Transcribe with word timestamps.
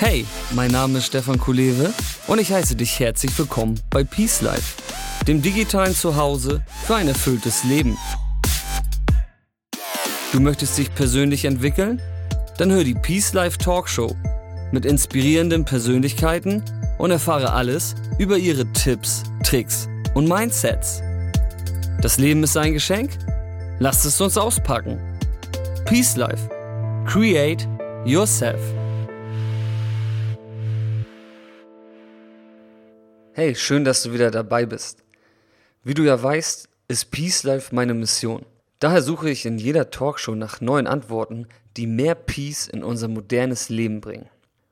Hey, 0.00 0.24
mein 0.52 0.70
Name 0.70 0.98
ist 0.98 1.06
Stefan 1.06 1.40
Kulewe 1.40 1.92
und 2.28 2.38
ich 2.38 2.52
heiße 2.52 2.76
dich 2.76 3.00
herzlich 3.00 3.36
willkommen 3.36 3.80
bei 3.90 4.04
Peace 4.04 4.42
Life, 4.42 4.80
dem 5.26 5.42
digitalen 5.42 5.92
Zuhause 5.92 6.62
für 6.86 6.94
ein 6.94 7.08
erfülltes 7.08 7.64
Leben. 7.64 7.98
Du 10.30 10.38
möchtest 10.38 10.78
dich 10.78 10.94
persönlich 10.94 11.46
entwickeln? 11.46 12.00
Dann 12.58 12.70
hör 12.70 12.84
die 12.84 12.94
Peace 12.94 13.32
Life 13.32 13.58
Talkshow 13.58 14.14
mit 14.70 14.84
inspirierenden 14.84 15.64
Persönlichkeiten 15.64 16.62
und 16.98 17.10
erfahre 17.10 17.52
alles 17.52 17.96
über 18.18 18.38
ihre 18.38 18.72
Tipps, 18.74 19.24
Tricks 19.42 19.88
und 20.14 20.28
Mindsets. 20.28 21.02
Das 22.02 22.18
Leben 22.18 22.44
ist 22.44 22.56
ein 22.56 22.72
Geschenk? 22.72 23.18
Lasst 23.80 24.06
es 24.06 24.20
uns 24.20 24.38
auspacken. 24.38 25.00
Peace 25.86 26.14
Life. 26.14 26.48
Create 27.04 27.66
yourself. 28.04 28.60
Hey, 33.40 33.54
schön, 33.54 33.84
dass 33.84 34.02
du 34.02 34.12
wieder 34.12 34.32
dabei 34.32 34.66
bist. 34.66 35.04
Wie 35.84 35.94
du 35.94 36.02
ja 36.02 36.20
weißt, 36.20 36.68
ist 36.88 37.12
Peace 37.12 37.44
Life 37.44 37.72
meine 37.72 37.94
Mission. 37.94 38.44
Daher 38.80 39.00
suche 39.00 39.30
ich 39.30 39.46
in 39.46 39.58
jeder 39.58 39.90
Talkshow 39.90 40.34
nach 40.34 40.60
neuen 40.60 40.88
Antworten, 40.88 41.46
die 41.76 41.86
mehr 41.86 42.16
Peace 42.16 42.66
in 42.66 42.82
unser 42.82 43.06
modernes 43.06 43.68
Leben 43.68 44.00
bringen. 44.00 44.28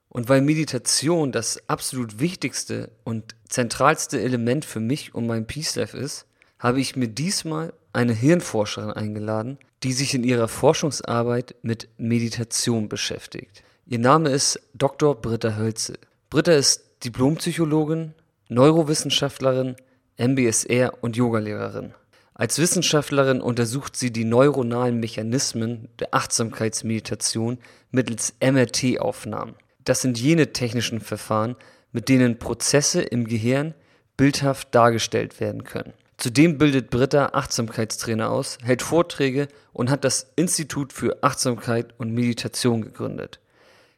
Und 0.08 0.28
weil 0.28 0.40
Meditation 0.40 1.30
das 1.30 1.68
absolut 1.68 2.18
wichtigste 2.18 2.90
und 3.04 3.36
zentralste 3.48 4.20
Element 4.20 4.64
für 4.64 4.80
mich 4.80 5.14
und 5.14 5.28
mein 5.28 5.46
Peace 5.46 5.76
Life 5.76 5.96
ist, 5.96 6.26
habe 6.58 6.80
ich 6.80 6.96
mir 6.96 7.06
diesmal 7.06 7.72
eine 7.92 8.14
Hirnforscherin 8.14 8.90
eingeladen, 8.90 9.58
die 9.84 9.92
sich 9.92 10.12
in 10.12 10.24
ihrer 10.24 10.48
Forschungsarbeit 10.48 11.54
mit 11.62 11.88
Meditation 11.98 12.88
beschäftigt. 12.88 13.62
Ihr 13.86 14.00
Name 14.00 14.30
ist 14.30 14.60
Dr. 14.74 15.14
Britta 15.14 15.54
Hölzel. 15.54 15.98
Britta 16.30 16.54
ist 16.54 16.82
Diplompsychologin, 17.04 18.12
Neurowissenschaftlerin, 18.48 19.76
MBSR 20.18 20.92
und 21.02 21.16
Yogalehrerin. 21.16 21.94
Als 22.34 22.58
Wissenschaftlerin 22.58 23.40
untersucht 23.40 23.96
sie 23.96 24.12
die 24.12 24.24
neuronalen 24.24 25.00
Mechanismen 25.00 25.88
der 25.98 26.14
Achtsamkeitsmeditation 26.14 27.58
mittels 27.90 28.34
MRT-Aufnahmen. 28.40 29.54
Das 29.84 30.02
sind 30.02 30.20
jene 30.20 30.52
technischen 30.52 31.00
Verfahren, 31.00 31.56
mit 31.92 32.08
denen 32.08 32.38
Prozesse 32.38 33.02
im 33.02 33.26
Gehirn 33.26 33.74
bildhaft 34.16 34.74
dargestellt 34.74 35.40
werden 35.40 35.64
können. 35.64 35.94
Zudem 36.18 36.56
bildet 36.56 36.90
Britta 36.90 37.30
Achtsamkeitstrainer 37.32 38.30
aus, 38.30 38.58
hält 38.62 38.82
Vorträge 38.82 39.48
und 39.72 39.90
hat 39.90 40.04
das 40.04 40.30
Institut 40.36 40.92
für 40.92 41.22
Achtsamkeit 41.22 41.94
und 41.98 42.12
Meditation 42.12 42.82
gegründet. 42.82 43.40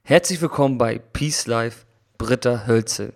Herzlich 0.03 0.41
willkommen 0.41 0.79
bei 0.79 0.99
Peace 0.99 1.47
Life, 1.47 1.85
Britta 2.17 2.67
Hölzel. 2.67 3.13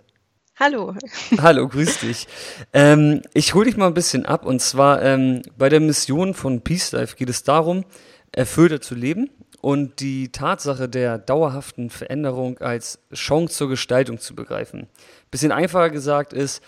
Hallo. 0.56 0.94
Hallo, 1.38 1.66
grüß 1.66 2.00
dich. 2.00 2.28
Ähm, 2.74 3.22
ich 3.32 3.54
hole 3.54 3.64
dich 3.64 3.78
mal 3.78 3.86
ein 3.86 3.94
bisschen 3.94 4.26
ab 4.26 4.44
und 4.44 4.60
zwar 4.60 5.02
ähm, 5.02 5.42
bei 5.56 5.70
der 5.70 5.80
Mission 5.80 6.34
von 6.34 6.60
Peace 6.60 6.92
Life 6.92 7.16
geht 7.16 7.30
es 7.30 7.42
darum, 7.42 7.84
erfüllter 8.32 8.82
zu 8.82 8.94
leben 8.94 9.30
und 9.62 10.00
die 10.00 10.30
Tatsache 10.30 10.90
der 10.90 11.16
dauerhaften 11.16 11.88
Veränderung 11.88 12.58
als 12.58 12.98
Chance 13.14 13.54
zur 13.54 13.70
Gestaltung 13.70 14.18
zu 14.18 14.34
begreifen. 14.34 14.88
Bisschen 15.30 15.52
einfacher 15.52 15.88
gesagt 15.88 16.34
ist, 16.34 16.62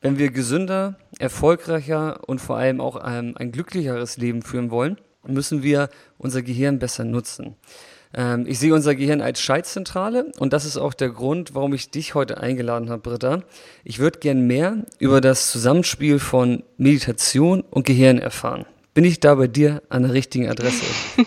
wenn 0.00 0.18
wir 0.18 0.32
gesünder, 0.32 0.98
erfolgreicher 1.20 2.28
und 2.28 2.40
vor 2.40 2.56
allem 2.56 2.80
auch 2.80 2.96
ein, 2.96 3.36
ein 3.36 3.52
glücklicheres 3.52 4.16
Leben 4.16 4.42
führen 4.42 4.72
wollen, 4.72 4.98
müssen 5.24 5.62
wir 5.62 5.88
unser 6.18 6.42
Gehirn 6.42 6.80
besser 6.80 7.04
nutzen. 7.04 7.54
Ähm, 8.14 8.44
ich 8.46 8.58
sehe 8.58 8.74
unser 8.74 8.94
Gehirn 8.94 9.20
als 9.20 9.40
Schaltzentrale 9.40 10.32
und 10.38 10.52
das 10.52 10.64
ist 10.64 10.76
auch 10.76 10.94
der 10.94 11.10
Grund, 11.10 11.54
warum 11.54 11.74
ich 11.74 11.90
dich 11.90 12.14
heute 12.14 12.38
eingeladen 12.38 12.90
habe, 12.90 13.02
Britta. 13.02 13.42
Ich 13.84 13.98
würde 13.98 14.18
gern 14.18 14.46
mehr 14.46 14.84
über 14.98 15.20
das 15.20 15.50
Zusammenspiel 15.50 16.18
von 16.18 16.62
Meditation 16.76 17.62
und 17.62 17.86
Gehirn 17.86 18.18
erfahren. 18.18 18.66
Bin 18.94 19.04
ich 19.04 19.20
da 19.20 19.36
bei 19.36 19.46
dir 19.46 19.82
an 19.88 20.02
der 20.02 20.12
richtigen 20.12 20.48
Adresse? 20.48 20.84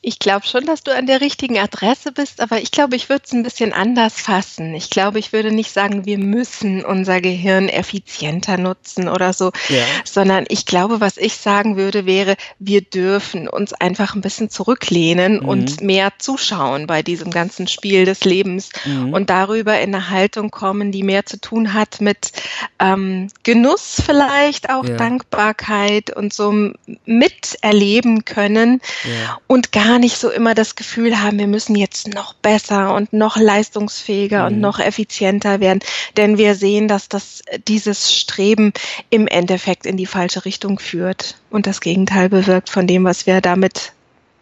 Ich 0.00 0.18
glaube 0.18 0.46
schon, 0.46 0.66
dass 0.66 0.82
du 0.82 0.94
an 0.94 1.06
der 1.06 1.20
richtigen 1.20 1.58
Adresse 1.58 2.12
bist, 2.12 2.40
aber 2.40 2.60
ich 2.60 2.70
glaube, 2.70 2.96
ich 2.96 3.08
würde 3.08 3.22
es 3.26 3.32
ein 3.32 3.42
bisschen 3.42 3.72
anders 3.72 4.20
fassen. 4.20 4.74
Ich 4.74 4.90
glaube, 4.90 5.18
ich 5.18 5.32
würde 5.32 5.52
nicht 5.52 5.70
sagen, 5.70 6.06
wir 6.06 6.18
müssen 6.18 6.84
unser 6.84 7.20
Gehirn 7.20 7.68
effizienter 7.68 8.56
nutzen 8.56 9.08
oder 9.08 9.32
so, 9.32 9.52
ja. 9.68 9.82
sondern 10.04 10.44
ich 10.48 10.66
glaube, 10.66 11.00
was 11.00 11.16
ich 11.16 11.36
sagen 11.36 11.76
würde, 11.76 12.06
wäre, 12.06 12.36
wir 12.58 12.82
dürfen 12.82 13.48
uns 13.48 13.72
einfach 13.72 14.14
ein 14.14 14.20
bisschen 14.20 14.50
zurücklehnen 14.50 15.40
mhm. 15.40 15.48
und 15.48 15.80
mehr 15.80 16.12
zuschauen 16.18 16.86
bei 16.86 17.02
diesem 17.02 17.30
ganzen 17.30 17.68
Spiel 17.68 18.04
des 18.04 18.24
Lebens 18.24 18.70
mhm. 18.84 19.12
und 19.12 19.30
darüber 19.30 19.78
in 19.80 19.94
eine 19.94 20.10
Haltung 20.10 20.50
kommen, 20.50 20.92
die 20.92 21.02
mehr 21.02 21.26
zu 21.26 21.40
tun 21.40 21.74
hat 21.74 22.00
mit 22.00 22.32
ähm, 22.78 23.28
Genuss 23.42 24.02
vielleicht, 24.04 24.70
auch 24.70 24.84
ja. 24.84 24.96
Dankbarkeit 24.96 26.14
und 26.14 26.32
so 26.32 26.72
miterleben 27.04 28.24
können 28.24 28.80
ja. 29.04 29.38
und 29.46 29.72
gar 29.76 29.98
nicht 29.98 30.16
so 30.16 30.30
immer 30.30 30.54
das 30.54 30.74
Gefühl 30.74 31.20
haben, 31.20 31.38
wir 31.38 31.46
müssen 31.46 31.76
jetzt 31.76 32.08
noch 32.14 32.32
besser 32.32 32.94
und 32.94 33.12
noch 33.12 33.36
leistungsfähiger 33.36 34.40
mhm. 34.40 34.46
und 34.46 34.60
noch 34.62 34.78
effizienter 34.78 35.60
werden, 35.60 35.80
denn 36.16 36.38
wir 36.38 36.54
sehen, 36.54 36.88
dass 36.88 37.10
das 37.10 37.42
dieses 37.68 38.14
Streben 38.14 38.72
im 39.10 39.26
Endeffekt 39.26 39.84
in 39.84 39.98
die 39.98 40.06
falsche 40.06 40.46
Richtung 40.46 40.78
führt 40.78 41.36
und 41.50 41.66
das 41.66 41.82
Gegenteil 41.82 42.30
bewirkt 42.30 42.70
von 42.70 42.86
dem, 42.86 43.04
was 43.04 43.26
wir 43.26 43.42
damit 43.42 43.92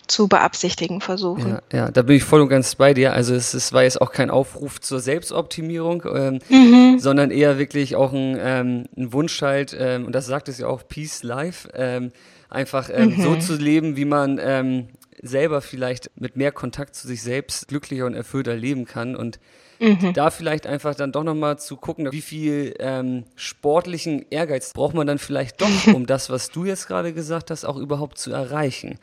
zu 0.06 0.28
beabsichtigen 0.28 1.00
versuchen. 1.00 1.58
Ja, 1.72 1.78
ja, 1.78 1.90
da 1.90 2.02
bin 2.02 2.14
ich 2.14 2.22
voll 2.22 2.40
und 2.40 2.48
ganz 2.48 2.76
bei 2.76 2.94
dir. 2.94 3.12
Also 3.12 3.34
es, 3.34 3.54
es 3.54 3.72
war 3.72 3.82
jetzt 3.82 4.00
auch 4.00 4.12
kein 4.12 4.30
Aufruf 4.30 4.80
zur 4.80 5.00
Selbstoptimierung, 5.00 6.04
ähm, 6.14 6.38
mhm. 6.48 6.98
sondern 7.00 7.32
eher 7.32 7.58
wirklich 7.58 7.96
auch 7.96 8.12
ein, 8.12 8.38
ähm, 8.40 8.84
ein 8.96 9.12
Wunsch 9.12 9.42
halt, 9.42 9.74
ähm, 9.76 10.04
und 10.04 10.14
das 10.14 10.26
sagt 10.26 10.48
es 10.48 10.58
ja 10.58 10.68
auch, 10.68 10.86
Peace 10.86 11.24
Life, 11.24 11.70
ähm, 11.74 12.12
einfach 12.50 12.88
ähm, 12.92 13.16
mhm. 13.16 13.22
so 13.22 13.36
zu 13.36 13.56
leben, 13.56 13.96
wie 13.96 14.04
man 14.04 14.38
ähm, 14.40 14.88
selber 15.22 15.60
vielleicht 15.60 16.10
mit 16.16 16.36
mehr 16.36 16.52
Kontakt 16.52 16.94
zu 16.94 17.06
sich 17.06 17.22
selbst 17.22 17.68
glücklicher 17.68 18.06
und 18.06 18.14
erfüllter 18.14 18.54
leben 18.54 18.84
kann 18.84 19.16
und 19.16 19.38
mhm. 19.78 20.12
da 20.12 20.30
vielleicht 20.30 20.66
einfach 20.66 20.94
dann 20.94 21.12
doch 21.12 21.24
nochmal 21.24 21.58
zu 21.58 21.76
gucken, 21.76 22.10
wie 22.12 22.20
viel 22.20 22.74
ähm, 22.78 23.24
sportlichen 23.36 24.26
Ehrgeiz 24.30 24.72
braucht 24.72 24.94
man 24.94 25.06
dann 25.06 25.18
vielleicht 25.18 25.60
doch, 25.60 25.86
um 25.94 26.06
das, 26.06 26.30
was 26.30 26.50
du 26.50 26.64
jetzt 26.64 26.86
gerade 26.86 27.12
gesagt 27.12 27.50
hast, 27.50 27.64
auch 27.64 27.76
überhaupt 27.76 28.18
zu 28.18 28.32
erreichen. 28.32 28.98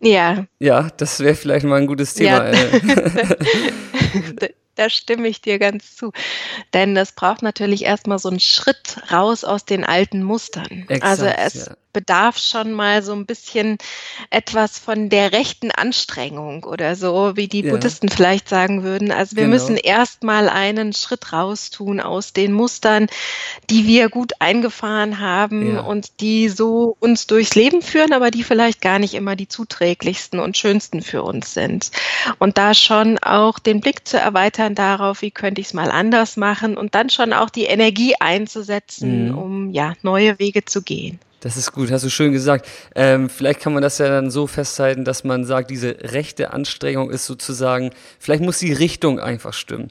Ja. 0.00 0.46
Ja, 0.58 0.88
das 0.96 1.20
wäre 1.20 1.34
vielleicht 1.34 1.64
mal 1.64 1.80
ein 1.80 1.86
gutes 1.86 2.14
Thema. 2.14 2.52
Ja. 2.52 2.68
Da 4.74 4.88
stimme 4.88 5.28
ich 5.28 5.42
dir 5.42 5.58
ganz 5.58 5.96
zu. 5.96 6.12
Denn 6.72 6.94
das 6.94 7.12
braucht 7.12 7.42
natürlich 7.42 7.84
erstmal 7.84 8.18
so 8.18 8.30
einen 8.30 8.40
Schritt 8.40 8.96
raus 9.12 9.44
aus 9.44 9.66
den 9.66 9.84
alten 9.84 10.22
Mustern. 10.22 10.86
Exakt, 10.88 11.04
also 11.04 11.26
es 11.26 11.66
ja 11.66 11.76
bedarf 11.92 12.38
schon 12.38 12.72
mal 12.72 13.02
so 13.02 13.12
ein 13.12 13.26
bisschen 13.26 13.78
etwas 14.30 14.78
von 14.78 15.08
der 15.08 15.32
rechten 15.32 15.70
Anstrengung 15.70 16.64
oder 16.64 16.96
so, 16.96 17.32
wie 17.36 17.48
die 17.48 17.62
ja. 17.62 17.72
Buddhisten 17.72 18.08
vielleicht 18.08 18.48
sagen 18.48 18.82
würden. 18.82 19.10
Also 19.10 19.36
wir 19.36 19.44
genau. 19.44 19.54
müssen 19.54 19.76
erst 19.76 20.22
mal 20.22 20.48
einen 20.48 20.92
Schritt 20.92 21.32
raus 21.32 21.70
tun 21.70 22.00
aus 22.00 22.32
den 22.32 22.52
Mustern, 22.52 23.08
die 23.70 23.86
wir 23.86 24.08
gut 24.08 24.32
eingefahren 24.38 25.20
haben 25.20 25.76
ja. 25.76 25.80
und 25.82 26.20
die 26.20 26.48
so 26.48 26.96
uns 27.00 27.26
durchs 27.26 27.54
Leben 27.54 27.82
führen, 27.82 28.12
aber 28.12 28.30
die 28.30 28.42
vielleicht 28.42 28.80
gar 28.80 28.98
nicht 28.98 29.14
immer 29.14 29.36
die 29.36 29.48
zuträglichsten 29.48 30.40
und 30.40 30.56
schönsten 30.56 31.02
für 31.02 31.22
uns 31.22 31.54
sind. 31.54 31.90
Und 32.38 32.58
da 32.58 32.74
schon 32.74 33.18
auch 33.18 33.58
den 33.58 33.80
Blick 33.80 34.06
zu 34.06 34.18
erweitern 34.18 34.74
darauf, 34.74 35.22
wie 35.22 35.30
könnte 35.30 35.60
ich 35.60 35.68
es 35.68 35.74
mal 35.74 35.90
anders 35.90 36.36
machen 36.36 36.76
und 36.76 36.94
dann 36.94 37.10
schon 37.10 37.32
auch 37.32 37.50
die 37.50 37.64
Energie 37.64 38.14
einzusetzen, 38.18 39.28
mhm. 39.28 39.38
um 39.38 39.70
ja 39.70 39.94
neue 40.02 40.38
Wege 40.38 40.64
zu 40.64 40.82
gehen. 40.82 41.18
Das 41.42 41.56
ist 41.56 41.72
gut, 41.72 41.90
hast 41.90 42.04
du 42.04 42.08
schön 42.08 42.30
gesagt. 42.30 42.68
Ähm, 42.94 43.28
vielleicht 43.28 43.60
kann 43.60 43.74
man 43.74 43.82
das 43.82 43.98
ja 43.98 44.08
dann 44.08 44.30
so 44.30 44.46
festhalten, 44.46 45.04
dass 45.04 45.24
man 45.24 45.44
sagt, 45.44 45.70
diese 45.70 45.96
rechte 46.00 46.52
Anstrengung 46.52 47.10
ist 47.10 47.26
sozusagen, 47.26 47.90
vielleicht 48.20 48.44
muss 48.44 48.60
die 48.60 48.72
Richtung 48.72 49.18
einfach 49.18 49.52
stimmen. 49.52 49.88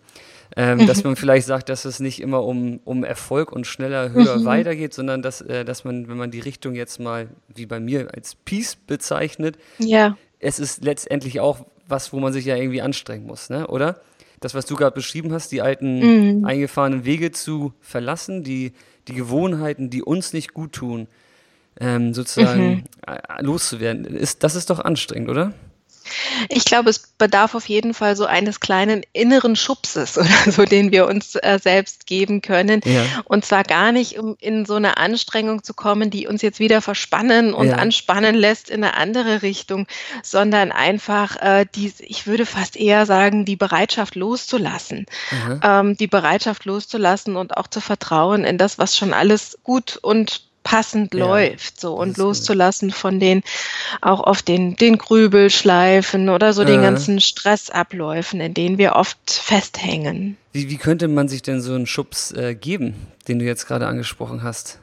Ähm, 0.55 0.79
mhm. 0.79 0.87
Dass 0.87 1.03
man 1.03 1.17
vielleicht 1.17 1.47
sagt, 1.47 1.67
dass 1.67 1.83
es 1.83 1.99
nicht 1.99 2.21
immer 2.21 2.43
um, 2.43 2.79
um 2.85 3.03
Erfolg 3.03 3.51
und 3.51 3.67
schneller, 3.67 4.11
höher 4.11 4.39
mhm. 4.39 4.45
weitergeht, 4.45 4.93
sondern 4.93 5.21
dass, 5.21 5.41
äh, 5.41 5.65
dass 5.65 5.83
man, 5.83 6.07
wenn 6.07 6.17
man 6.17 6.31
die 6.31 6.39
Richtung 6.39 6.73
jetzt 6.73 6.99
mal, 6.99 7.29
wie 7.53 7.65
bei 7.65 7.79
mir, 7.81 8.07
als 8.13 8.35
Peace 8.35 8.75
bezeichnet, 8.75 9.57
ja. 9.77 10.17
es 10.39 10.57
ist 10.57 10.83
letztendlich 10.83 11.41
auch 11.41 11.65
was, 11.87 12.13
wo 12.13 12.19
man 12.19 12.31
sich 12.31 12.45
ja 12.45 12.55
irgendwie 12.55 12.81
anstrengen 12.81 13.25
muss, 13.25 13.49
ne? 13.49 13.67
oder? 13.67 13.99
Das, 14.39 14.55
was 14.55 14.65
du 14.65 14.75
gerade 14.75 14.95
beschrieben 14.95 15.33
hast, 15.33 15.51
die 15.51 15.61
alten 15.61 16.37
mhm. 16.39 16.45
eingefahrenen 16.45 17.05
Wege 17.05 17.31
zu 17.31 17.73
verlassen, 17.81 18.43
die, 18.43 18.71
die 19.07 19.13
Gewohnheiten, 19.13 19.89
die 19.89 20.01
uns 20.01 20.33
nicht 20.33 20.53
gut 20.53 20.71
tun, 20.71 21.07
ähm, 21.79 22.13
sozusagen 22.13 22.69
mhm. 22.69 22.83
Äh, 23.07 23.41
loszuwerden. 23.41 24.05
Ist, 24.05 24.43
das 24.43 24.55
ist 24.55 24.69
doch 24.69 24.79
anstrengend, 24.79 25.29
oder? 25.29 25.53
Ich 26.49 26.65
glaube, 26.65 26.89
es 26.89 26.99
bedarf 26.99 27.55
auf 27.55 27.67
jeden 27.69 27.93
Fall 27.93 28.15
so 28.15 28.25
eines 28.25 28.59
kleinen 28.59 29.03
inneren 29.13 29.55
Schubses 29.55 30.17
oder 30.17 30.51
so, 30.51 30.65
den 30.65 30.91
wir 30.91 31.07
uns 31.07 31.35
äh, 31.35 31.59
selbst 31.61 32.07
geben 32.07 32.41
können. 32.41 32.81
Ja. 32.83 33.05
Und 33.25 33.45
zwar 33.45 33.63
gar 33.63 33.91
nicht, 33.91 34.17
um 34.17 34.35
in 34.39 34.65
so 34.65 34.75
eine 34.75 34.97
Anstrengung 34.97 35.63
zu 35.63 35.73
kommen, 35.73 36.09
die 36.09 36.27
uns 36.27 36.41
jetzt 36.41 36.59
wieder 36.59 36.81
verspannen 36.81 37.53
und 37.53 37.67
Ja. 37.67 37.75
anspannen 37.75 38.35
lässt 38.35 38.69
in 38.69 38.83
eine 38.83 38.95
andere 38.97 39.41
Richtung, 39.41 39.87
sondern 40.23 40.71
einfach, 40.71 41.37
äh, 41.37 41.65
die, 41.75 41.93
ich 41.99 42.27
würde 42.27 42.45
fast 42.45 42.75
eher 42.75 43.05
sagen, 43.05 43.45
die 43.45 43.55
Bereitschaft 43.55 44.15
loszulassen. 44.15 45.05
Ähm, 45.63 45.95
die 45.97 46.07
Bereitschaft 46.07 46.65
loszulassen 46.65 47.35
und 47.35 47.55
auch 47.57 47.67
zu 47.67 47.79
vertrauen 47.79 48.43
in 48.43 48.57
das, 48.57 48.77
was 48.77 48.97
schon 48.97 49.13
alles 49.13 49.59
gut 49.63 49.97
und 50.01 50.50
passend 50.63 51.13
Ja, 51.13 51.25
läuft, 51.25 51.79
so 51.79 51.95
und 51.95 52.09
ist 52.09 52.15
gut. 52.15 52.23
loszulassen 52.25 52.91
von 52.91 53.19
den 53.19 53.41
auch 54.01 54.19
auf 54.19 54.41
den 54.41 54.75
den 54.75 54.97
Grübelschleifen 54.97 56.29
oder 56.29 56.53
so 56.53 56.63
den 56.65 56.79
Äh. 56.79 56.83
ganzen 56.83 57.19
Stressabläufen, 57.21 58.41
in 58.41 58.53
denen 58.53 58.77
wir 58.77 58.95
oft 58.95 59.17
festhängen. 59.31 60.37
Wie, 60.53 60.69
wie 60.69 60.77
könnte 60.77 61.07
man 61.07 61.27
sich 61.29 61.41
denn 61.41 61.61
so 61.61 61.73
einen 61.73 61.87
Schubs 61.87 62.31
äh, 62.33 62.55
geben, 62.55 62.95
den 63.27 63.39
du 63.39 63.45
jetzt 63.45 63.65
gerade 63.67 63.87
angesprochen 63.87 64.43
hast? 64.43 64.79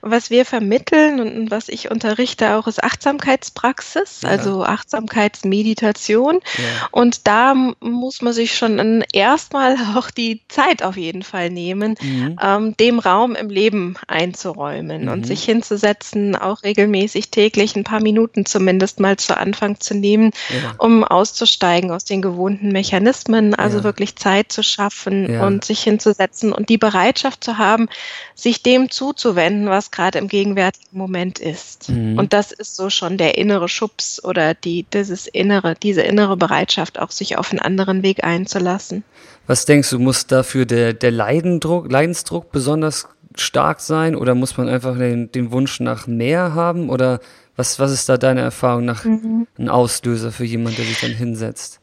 Was 0.00 0.30
wir 0.30 0.44
vermitteln 0.44 1.20
und 1.20 1.50
was 1.50 1.68
ich 1.68 1.90
unterrichte 1.90 2.56
auch, 2.56 2.66
ist 2.66 2.82
Achtsamkeitspraxis, 2.82 4.22
Ja. 4.22 4.28
also 4.30 4.64
Achtsamkeitsmeditation. 4.64 6.40
Ja. 6.58 6.88
Und 6.90 7.26
da 7.26 7.54
muss 7.80 8.22
man 8.22 8.32
sich 8.32 8.56
schon 8.56 9.04
erstmal 9.12 9.76
auch 9.96 10.10
die 10.10 10.40
Zeit 10.48 10.82
auf 10.82 10.96
jeden 10.96 11.22
Fall 11.22 11.50
nehmen, 11.50 11.94
Mhm. 12.00 12.38
ähm, 12.42 12.76
dem 12.76 12.98
Raum 12.98 13.34
im 13.34 13.50
Leben 13.50 13.96
einzuräumen 14.08 15.02
Mhm. 15.04 15.08
und 15.08 15.26
sich 15.26 15.44
hinzusetzen, 15.44 16.34
auch 16.36 16.62
regelmäßig 16.62 17.30
täglich 17.30 17.76
ein 17.76 17.84
paar 17.84 18.02
Minuten 18.02 18.46
zumindest 18.46 19.00
mal 19.00 19.16
zu 19.16 19.36
Anfang 19.36 19.80
zu 19.80 19.94
nehmen, 19.94 20.30
Ja. 20.50 20.74
um 20.78 21.04
auszusteigen 21.04 21.90
aus 21.90 22.04
den 22.04 22.22
gewohnten 22.22 22.70
Mechanismen, 22.72 23.54
also 23.54 23.84
wirklich 23.84 24.16
Zeit 24.16 24.50
zu 24.52 24.62
schaffen 24.62 25.38
und 25.40 25.64
sich 25.64 25.82
hinzusetzen 25.82 26.52
und 26.52 26.68
die 26.68 26.78
Bereitschaft 26.78 27.44
zu 27.44 27.58
haben, 27.58 27.88
sich 28.34 28.62
dem 28.62 28.90
zuzuwenden, 28.90 29.51
was 29.66 29.90
gerade 29.90 30.18
im 30.18 30.28
gegenwärtigen 30.28 30.98
Moment 30.98 31.38
ist. 31.38 31.88
Mhm. 31.88 32.18
Und 32.18 32.32
das 32.32 32.52
ist 32.52 32.76
so 32.76 32.90
schon 32.90 33.16
der 33.16 33.38
innere 33.38 33.68
Schubs 33.68 34.22
oder 34.24 34.54
die, 34.54 34.84
dieses 34.92 35.26
innere, 35.26 35.74
diese 35.82 36.02
innere 36.02 36.36
Bereitschaft, 36.36 36.98
auch 36.98 37.10
sich 37.10 37.38
auf 37.38 37.50
einen 37.50 37.60
anderen 37.60 38.02
Weg 38.02 38.24
einzulassen. 38.24 39.04
Was 39.46 39.64
denkst 39.64 39.90
du, 39.90 39.98
muss 39.98 40.26
dafür 40.26 40.66
der, 40.66 40.92
der 40.92 41.10
Leidendruck, 41.10 41.90
Leidensdruck 41.90 42.52
besonders 42.52 43.08
stark 43.36 43.80
sein 43.80 44.14
oder 44.14 44.34
muss 44.34 44.56
man 44.56 44.68
einfach 44.68 44.96
den, 44.96 45.32
den 45.32 45.52
Wunsch 45.52 45.80
nach 45.80 46.06
mehr 46.06 46.54
haben? 46.54 46.90
Oder 46.90 47.20
was, 47.56 47.78
was 47.78 47.92
ist 47.92 48.08
da 48.08 48.16
deine 48.16 48.40
Erfahrung 48.40 48.84
nach 48.84 49.04
Mhm. 49.04 49.46
ein 49.58 49.68
Auslöser 49.68 50.32
für 50.32 50.44
jemanden, 50.44 50.76
der 50.76 50.86
sich 50.86 51.00
dann 51.00 51.12
hinsetzt? 51.12 51.80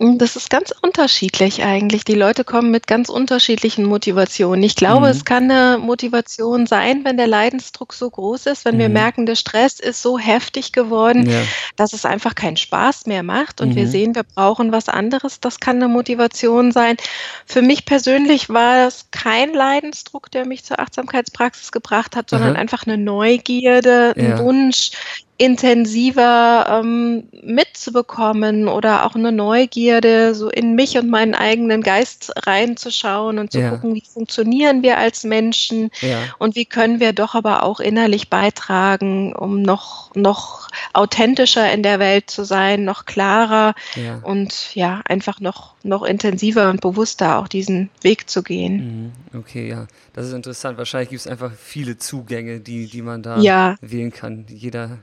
Das 0.00 0.36
ist 0.36 0.48
ganz 0.48 0.72
unterschiedlich 0.80 1.64
eigentlich. 1.64 2.04
Die 2.04 2.14
Leute 2.14 2.44
kommen 2.44 2.70
mit 2.70 2.86
ganz 2.86 3.08
unterschiedlichen 3.08 3.84
Motivationen. 3.84 4.62
Ich 4.62 4.76
glaube, 4.76 5.06
Mhm. 5.06 5.10
es 5.12 5.24
kann 5.24 5.50
eine 5.50 5.78
Motivation 5.78 6.68
sein, 6.68 7.04
wenn 7.04 7.16
der 7.16 7.26
Leidensdruck 7.26 7.92
so 7.92 8.08
groß 8.08 8.46
ist, 8.46 8.64
wenn 8.64 8.78
wir 8.78 8.86
Mhm. 8.88 8.92
merken, 8.94 9.26
der 9.26 9.34
Stress 9.34 9.80
ist 9.80 10.00
so 10.00 10.16
heftig 10.16 10.70
geworden, 10.70 11.28
Ja. 11.28 11.42
dass 11.74 11.94
es 11.94 12.04
einfach 12.04 12.36
keinen 12.36 12.56
Spaß 12.56 13.06
mehr 13.06 13.24
macht 13.24 13.60
und 13.60 13.74
wir 13.74 13.86
Mhm. 13.86 13.90
sehen, 13.90 14.14
wir 14.14 14.22
brauchen 14.22 14.70
was 14.70 14.88
anderes. 14.88 15.40
Das 15.40 15.58
kann 15.58 15.76
eine 15.76 15.88
Motivation 15.88 16.70
sein. 16.70 16.96
Für 17.44 17.62
mich 17.62 17.84
persönlich 17.84 18.48
war 18.48 18.86
es 18.86 19.06
kein 19.10 19.52
Leidensdruck, 19.52 20.30
der 20.30 20.46
mich 20.46 20.64
zur 20.64 20.78
Achtsamkeitspraxis 20.78 21.72
gebracht 21.72 22.14
hat, 22.14 22.30
sondern 22.30 22.54
einfach 22.54 22.86
eine 22.86 22.98
Neugierde, 22.98 24.14
ein 24.16 24.30
Ja. 24.30 24.38
Wunsch, 24.38 24.92
intensiver 25.38 26.80
ähm, 26.82 27.28
mitzubekommen 27.42 28.68
oder 28.68 29.06
auch 29.06 29.14
eine 29.14 29.32
Neugierde, 29.32 30.34
so 30.34 30.50
in 30.50 30.74
mich 30.74 30.98
und 30.98 31.08
meinen 31.08 31.34
eigenen 31.34 31.82
Geist 31.82 32.32
reinzuschauen 32.46 33.38
und 33.38 33.52
zu 33.52 33.60
Ja. 33.60 33.70
gucken, 33.70 33.94
wie 33.94 34.02
funktionieren 34.02 34.82
wir 34.82 34.98
als 34.98 35.24
Menschen 35.24 35.90
Ja. 36.00 36.24
und 36.38 36.56
wie 36.56 36.64
können 36.64 37.00
wir 37.00 37.12
doch 37.12 37.34
aber 37.34 37.62
auch 37.62 37.80
innerlich 37.80 38.28
beitragen, 38.30 39.32
um 39.34 39.62
noch, 39.62 40.14
noch 40.14 40.68
authentischer 40.92 41.72
in 41.72 41.82
der 41.82 41.98
Welt 41.98 42.30
zu 42.30 42.44
sein, 42.44 42.84
noch 42.84 43.04
klarer 43.04 43.74
Ja. 43.96 44.18
und 44.24 44.74
ja, 44.74 45.02
einfach 45.06 45.40
noch, 45.40 45.74
noch 45.84 46.02
intensiver 46.02 46.68
und 46.68 46.80
bewusster 46.80 47.38
auch 47.38 47.48
diesen 47.48 47.90
Weg 48.02 48.28
zu 48.28 48.42
gehen. 48.42 49.12
Mhm. 49.32 49.38
Okay, 49.40 49.68
ja. 49.68 49.86
Das 50.14 50.26
ist 50.26 50.32
interessant. 50.32 50.78
Wahrscheinlich 50.78 51.10
gibt 51.10 51.20
es 51.20 51.26
einfach 51.28 51.52
viele 51.52 51.96
Zugänge, 51.96 52.58
die, 52.58 52.86
die 52.88 53.02
man 53.02 53.22
da 53.22 53.40
wählen 53.80 54.12
kann. 54.12 54.46
Jeder, 54.48 54.98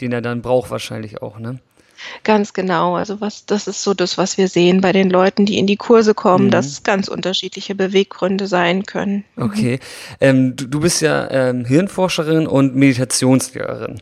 den 0.00 0.12
er 0.12 0.22
dann 0.22 0.42
braucht, 0.42 0.70
wahrscheinlich 0.70 1.22
auch, 1.22 1.38
ne? 1.38 1.58
Ganz 2.24 2.52
genau. 2.52 2.96
Also 2.96 3.20
was, 3.20 3.46
das 3.46 3.68
ist 3.68 3.82
so 3.84 3.94
das, 3.94 4.18
was 4.18 4.36
wir 4.36 4.48
sehen 4.48 4.80
bei 4.80 4.90
den 4.90 5.08
Leuten, 5.08 5.46
die 5.46 5.58
in 5.58 5.68
die 5.68 5.76
Kurse 5.76 6.14
kommen, 6.14 6.46
Mhm. 6.46 6.50
dass 6.50 6.82
ganz 6.82 7.06
unterschiedliche 7.06 7.76
Beweggründe 7.76 8.48
sein 8.48 8.84
können. 8.84 9.24
Mhm. 9.36 9.42
Okay. 9.44 9.78
Ähm, 10.20 10.56
du, 10.56 10.66
du 10.66 10.80
bist 10.80 11.00
ja 11.00 11.30
ähm, 11.30 11.64
Hirnforscherin 11.64 12.48
und 12.48 12.74
Meditationslehrerin. 12.74 14.00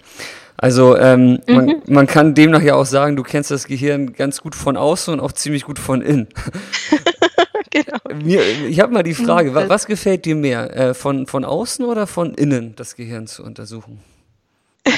Also 0.56 0.96
ähm, 0.96 1.40
man, 1.46 1.66
Mhm. 1.66 1.82
man 1.88 2.06
kann 2.06 2.34
demnach 2.34 2.62
ja 2.62 2.74
auch 2.74 2.86
sagen, 2.86 3.16
du 3.16 3.22
kennst 3.22 3.50
das 3.50 3.66
Gehirn 3.66 4.12
ganz 4.14 4.40
gut 4.40 4.54
von 4.54 4.76
außen 4.78 5.12
und 5.12 5.20
auch 5.20 5.32
ziemlich 5.32 5.64
gut 5.64 5.78
von 5.78 6.00
innen. 6.02 6.28
Genau. 7.72 7.98
Mir, 8.24 8.42
ich 8.68 8.80
habe 8.80 8.92
mal 8.92 9.04
die 9.04 9.14
Frage, 9.14 9.54
wa, 9.54 9.60
das- 9.60 9.68
was 9.70 9.86
gefällt 9.86 10.24
dir 10.24 10.34
mehr, 10.34 10.76
äh, 10.76 10.92
von, 10.92 11.28
von 11.28 11.44
außen 11.44 11.84
oder 11.84 12.08
von 12.08 12.34
innen 12.34 12.74
das 12.74 12.96
Gehirn 12.96 13.28
zu 13.28 13.44
untersuchen? 13.44 14.00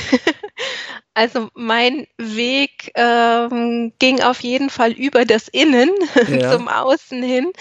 Also 1.14 1.48
mein 1.54 2.06
Weg 2.16 2.90
ähm, 2.94 3.92
ging 3.98 4.22
auf 4.22 4.40
jeden 4.40 4.70
Fall 4.70 4.92
über 4.92 5.24
das 5.24 5.48
Innen 5.48 5.90
Ja. 6.28 6.52
zum 6.52 6.68
Außen 6.68 7.22
hin. 7.22 7.52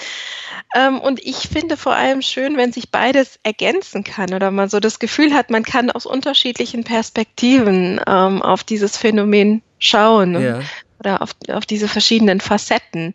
Ähm, 0.73 0.99
und 1.01 1.21
ich 1.23 1.49
finde 1.49 1.75
vor 1.75 1.93
allem 1.93 2.21
schön, 2.21 2.55
wenn 2.55 2.71
sich 2.71 2.91
beides 2.91 3.39
ergänzen 3.43 4.03
kann 4.03 4.33
oder 4.33 4.51
man 4.51 4.69
so 4.69 4.79
das 4.79 4.99
Gefühl 4.99 5.33
hat, 5.33 5.49
man 5.49 5.63
kann 5.63 5.91
aus 5.91 6.05
unterschiedlichen 6.05 6.83
Perspektiven 6.85 7.99
ähm, 8.07 8.41
auf 8.41 8.63
dieses 8.63 8.95
Phänomen 8.95 9.61
schauen. 9.79 10.41
Ja. 10.41 10.59
Oder 11.01 11.21
auf, 11.21 11.31
auf 11.49 11.65
diese 11.65 11.87
verschiedenen 11.87 12.39
Facetten, 12.39 13.13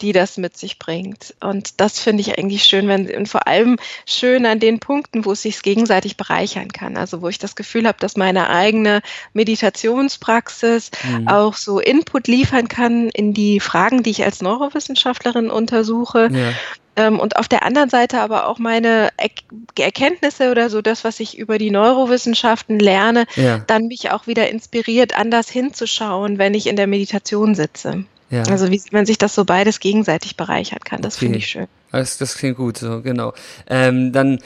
die 0.00 0.12
das 0.12 0.36
mit 0.36 0.56
sich 0.56 0.78
bringt. 0.78 1.34
Und 1.40 1.80
das 1.80 2.00
finde 2.00 2.20
ich 2.20 2.38
eigentlich 2.38 2.64
schön, 2.64 2.88
wenn, 2.88 3.08
und 3.14 3.28
vor 3.28 3.46
allem 3.46 3.78
schön 4.06 4.44
an 4.44 4.60
den 4.60 4.80
Punkten, 4.80 5.24
wo 5.24 5.32
es 5.32 5.42
sich 5.42 5.62
gegenseitig 5.62 6.16
bereichern 6.16 6.72
kann. 6.72 6.96
Also 6.96 7.22
wo 7.22 7.28
ich 7.28 7.38
das 7.38 7.56
Gefühl 7.56 7.86
habe, 7.86 7.98
dass 8.00 8.16
meine 8.16 8.50
eigene 8.50 9.00
Meditationspraxis 9.32 10.90
Mhm. 11.04 11.28
auch 11.28 11.54
so 11.54 11.78
Input 11.78 12.26
liefern 12.26 12.68
kann 12.68 13.08
in 13.10 13.34
die 13.34 13.60
Fragen, 13.60 14.02
die 14.02 14.10
ich 14.10 14.24
als 14.24 14.42
Neurowissenschaftlerin 14.42 15.50
untersuche. 15.50 16.30
Ja. 16.32 16.52
Ähm, 16.98 17.20
und 17.20 17.36
auf 17.36 17.46
der 17.48 17.64
anderen 17.64 17.88
Seite 17.90 18.20
aber 18.20 18.48
auch 18.48 18.58
meine 18.58 19.10
er 19.16 19.30
Erkenntnisse 19.78 20.50
oder 20.50 20.68
so 20.68 20.82
das, 20.82 21.04
was 21.04 21.20
ich 21.20 21.38
über 21.38 21.56
die 21.58 21.70
Neurowissenschaften 21.70 22.78
lerne, 22.80 23.26
Ja. 23.36 23.58
dann 23.66 23.86
mich 23.86 24.10
auch 24.10 24.26
wieder 24.26 24.50
inspiriert, 24.50 25.16
anders 25.16 25.48
hinzuschauen, 25.48 26.38
wenn 26.38 26.54
ich 26.54 26.66
in 26.66 26.76
der 26.76 26.88
Meditation 26.88 27.54
sitze. 27.54 28.04
Ja. 28.30 28.42
Also 28.42 28.70
wie 28.70 28.82
man 28.90 29.06
sich 29.06 29.16
das 29.16 29.34
so 29.34 29.44
beides 29.44 29.80
gegenseitig 29.80 30.36
bereichern 30.36 30.80
kann, 30.84 31.00
das 31.00 31.16
finde 31.16 31.36
Okay. 31.36 31.44
ich 31.44 31.46
schön. 31.50 31.66
Das, 31.90 32.18
das 32.18 32.36
klingt 32.36 32.56
gut, 32.58 32.76
so, 32.78 33.00
genau. 33.02 33.32
Ähm, 33.66 34.12
dann, 34.12 34.40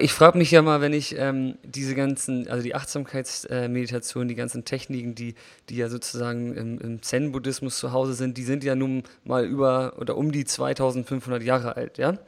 ich 0.00 0.12
frage 0.12 0.36
mich 0.38 0.50
ja 0.50 0.60
mal, 0.62 0.80
wenn 0.82 0.92
ich 0.92 1.16
ähm, 1.18 1.56
diese 1.64 1.94
ganzen, 1.94 2.46
also 2.48 2.62
die 2.62 2.74
Achtsamkeitsmeditation, 2.74 4.28
die 4.28 4.34
ganzen 4.34 4.64
Techniken, 4.64 5.14
die, 5.14 5.34
die 5.68 5.76
ja 5.76 5.88
sozusagen 5.88 6.54
im, 6.54 6.78
im 6.80 7.02
Zen-Buddhismus 7.02 7.78
zu 7.78 7.92
Hause 7.92 8.14
sind, 8.14 8.36
die 8.36 8.42
sind 8.44 8.64
ja 8.64 8.74
nun 8.74 9.02
mal 9.24 9.44
über 9.46 9.94
oder 9.98 10.16
um 10.16 10.30
die 10.30 10.44
2500 10.44 11.42
Jahre 11.42 11.76
alt, 11.76 11.98
ja? 11.98 12.18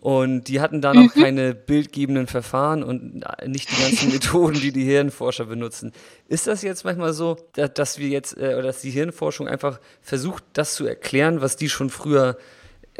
Und 0.00 0.44
die 0.44 0.62
hatten 0.62 0.80
da 0.80 0.94
noch 0.94 1.12
keine 1.12 1.54
bildgebenden 1.54 2.26
Verfahren 2.26 2.82
und 2.82 3.22
nicht 3.46 3.70
die 3.70 3.82
ganzen 3.82 4.10
Methoden, 4.12 4.54
die 4.58 4.72
die 4.72 4.84
Hirnforscher 4.84 5.44
benutzen. 5.44 5.92
Ist 6.26 6.46
das 6.46 6.62
jetzt 6.62 6.84
manchmal 6.84 7.12
so, 7.12 7.36
da- 7.52 7.68
dass 7.68 7.98
wir 7.98 8.08
jetzt, 8.08 8.34
äh, 8.38 8.54
oder 8.54 8.62
dass 8.62 8.80
die 8.80 8.90
Hirnforschung 8.90 9.46
einfach 9.46 9.78
versucht, 10.00 10.42
das 10.54 10.74
zu 10.74 10.86
erklären, 10.86 11.42
was 11.42 11.56
die 11.56 11.68
schon 11.68 11.90
früher 11.90 12.30
äh, 12.30 12.34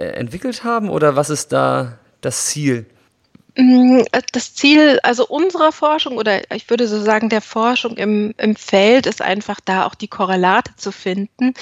entwickelt 0.05 0.65
haben 0.65 0.89
oder 0.89 1.17
was 1.17 1.31
ist 1.31 1.53
da 1.53 1.99
das 2.21 2.47
Ziel? 2.47 2.87
Mm, 3.57 4.03
Das 4.33 4.55
Ziel, 4.55 4.99
also 5.03 5.27
unserer 5.27 5.73
Forschung 5.73 6.17
oder 6.19 6.41
ich 6.55 6.69
würde 6.71 6.87
so 6.87 7.01
sagen 7.01 7.29
der 7.29 7.41
Forschung 7.41 7.97
im, 7.97 8.35
im 8.39 8.55
Feld 8.57 9.07
ist 9.07 9.23
einfach 9.23 9.59
da 9.65 9.87
auch 9.87 9.95
die 9.95 10.09
Korrelate 10.09 10.73
zu 10.77 10.93
finden, 10.93 11.55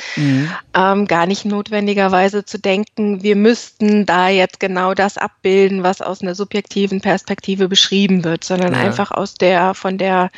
ähm, 0.75 1.07
gar 1.07 1.27
nicht 1.27 1.45
notwendigerweise 1.45 2.45
zu 2.45 2.59
denken, 2.59 3.23
wir 3.23 3.37
müssten 3.37 4.07
da 4.07 4.29
jetzt 4.29 4.61
genau 4.61 4.95
das 4.95 5.17
abbilden, 5.19 5.83
was 5.83 6.03
aus 6.03 6.21
einer 6.23 6.35
subjektiven 6.35 7.01
Perspektive 7.01 7.69
beschrieben 7.69 8.25
wird, 8.25 8.45
sondern 8.45 8.75
Ja. 8.75 8.81
einfach 8.81 9.11
aus 9.11 9.35
der 9.35 9.75
von 9.75 9.99
der 9.99 10.31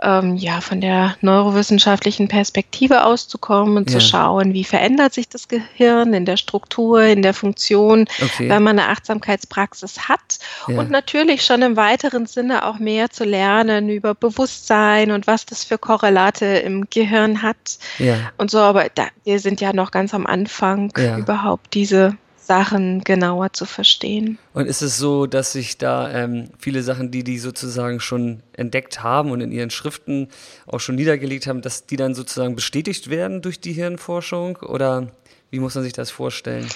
ähm, 0.00 0.36
ja 0.36 0.60
von 0.60 0.80
der 0.80 1.16
neurowissenschaftlichen 1.22 2.28
Perspektive 2.28 3.04
auszukommen 3.04 3.76
und 3.76 3.90
Ja. 3.90 3.98
zu 3.98 4.06
schauen, 4.06 4.54
wie 4.54 4.64
verändert 4.64 5.12
sich 5.12 5.28
das 5.28 5.48
Gehirn 5.48 6.14
in 6.14 6.24
der 6.24 6.36
Struktur, 6.36 7.02
in 7.02 7.22
der 7.22 7.34
Funktion, 7.34 8.06
Okay. 8.22 8.48
wenn 8.48 8.62
man 8.62 8.78
eine 8.78 8.88
Achtsamkeitspraxis 8.90 10.08
hat 10.08 10.38
Ja. 10.68 10.77
Und 10.78 10.90
natürlich 10.90 11.44
schon 11.44 11.62
im 11.62 11.76
weiteren 11.76 12.26
Sinne 12.26 12.66
auch 12.66 12.78
mehr 12.78 13.10
zu 13.10 13.24
lernen 13.24 13.88
über 13.88 14.14
Bewusstsein 14.14 15.10
und 15.10 15.26
was 15.26 15.46
das 15.46 15.64
für 15.64 15.78
Korrelate 15.78 16.46
im 16.46 16.88
Gehirn 16.90 17.42
hat. 17.42 17.78
Ja. 17.98 18.32
Und 18.36 18.50
so, 18.50 18.58
aber 18.58 18.88
da, 18.94 19.08
wir 19.24 19.40
sind 19.40 19.60
ja 19.60 19.72
noch 19.72 19.90
ganz 19.90 20.14
am 20.14 20.26
Anfang, 20.26 20.92
ja. 20.96 21.18
überhaupt 21.18 21.74
diese 21.74 22.16
Sachen 22.48 23.04
genauer 23.04 23.52
zu 23.52 23.66
verstehen. 23.66 24.38
Und 24.54 24.66
ist 24.66 24.80
es 24.80 24.96
so, 24.96 25.26
dass 25.26 25.52
sich 25.52 25.76
da 25.76 26.10
ähm, 26.10 26.48
viele 26.58 26.82
Sachen, 26.82 27.10
die 27.10 27.22
die 27.22 27.38
sozusagen 27.38 28.00
schon 28.00 28.42
entdeckt 28.54 29.02
haben 29.02 29.30
und 29.30 29.42
in 29.42 29.52
ihren 29.52 29.70
Schriften 29.70 30.28
auch 30.66 30.80
schon 30.80 30.94
niedergelegt 30.94 31.46
haben, 31.46 31.60
dass 31.60 31.84
die 31.86 31.96
dann 31.96 32.14
sozusagen 32.14 32.56
bestätigt 32.56 33.10
werden 33.10 33.42
durch 33.42 33.60
die 33.60 33.74
Hirnforschung? 33.74 34.56
Oder 34.56 35.08
wie 35.50 35.60
muss 35.60 35.74
man 35.74 35.84
sich 35.84 35.92
das 35.92 36.10
vorstellen? 36.10 36.66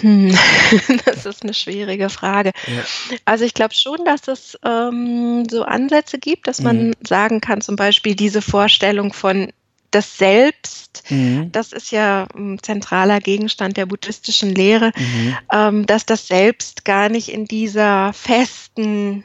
Hm, 0.00 0.36
das 1.04 1.26
ist 1.26 1.42
eine 1.42 1.54
schwierige 1.54 2.08
Frage. 2.08 2.52
Ja. 2.66 2.82
Also 3.24 3.44
ich 3.44 3.54
glaube 3.54 3.74
schon, 3.74 4.04
dass 4.04 4.28
es 4.28 4.58
ähm, 4.64 5.46
so 5.50 5.64
Ansätze 5.64 6.18
gibt, 6.18 6.46
dass 6.46 6.60
man 6.60 6.88
mhm. 6.88 6.94
sagen 7.06 7.40
kann, 7.40 7.60
zum 7.60 7.76
Beispiel 7.76 8.14
diese 8.14 8.42
Vorstellung 8.42 9.12
von 9.12 9.52
das 9.90 10.18
Selbst, 10.18 11.02
mhm. 11.08 11.50
das 11.50 11.72
ist 11.72 11.90
ja 11.90 12.26
ein 12.34 12.58
zentraler 12.62 13.20
Gegenstand 13.20 13.76
der 13.76 13.86
buddhistischen 13.86 14.54
Lehre, 14.54 14.92
mhm. 14.96 15.36
ähm, 15.52 15.86
dass 15.86 16.04
das 16.04 16.28
Selbst 16.28 16.84
gar 16.84 17.08
nicht 17.08 17.30
in 17.30 17.46
dieser 17.46 18.12
festen 18.12 19.24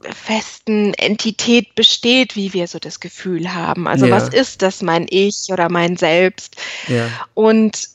festen 0.00 0.94
Entität 0.94 1.74
besteht, 1.74 2.36
wie 2.36 2.52
wir 2.52 2.68
so 2.68 2.78
das 2.78 3.00
Gefühl 3.00 3.52
haben. 3.52 3.88
Also 3.88 4.06
ja. 4.06 4.14
was 4.14 4.28
ist 4.28 4.62
das 4.62 4.80
mein 4.80 5.06
Ich 5.10 5.48
oder 5.50 5.68
mein 5.68 5.96
Selbst? 5.96 6.54
Ja. 6.86 7.08
Und 7.34 7.88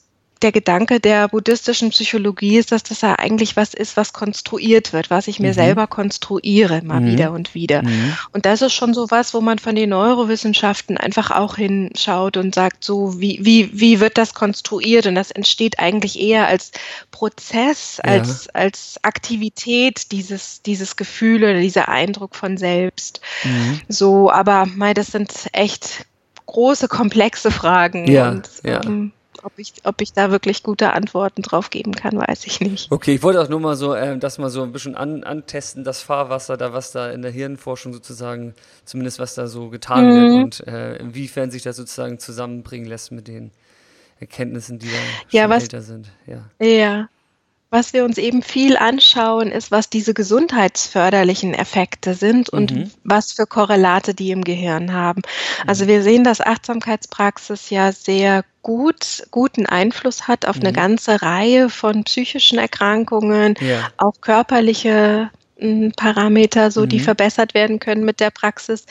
der 0.44 0.52
Gedanke 0.52 1.00
der 1.00 1.30
buddhistischen 1.30 1.90
Psychologie 1.90 2.58
ist, 2.58 2.72
dass 2.72 2.84
das 2.84 3.02
ja 3.02 3.16
eigentlich 3.16 3.56
was 3.56 3.74
ist, 3.74 3.98
was 3.98 4.14
konstruiert 4.14 4.94
wird, 4.94 5.10
was 5.10 5.28
ich 5.28 5.40
mir 5.40 5.52
mhm. 5.52 5.56
selber 5.56 5.88
konstruiere, 5.88 6.82
mal 6.84 7.02
mhm. 7.02 7.08
wieder 7.08 7.32
und 7.32 7.56
wieder. 7.56 7.82
Mhm. 7.84 8.16
Und 8.32 8.46
das 8.46 8.62
ist 8.62 8.74
schon 8.74 8.94
so 8.94 9.10
was, 9.10 9.34
wo 9.34 9.42
man 9.42 9.60
von 9.60 9.76
den 9.76 9.90
Neurowissenschaften 9.90 10.98
einfach 10.98 11.32
auch 11.32 11.56
hinschaut 11.56 12.38
und 12.38 12.54
sagt, 12.54 12.84
so, 12.84 13.20
wie, 13.20 13.40
wie, 13.42 13.70
wie 13.74 14.00
wird 14.00 14.18
das 14.18 14.34
konstruiert? 14.34 15.08
Und 15.08 15.16
das 15.16 15.32
entsteht 15.32 15.80
eigentlich 15.80 16.20
eher 16.20 16.48
als 16.48 16.72
Prozess, 17.12 18.00
als, 18.02 18.46
ja. 18.46 18.52
als 18.54 19.00
Aktivität, 19.02 20.12
dieses, 20.12 20.62
dieses 20.62 20.96
Gefühl 20.96 21.44
oder 21.44 21.60
dieser 21.60 21.88
Eindruck 21.88 22.36
von 22.36 22.58
selbst. 22.58 23.22
Mhm. 23.44 23.82
So, 23.88 24.30
aber 24.30 24.66
mei, 24.66 24.94
das 24.94 25.08
sind 25.08 25.32
echt 25.54 26.06
große, 26.46 26.88
komplexe 26.88 27.52
Fragen. 27.52 28.10
Ja, 28.12 28.30
und, 28.30 28.50
ja. 28.64 28.84
Ähm, 28.84 29.14
ob 29.44 29.54
ich, 29.58 29.74
ob 29.84 30.02
ich 30.02 30.14
da 30.14 30.32
wirklich 30.32 30.64
gute 30.64 30.94
Antworten 30.94 31.42
drauf 31.42 31.70
geben 31.70 31.94
kann, 31.94 32.18
weiß 32.18 32.46
ich 32.46 32.60
nicht. 32.62 32.92
Okay, 32.92 33.16
ich 33.16 33.24
wollte 33.24 33.42
auch 33.42 33.50
nur 33.50 33.60
mal 33.60 33.76
so, 33.76 33.94
äh, 33.94 34.18
das 34.18 34.38
mal 34.38 34.50
so 34.50 34.64
ein 34.64 34.72
bisschen 34.72 34.96
an, 34.96 35.24
antesten, 35.24 35.84
das 35.84 36.02
Fahrwasser, 36.02 36.58
da 36.58 36.74
was 36.74 36.92
da 36.92 37.12
in 37.12 37.22
der 37.22 37.32
Hirnforschung 37.32 37.94
sozusagen, 37.94 38.54
zumindest 38.86 39.20
was 39.20 39.36
da 39.36 39.48
so 39.48 39.70
getan 39.70 40.06
mhm. 40.06 40.14
wird 40.14 40.44
und 40.44 40.68
äh, 40.68 40.96
inwiefern 40.98 41.52
sich 41.52 41.64
das 41.64 41.76
sozusagen 41.76 42.20
zusammenbringen 42.20 42.88
lässt 42.88 43.12
mit 43.12 43.28
den 43.28 43.52
Erkenntnissen, 44.20 44.80
die 44.80 44.88
da 44.88 44.98
ja, 45.30 45.50
was, 45.50 45.64
älter 45.64 45.82
sind. 45.82 46.10
Ja. 46.26 46.46
ja, 46.66 47.10
was 47.74 47.92
wir 47.92 48.06
uns 48.06 48.20
eben 48.20 48.44
viel 48.44 48.78
anschauen, 48.78 49.52
ist, 49.52 49.72
was 49.72 49.90
diese 49.90 50.14
gesundheitsförderlichen 50.14 51.56
Effekte 51.56 52.14
sind 52.14 52.48
und 52.48 52.72
mhm. 52.72 52.92
was 53.04 53.32
für 53.32 53.48
Korrelate 53.48 54.14
die 54.14 54.30
im 54.30 54.44
Gehirn 54.44 54.94
haben. 54.94 55.24
Also 55.66 55.88
wir 55.88 56.04
sehen, 56.04 56.24
dass 56.24 56.40
Achtsamkeitspraxis 56.40 57.72
ja 57.72 57.92
sehr 57.92 58.46
gut, 58.62 59.24
guten 59.32 59.66
Einfluss 59.66 60.28
hat 60.28 60.46
auf 60.46 60.58
mhm. 60.58 60.62
eine 60.62 60.74
ganze 60.74 61.24
Reihe 61.24 61.72
von 61.72 62.04
psychischen 62.04 62.60
Erkrankungen, 62.60 63.56
ja. 63.60 63.90
auch 63.98 64.14
körperliche 64.22 65.32
hm, 65.58 65.94
Parameter, 65.96 66.70
so 66.70 66.86
die 66.86 67.00
mhm. 67.00 67.06
verbessert 67.06 67.56
werden 67.56 67.80
können 67.80 68.06
mit 68.06 68.20
der 68.20 68.30
Praxis. 68.30 68.86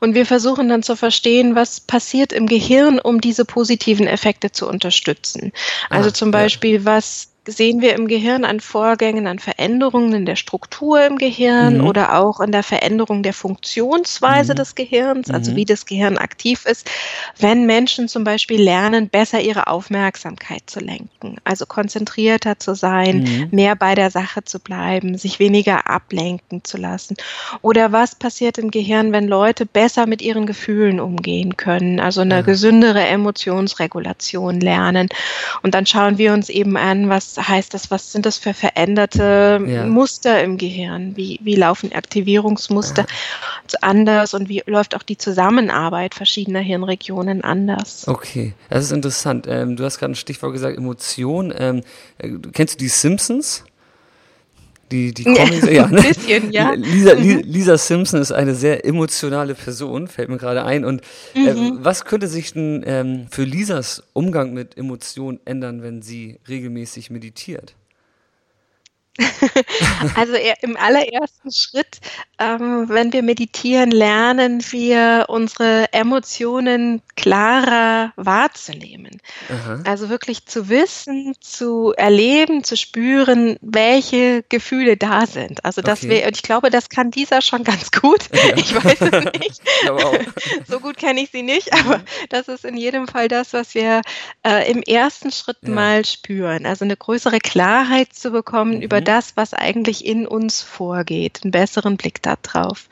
Und 0.00 0.14
wir 0.14 0.26
versuchen 0.26 0.68
dann 0.68 0.82
zu 0.82 0.96
verstehen, 0.96 1.54
was 1.54 1.80
passiert 1.80 2.34
im 2.34 2.46
Gehirn, 2.46 2.98
um 2.98 3.22
diese 3.22 3.46
positiven 3.46 4.06
Effekte 4.06 4.52
zu 4.52 4.68
unterstützen. 4.68 5.50
Also 5.88 6.10
ah, 6.10 6.14
zum 6.14 6.30
Beispiel, 6.30 6.80
ja. 6.80 6.84
was 6.84 7.30
sehen 7.48 7.80
wir 7.80 7.94
im 7.94 8.08
Gehirn 8.08 8.44
an 8.44 8.60
Vorgängen, 8.60 9.26
an 9.26 9.38
Veränderungen 9.38 10.12
in 10.12 10.26
der 10.26 10.36
Struktur 10.36 11.04
im 11.04 11.16
Gehirn 11.16 11.78
mhm. 11.78 11.86
oder 11.86 12.18
auch 12.18 12.40
in 12.40 12.52
der 12.52 12.62
Veränderung 12.62 13.22
der 13.22 13.32
Funktionsweise 13.32 14.52
mhm. 14.52 14.56
des 14.56 14.74
Gehirns, 14.74 15.30
also 15.30 15.52
mhm. 15.52 15.56
wie 15.56 15.64
das 15.64 15.86
Gehirn 15.86 16.18
aktiv 16.18 16.66
ist, 16.66 16.90
wenn 17.38 17.64
Menschen 17.64 18.06
zum 18.08 18.22
Beispiel 18.24 18.60
lernen, 18.60 19.08
besser 19.08 19.40
ihre 19.40 19.66
Aufmerksamkeit 19.66 20.62
zu 20.66 20.80
lenken, 20.80 21.36
also 21.44 21.64
konzentrierter 21.64 22.58
zu 22.58 22.74
sein, 22.74 23.20
mhm. 23.20 23.48
mehr 23.50 23.76
bei 23.76 23.94
der 23.94 24.10
Sache 24.10 24.44
zu 24.44 24.60
bleiben, 24.60 25.16
sich 25.16 25.38
weniger 25.38 25.88
ablenken 25.88 26.64
zu 26.64 26.76
lassen. 26.76 27.16
Oder 27.62 27.92
was 27.92 28.14
passiert 28.14 28.58
im 28.58 28.70
Gehirn, 28.70 29.12
wenn 29.12 29.26
Leute 29.26 29.64
besser 29.64 30.06
mit 30.06 30.20
ihren 30.20 30.44
Gefühlen 30.44 31.00
umgehen 31.00 31.56
können, 31.56 31.98
also 31.98 32.20
eine 32.20 32.42
gesündere 32.42 33.06
Emotionsregulation 33.06 34.60
lernen. 34.60 35.08
Und 35.62 35.74
dann 35.74 35.86
schauen 35.86 36.18
wir 36.18 36.34
uns 36.34 36.50
eben 36.50 36.76
an, 36.76 37.08
was 37.08 37.37
heißt 37.38 37.74
das? 37.74 37.90
Was 37.90 38.12
sind 38.12 38.26
das 38.26 38.38
für 38.38 38.54
veränderte 38.54 39.60
ja. 39.66 39.86
Muster 39.86 40.42
im 40.42 40.58
Gehirn? 40.58 41.16
Wie, 41.16 41.38
wie 41.42 41.54
laufen 41.54 41.92
Aktivierungsmuster 41.92 43.02
ja. 43.02 43.78
anders 43.80 44.34
und 44.34 44.48
wie 44.48 44.62
läuft 44.66 44.94
auch 44.96 45.02
die 45.02 45.16
Zusammenarbeit 45.16 46.14
verschiedener 46.14 46.60
Hirnregionen 46.60 47.42
anders? 47.42 48.06
Okay, 48.08 48.54
das 48.68 48.84
ist 48.84 48.92
interessant. 48.92 49.46
Ähm, 49.48 49.76
du 49.76 49.84
hast 49.84 49.98
gerade 49.98 50.12
ein 50.12 50.16
Stichwort 50.16 50.52
gesagt, 50.52 50.76
Emotion. 50.76 51.52
Ähm, 51.56 51.82
äh, 52.18 52.30
kennst 52.52 52.74
du 52.74 52.78
die 52.78 52.88
Simpsons? 52.88 53.64
Die, 54.90 55.12
die 55.12 55.24
Comics, 55.24 55.68
ja, 55.70 55.86
ne? 55.86 56.00
bisschen, 56.00 56.50
ja. 56.50 56.72
Lisa, 56.72 57.14
mhm. 57.14 57.42
Lisa, 57.44 57.76
Simpson 57.76 58.20
ist 58.20 58.32
eine 58.32 58.54
sehr 58.54 58.86
emotionale 58.86 59.54
Person, 59.54 60.08
fällt 60.08 60.30
mir 60.30 60.38
gerade 60.38 60.64
ein. 60.64 60.84
Und 60.84 61.02
äh, 61.34 61.52
mhm. 61.52 61.78
was 61.82 62.04
könnte 62.04 62.26
sich 62.26 62.54
denn 62.54 62.82
ähm, 62.86 63.26
für 63.30 63.44
Lisas 63.44 64.02
Umgang 64.14 64.54
mit 64.54 64.78
Emotionen 64.78 65.40
ändern, 65.44 65.82
wenn 65.82 66.00
sie 66.00 66.38
regelmäßig 66.48 67.10
meditiert? 67.10 67.74
Also 70.14 70.34
im 70.62 70.76
allerersten 70.76 71.50
Schritt, 71.50 71.98
ähm, 72.38 72.88
wenn 72.88 73.12
wir 73.12 73.22
meditieren, 73.22 73.90
lernen 73.90 74.62
wir 74.70 75.26
unsere 75.28 75.92
Emotionen 75.92 77.02
klarer 77.16 78.12
wahrzunehmen. 78.16 79.20
Aha. 79.48 79.82
Also 79.84 80.08
wirklich 80.08 80.46
zu 80.46 80.68
wissen, 80.68 81.34
zu 81.40 81.92
erleben, 81.96 82.62
zu 82.62 82.76
spüren, 82.76 83.56
welche 83.60 84.44
Gefühle 84.48 84.96
da 84.96 85.26
sind. 85.26 85.64
Also 85.64 85.82
dass 85.82 86.04
okay. 86.04 86.10
wir, 86.10 86.26
und 86.26 86.36
ich 86.36 86.42
glaube, 86.42 86.70
das 86.70 86.88
kann 86.88 87.10
dieser 87.10 87.42
schon 87.42 87.64
ganz 87.64 87.90
gut. 87.90 88.28
Ja. 88.32 88.38
Ich 88.58 88.74
weiß 88.74 89.00
es 89.00 89.24
nicht. 89.40 89.62
so 90.68 90.80
gut 90.80 90.96
kenne 90.96 91.20
ich 91.20 91.30
sie 91.30 91.42
nicht, 91.42 91.72
aber 91.72 92.00
das 92.28 92.48
ist 92.48 92.64
in 92.64 92.76
jedem 92.76 93.06
Fall 93.06 93.28
das, 93.28 93.52
was 93.52 93.74
wir 93.74 94.02
äh, 94.44 94.70
im 94.70 94.82
ersten 94.82 95.30
Schritt 95.30 95.58
ja. 95.62 95.70
mal 95.70 96.04
spüren. 96.04 96.66
Also 96.66 96.84
eine 96.84 96.96
größere 96.96 97.38
Klarheit 97.38 98.12
zu 98.12 98.30
bekommen 98.30 98.76
mhm. 98.76 98.82
über 98.82 99.00
das, 99.08 99.36
was 99.36 99.54
eigentlich 99.54 100.04
in 100.04 100.26
uns 100.26 100.60
vorgeht, 100.60 101.40
einen 101.42 101.50
besseren 101.50 101.96
Blick 101.96 102.22
darauf. 102.22 102.88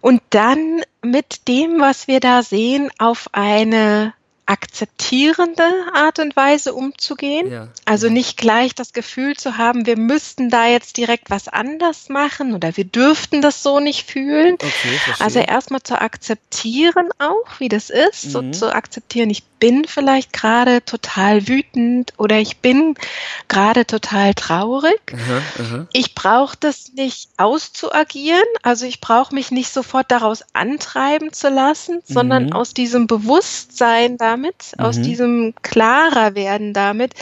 Und 0.00 0.20
dann 0.30 0.82
mit 1.02 1.48
dem, 1.48 1.80
was 1.80 2.08
wir 2.08 2.20
da 2.20 2.42
sehen, 2.42 2.90
auf 2.98 3.28
eine 3.32 4.12
akzeptierende 4.46 5.64
Art 5.94 6.18
und 6.18 6.36
Weise 6.36 6.74
umzugehen. 6.74 7.50
Ja, 7.50 7.68
also 7.84 8.08
ja. 8.08 8.12
nicht 8.12 8.36
gleich 8.36 8.74
das 8.74 8.92
Gefühl 8.92 9.36
zu 9.36 9.56
haben, 9.56 9.86
wir 9.86 9.96
müssten 9.96 10.50
da 10.50 10.66
jetzt 10.66 10.96
direkt 10.96 11.30
was 11.30 11.48
anders 11.48 12.08
machen 12.08 12.54
oder 12.54 12.76
wir 12.76 12.84
dürften 12.84 13.40
das 13.40 13.62
so 13.62 13.80
nicht 13.80 14.10
fühlen. 14.10 14.54
Okay, 14.54 15.00
also 15.18 15.38
erstmal 15.38 15.82
zu 15.82 15.98
akzeptieren 16.00 17.08
auch, 17.18 17.58
wie 17.58 17.68
das 17.68 17.88
ist, 17.88 18.26
mhm. 18.26 18.30
so 18.30 18.50
zu 18.50 18.74
akzeptieren, 18.74 19.30
ich 19.30 19.44
bin 19.64 19.86
vielleicht 19.86 20.34
gerade 20.34 20.84
total 20.84 21.48
wütend 21.48 22.12
oder 22.18 22.38
ich 22.38 22.58
bin 22.58 22.96
gerade 23.48 23.86
total 23.86 24.34
traurig. 24.34 25.00
Aha, 25.10 25.40
aha. 25.58 25.86
Ich 25.94 26.14
brauche 26.14 26.54
das 26.60 26.92
nicht 26.92 27.30
auszuagieren, 27.38 28.44
also 28.62 28.84
ich 28.84 29.00
brauche 29.00 29.34
mich 29.34 29.50
nicht 29.50 29.72
sofort 29.72 30.10
daraus 30.10 30.44
antreiben 30.52 31.32
zu 31.32 31.48
lassen, 31.48 32.02
sondern 32.04 32.48
mhm. 32.48 32.52
aus 32.52 32.74
diesem 32.74 33.06
Bewusstsein 33.06 34.18
damit, 34.18 34.74
mhm. 34.76 34.84
aus 34.84 35.00
diesem 35.00 35.54
klarer 35.62 36.34
werden 36.34 36.74
damit, 36.74 37.14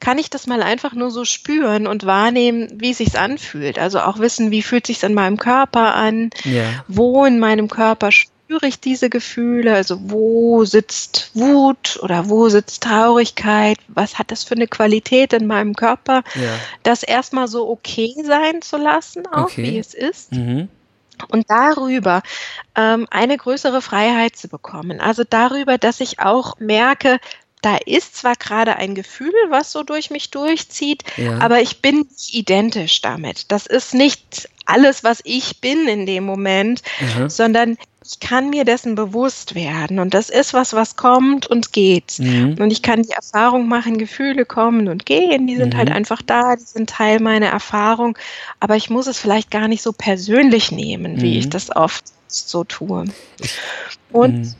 kann 0.00 0.16
ich 0.16 0.30
das 0.30 0.46
mal 0.46 0.62
einfach 0.62 0.94
nur 0.94 1.10
so 1.10 1.26
spüren 1.26 1.86
und 1.86 2.06
wahrnehmen, 2.06 2.68
wie 2.76 2.92
es 2.92 2.96
sich 2.96 3.18
anfühlt. 3.18 3.78
Also 3.78 4.00
auch 4.00 4.20
wissen, 4.20 4.50
wie 4.50 4.62
fühlt 4.62 4.86
sich 4.86 5.02
in 5.02 5.12
meinem 5.12 5.36
Körper 5.36 5.94
an, 5.94 6.30
ja. 6.44 6.82
wo 6.88 7.26
in 7.26 7.38
meinem 7.38 7.68
Körper 7.68 8.10
spürt 8.10 8.39
spüre 8.50 8.66
ich 8.66 8.80
diese 8.80 9.10
Gefühle? 9.10 9.74
Also 9.74 9.96
wo 10.10 10.64
sitzt 10.64 11.30
Wut 11.34 12.00
oder 12.02 12.28
wo 12.28 12.48
sitzt 12.48 12.82
Traurigkeit? 12.82 13.78
Was 13.86 14.18
hat 14.18 14.32
das 14.32 14.42
für 14.42 14.56
eine 14.56 14.66
Qualität 14.66 15.32
in 15.32 15.46
meinem 15.46 15.76
Körper? 15.76 16.24
Ja. 16.34 16.58
Das 16.82 17.04
erstmal 17.04 17.46
so 17.46 17.68
okay 17.68 18.12
sein 18.24 18.60
zu 18.60 18.76
lassen, 18.76 19.26
auch 19.28 19.44
okay. 19.44 19.62
wie 19.62 19.78
es 19.78 19.94
ist. 19.94 20.32
Mhm. 20.32 20.68
Und 21.28 21.48
darüber 21.48 22.22
ähm, 22.74 23.06
eine 23.10 23.36
größere 23.36 23.82
Freiheit 23.82 24.34
zu 24.34 24.48
bekommen. 24.48 25.00
Also 25.00 25.22
darüber, 25.28 25.78
dass 25.78 26.00
ich 26.00 26.18
auch 26.18 26.58
merke, 26.58 27.20
da 27.62 27.76
ist 27.84 28.16
zwar 28.16 28.34
gerade 28.34 28.76
ein 28.76 28.94
Gefühl, 28.94 29.34
was 29.50 29.70
so 29.70 29.82
durch 29.84 30.10
mich 30.10 30.30
durchzieht, 30.30 31.04
Ja. 31.16 31.38
aber 31.38 31.60
ich 31.60 31.82
bin 31.82 32.06
nicht 32.10 32.34
identisch 32.34 33.00
damit. 33.00 33.52
Das 33.52 33.66
ist 33.66 33.94
nicht 33.94 34.48
alles, 34.64 35.04
was 35.04 35.20
ich 35.24 35.60
bin 35.60 35.86
in 35.88 36.06
dem 36.06 36.24
Moment, 36.24 36.82
Aha. 37.00 37.28
sondern 37.28 37.76
ich 38.04 38.18
kann 38.18 38.48
mir 38.50 38.64
dessen 38.64 38.94
bewusst 38.94 39.54
werden. 39.54 39.98
Und 39.98 40.14
das 40.14 40.30
ist 40.30 40.54
was, 40.54 40.72
was 40.72 40.96
kommt 40.96 41.46
und 41.46 41.72
geht. 41.72 42.18
Mhm. 42.18 42.56
Und 42.58 42.70
ich 42.70 42.82
kann 42.82 43.02
die 43.02 43.12
Erfahrung 43.12 43.68
machen, 43.68 43.98
Gefühle 43.98 44.46
kommen 44.46 44.88
und 44.88 45.04
gehen, 45.04 45.46
die 45.46 45.56
sind 45.56 45.74
Mhm. 45.74 45.78
halt 45.78 45.90
einfach 45.90 46.22
da, 46.22 46.56
die 46.56 46.64
sind 46.64 46.88
Teil 46.90 47.20
meiner 47.20 47.48
Erfahrung. 47.48 48.16
Aber 48.58 48.76
ich 48.76 48.88
muss 48.88 49.06
es 49.06 49.18
vielleicht 49.18 49.50
gar 49.50 49.68
nicht 49.68 49.82
so 49.82 49.92
persönlich 49.92 50.72
nehmen, 50.72 51.20
wie 51.20 51.38
ich 51.38 51.46
Mhm. 51.46 51.50
das 51.50 51.76
oft 51.76 52.04
so 52.26 52.64
tue. 52.64 53.04
Und 54.12 54.38
Mhm. 54.38 54.54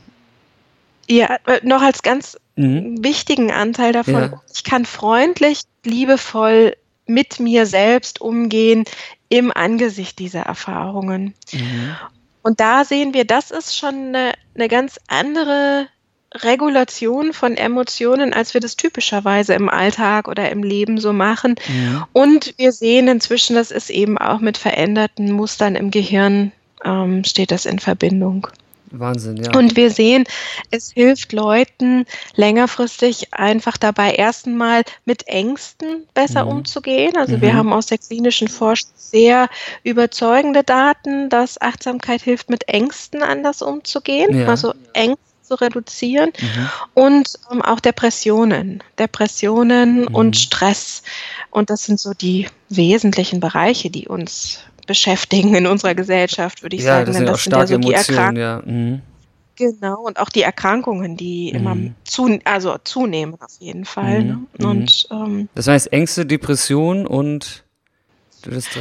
ja, 1.09 1.37
äh, 1.47 1.59
noch 1.63 1.81
als 1.81 2.03
ganz 2.03 2.37
Mhm. 2.57 3.03
wichtigen 3.03 3.51
Anteil 3.51 3.91
davon, 3.91 4.13
Ja. 4.31 4.41
ich 4.53 4.63
kann 4.63 4.85
freundlich, 4.85 5.61
liebevoll 5.83 6.75
mit 7.07 7.39
mir 7.39 7.65
selbst 7.65 8.21
umgehen 8.21 8.83
im 9.29 9.51
Angesicht 9.51 10.19
dieser 10.19 10.41
Erfahrungen. 10.41 11.33
Mhm. 11.51 11.95
Und 12.43 12.59
da 12.59 12.85
sehen 12.85 13.13
wir, 13.13 13.25
das 13.25 13.51
ist 13.51 13.77
schon 13.77 14.15
eine, 14.15 14.33
eine 14.55 14.67
ganz 14.67 14.99
andere 15.07 15.87
Regulation 16.33 17.33
von 17.33 17.57
Emotionen, 17.57 18.33
als 18.33 18.53
wir 18.53 18.61
das 18.61 18.77
typischerweise 18.77 19.53
im 19.53 19.69
Alltag 19.69 20.27
oder 20.27 20.49
im 20.49 20.63
Leben 20.63 20.97
so 20.97 21.11
machen. 21.11 21.55
Mhm. 21.67 22.03
Und 22.13 22.53
wir 22.57 22.71
sehen 22.71 23.07
inzwischen, 23.07 23.55
das 23.55 23.69
ist 23.69 23.89
eben 23.89 24.17
auch 24.17 24.39
mit 24.39 24.57
veränderten 24.57 25.31
Mustern 25.31 25.75
im 25.75 25.91
Gehirn, 25.91 26.51
ähm, 26.85 27.23
steht 27.25 27.51
das 27.51 27.65
in 27.65 27.79
Verbindung. 27.79 28.47
Wahnsinn, 28.91 29.37
ja. 29.37 29.57
Und 29.57 29.75
wir 29.75 29.89
sehen, 29.89 30.25
es 30.69 30.91
hilft 30.91 31.31
Leuten 31.33 32.05
längerfristig 32.35 33.33
einfach 33.33 33.77
dabei, 33.77 34.13
erstmal 34.13 34.83
mit 35.05 35.27
Ängsten 35.27 36.05
besser 36.13 36.43
Mhm. 36.45 36.51
umzugehen. 36.51 37.15
Also 37.17 37.41
wir 37.41 37.53
Mhm. 37.53 37.57
haben 37.57 37.73
aus 37.73 37.85
der 37.87 37.97
klinischen 37.97 38.47
Forschung 38.47 38.89
sehr 38.95 39.49
überzeugende 39.83 40.63
Daten, 40.63 41.29
dass 41.29 41.59
Achtsamkeit 41.61 42.21
hilft, 42.21 42.49
mit 42.49 42.67
Ängsten 42.67 43.23
anders 43.23 43.61
umzugehen, 43.61 44.37
Ja. 44.37 44.47
also 44.47 44.73
Ängste 44.93 45.19
zu 45.41 45.55
reduzieren 45.55 46.31
Mhm. 46.39 46.69
und 46.93 47.29
ähm, 47.51 47.61
auch 47.61 47.79
Depressionen, 47.81 48.81
Depressionen 48.99 50.01
Mhm. 50.01 50.15
und 50.15 50.37
Stress. 50.37 51.03
Und 51.49 51.69
das 51.69 51.83
sind 51.85 51.99
so 51.99 52.13
die 52.13 52.47
wesentlichen 52.69 53.39
Bereiche, 53.41 53.89
die 53.89 54.07
uns 54.07 54.59
beschäftigen 54.91 55.55
in 55.55 55.67
unserer 55.67 55.95
Gesellschaft, 55.95 56.61
würde 56.63 56.75
ich 56.75 56.83
Ja, 56.83 56.95
sagen. 56.97 57.05
das 57.07 57.15
sind 57.17 57.27
auch 57.29 57.33
das 57.33 57.43
sind 57.43 57.51
ja 57.53 57.57
starke 57.67 57.73
so 57.73 57.77
die 57.79 57.93
Emotionen, 57.93 58.37
Erkrankungen. 58.37 58.41
ja. 58.41 58.89
Mhm. 58.91 59.01
Genau, 59.57 60.01
und 60.01 60.19
auch 60.19 60.29
die 60.29 60.41
Erkrankungen, 60.41 61.17
die 61.17 61.49
immer 61.49 61.75
Mhm. 61.75 61.93
zu, 62.03 62.39
also 62.45 62.77
zunehmen 62.83 63.35
auf 63.39 63.51
jeden 63.59 63.85
Fall. 63.85 64.23
Mhm, 64.23 64.47
Ne? 64.57 64.67
Und 64.67 65.07
ähm, 65.11 65.49
Das 65.55 65.67
heißt 65.67 65.91
Ängste, 65.93 66.25
Depression 66.25 67.05
und 67.05 67.63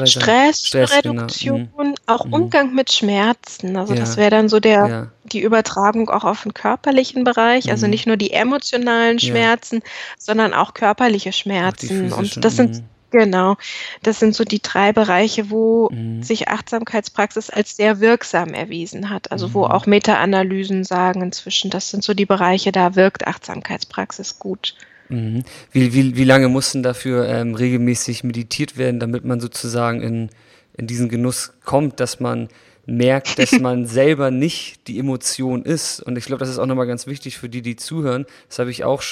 Stress, 0.07 0.67
Stress, 0.67 1.03
genau. 1.03 1.27
Mhm. 1.45 1.95
auch 2.07 2.25
Mhm. 2.25 2.33
Umgang 2.33 2.75
mit 2.75 2.91
Schmerzen. 2.93 3.77
Also 3.77 3.93
Ja. 3.93 4.01
das 4.01 4.17
wäre 4.17 4.31
dann 4.31 4.49
so 4.49 4.59
der, 4.59 4.87
Ja. 4.89 5.07
die 5.25 5.41
Übertragung 5.41 6.09
auch 6.09 6.25
auf 6.25 6.45
den 6.45 6.55
körperlichen 6.55 7.25
Bereich. 7.25 7.71
Also 7.71 7.87
Mhm. 7.87 7.91
nicht 7.91 8.07
nur 8.07 8.17
die 8.17 8.31
emotionalen 8.33 9.19
Ja. 9.19 9.29
Schmerzen, 9.29 9.83
sondern 10.19 10.55
auch 10.55 10.73
körperliche 10.73 11.29
Auch 11.29 11.35
die 11.35 11.39
Schmerzen. 11.41 11.89
physischen. 11.89 12.13
Und 12.19 12.45
das 12.45 12.57
sind, 12.57 12.77
mhm. 12.77 12.85
Genau, 13.11 13.57
das 14.03 14.19
sind 14.21 14.35
so 14.35 14.45
die 14.45 14.61
drei 14.63 14.93
Bereiche, 14.93 15.51
wo 15.51 15.91
Mhm. 15.93 16.23
sich 16.23 16.49
Achtsamkeitspraxis 16.49 17.51
als 17.51 17.77
sehr 17.77 18.01
wirksam 18.01 18.55
erwiesen 18.55 19.11
hat. 19.11 19.31
Also 19.33 19.53
wo 19.55 19.67
Mhm. 19.67 19.71
auch 19.71 19.87
Meta-Analysen 19.87 20.85
sagen 20.85 21.23
inzwischen, 21.23 21.71
das 21.71 21.91
sind 21.91 22.05
so 22.05 22.15
die 22.15 22.27
Bereiche, 22.27 22.73
da 22.73 22.97
wirkt 22.97 23.27
Achtsamkeitspraxis 23.27 24.39
gut. 24.39 24.75
Mhm. 25.09 25.43
Wie, 25.73 25.93
wie, 25.93 26.17
wie 26.17 26.25
lange 26.25 26.49
muss 26.49 26.73
denn 26.73 26.83
dafür 26.83 27.29
ähm, 27.29 27.55
regelmäßig 27.55 28.23
meditiert 28.25 28.77
werden, 28.77 29.01
damit 29.01 29.25
man 29.25 29.41
sozusagen 29.41 30.01
in, 30.03 30.31
in 30.77 30.87
diesen 30.87 31.09
Genuss 31.09 31.53
kommt, 31.65 31.99
dass 32.01 32.21
man 32.21 32.49
merkt, 32.87 33.39
dass 33.39 33.53
man 33.59 33.87
selber 33.87 34.31
nicht 34.31 34.87
die 34.87 34.99
Emotion 35.01 35.65
ist? 35.65 36.01
Und 36.01 36.17
ich 36.17 36.27
glaube, 36.27 36.41
das 36.41 36.49
ist 36.49 36.59
auch 36.59 36.67
nochmal 36.67 36.87
ganz 36.87 37.07
wichtig 37.09 37.39
für 37.39 37.49
die, 37.49 37.63
die 37.63 37.75
zuhören. 37.77 38.25
Das 38.49 38.61
habe 38.61 38.71
ich 38.71 38.85
auch, 38.85 39.03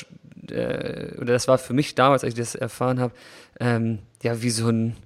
äh, 0.52 1.12
oder 1.18 1.32
das 1.32 1.48
war 1.48 1.58
für 1.58 1.72
mich 1.74 1.94
damals, 1.94 2.24
als 2.24 2.34
ich 2.34 2.38
das 2.40 2.54
erfahren 2.54 3.00
habe, 3.00 3.12
ähm, 3.60 3.98
ja, 4.22 4.42
wie 4.42 4.50
so 4.50 4.68
ein 4.68 4.96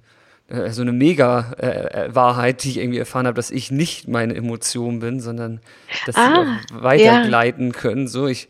äh, 0.47 0.71
so 0.71 0.81
eine 0.81 0.91
Mega-Wahrheit, 0.91 2.63
die 2.63 2.69
ich 2.71 2.77
irgendwie 2.77 2.99
erfahren 2.99 3.27
habe, 3.27 3.35
dass 3.35 3.51
ich 3.51 3.71
nicht 3.71 4.07
meine 4.07 4.35
Emotion 4.35 4.99
bin, 4.99 5.19
sondern 5.19 5.61
dass 6.05 6.15
Ah, 6.17 6.59
sie 6.69 6.81
weitergleiten 6.81 7.71
können. 7.71 8.07
So, 8.07 8.27
ich, 8.27 8.49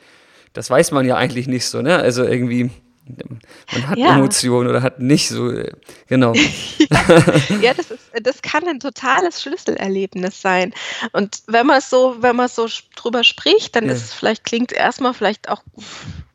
das 0.54 0.70
weiß 0.70 0.92
man 0.92 1.06
ja 1.06 1.16
eigentlich 1.18 1.48
nicht 1.48 1.66
so, 1.68 1.82
ne? 1.82 1.98
Also 1.98 2.24
irgendwie, 2.24 2.72
man 3.72 3.88
hat 3.90 3.98
Ja. 4.00 4.10
Emotionen 4.16 4.70
oder 4.70 4.82
hat 4.82 5.00
nicht 5.00 5.30
so, 5.30 5.52
äh, 5.52 5.72
genau. 6.08 6.34
Ja, 7.62 7.74
das 7.74 7.92
ist, 7.92 8.12
das 8.22 8.42
kann 8.42 8.68
ein 8.68 8.80
totales 8.80 9.42
Schlüsselerlebnis 9.42 10.42
sein. 10.42 10.74
Und 11.12 11.44
wenn 11.48 11.66
man 11.68 11.78
es 11.78 11.90
so, 11.90 12.16
wenn 12.22 12.36
man 12.36 12.48
so 12.48 12.68
drüber 12.96 13.24
spricht, 13.24 13.76
dann 13.76 13.86
Ja. 13.86 13.94
ist 13.94 14.04
es 14.06 14.14
vielleicht 14.14 14.44
klingt 14.44 14.72
erstmal 14.72 15.14
vielleicht 15.14 15.50
auch 15.50 15.64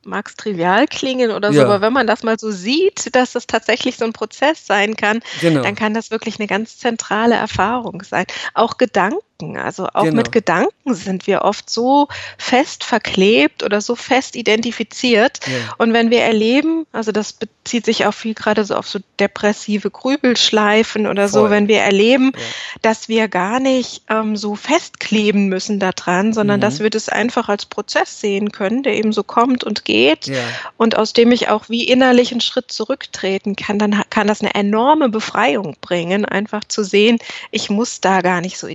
mag 0.08 0.28
es 0.28 0.34
trivial 0.36 0.86
klingen 0.86 1.30
oder 1.30 1.52
so, 1.52 1.58
Ja. 1.60 1.64
aber 1.66 1.80
wenn 1.80 1.92
man 1.92 2.06
das 2.06 2.22
mal 2.22 2.38
so 2.38 2.50
sieht, 2.50 3.14
dass 3.14 3.32
das 3.32 3.46
tatsächlich 3.46 3.96
so 3.96 4.04
ein 4.04 4.12
Prozess 4.12 4.66
sein 4.66 4.96
kann, 4.96 5.20
Genau. 5.40 5.62
dann 5.62 5.74
kann 5.74 5.94
das 5.94 6.10
wirklich 6.10 6.38
eine 6.38 6.46
ganz 6.48 6.78
zentrale 6.78 7.34
Erfahrung 7.36 8.02
sein. 8.02 8.24
Auch 8.54 8.78
Gedanken, 8.78 9.18
also 9.56 9.86
auch 9.94 10.02
Genau. 10.04 10.16
mit 10.16 10.32
Gedanken 10.32 10.94
sind 10.94 11.26
wir 11.26 11.42
oft 11.42 11.70
so 11.70 12.08
fest 12.38 12.82
verklebt 12.84 13.62
oder 13.62 13.80
so 13.80 13.94
fest 13.94 14.34
identifiziert. 14.36 15.40
Ja. 15.46 15.74
Und 15.78 15.92
wenn 15.92 16.10
wir 16.10 16.22
erleben, 16.22 16.86
also 16.92 17.12
das 17.12 17.32
bezieht 17.32 17.84
sich 17.84 18.06
auch 18.06 18.14
viel 18.14 18.34
gerade 18.34 18.64
so 18.64 18.74
auf 18.74 18.88
so 18.88 18.98
depressive 19.20 19.90
Grübelschleifen 19.90 21.06
oder 21.06 21.28
so, 21.28 21.40
Voll. 21.40 21.50
wenn 21.50 21.68
wir 21.68 21.78
erleben, 21.80 22.32
Ja. 22.34 22.40
dass 22.82 23.08
wir 23.08 23.28
gar 23.28 23.60
nicht 23.60 24.02
ähm, 24.10 24.36
so 24.36 24.54
festkleben 24.56 25.48
müssen 25.48 25.78
daran, 25.78 26.32
sondern 26.32 26.58
Mhm. 26.58 26.62
dass 26.62 26.80
wir 26.80 26.90
das 26.90 27.08
einfach 27.08 27.48
als 27.48 27.66
Prozess 27.66 28.20
sehen 28.20 28.50
können, 28.52 28.82
der 28.82 28.94
eben 28.94 29.12
so 29.12 29.22
kommt 29.22 29.62
und 29.64 29.84
geht 29.84 30.26
Ja. 30.26 30.42
und 30.76 30.96
aus 30.96 31.12
dem 31.12 31.30
ich 31.32 31.48
auch 31.48 31.68
wie 31.68 31.84
innerlich 31.84 32.32
einen 32.32 32.40
Schritt 32.40 32.72
zurücktreten 32.72 33.54
kann, 33.56 33.78
dann 33.78 34.02
kann 34.10 34.26
das 34.26 34.40
eine 34.40 34.54
enorme 34.54 35.08
Befreiung 35.08 35.76
bringen, 35.80 36.24
einfach 36.24 36.64
zu 36.64 36.82
sehen, 36.82 37.18
ich 37.50 37.70
muss 37.70 38.00
da 38.00 38.20
gar 38.20 38.40
nicht 38.40 38.58
so 38.58 38.66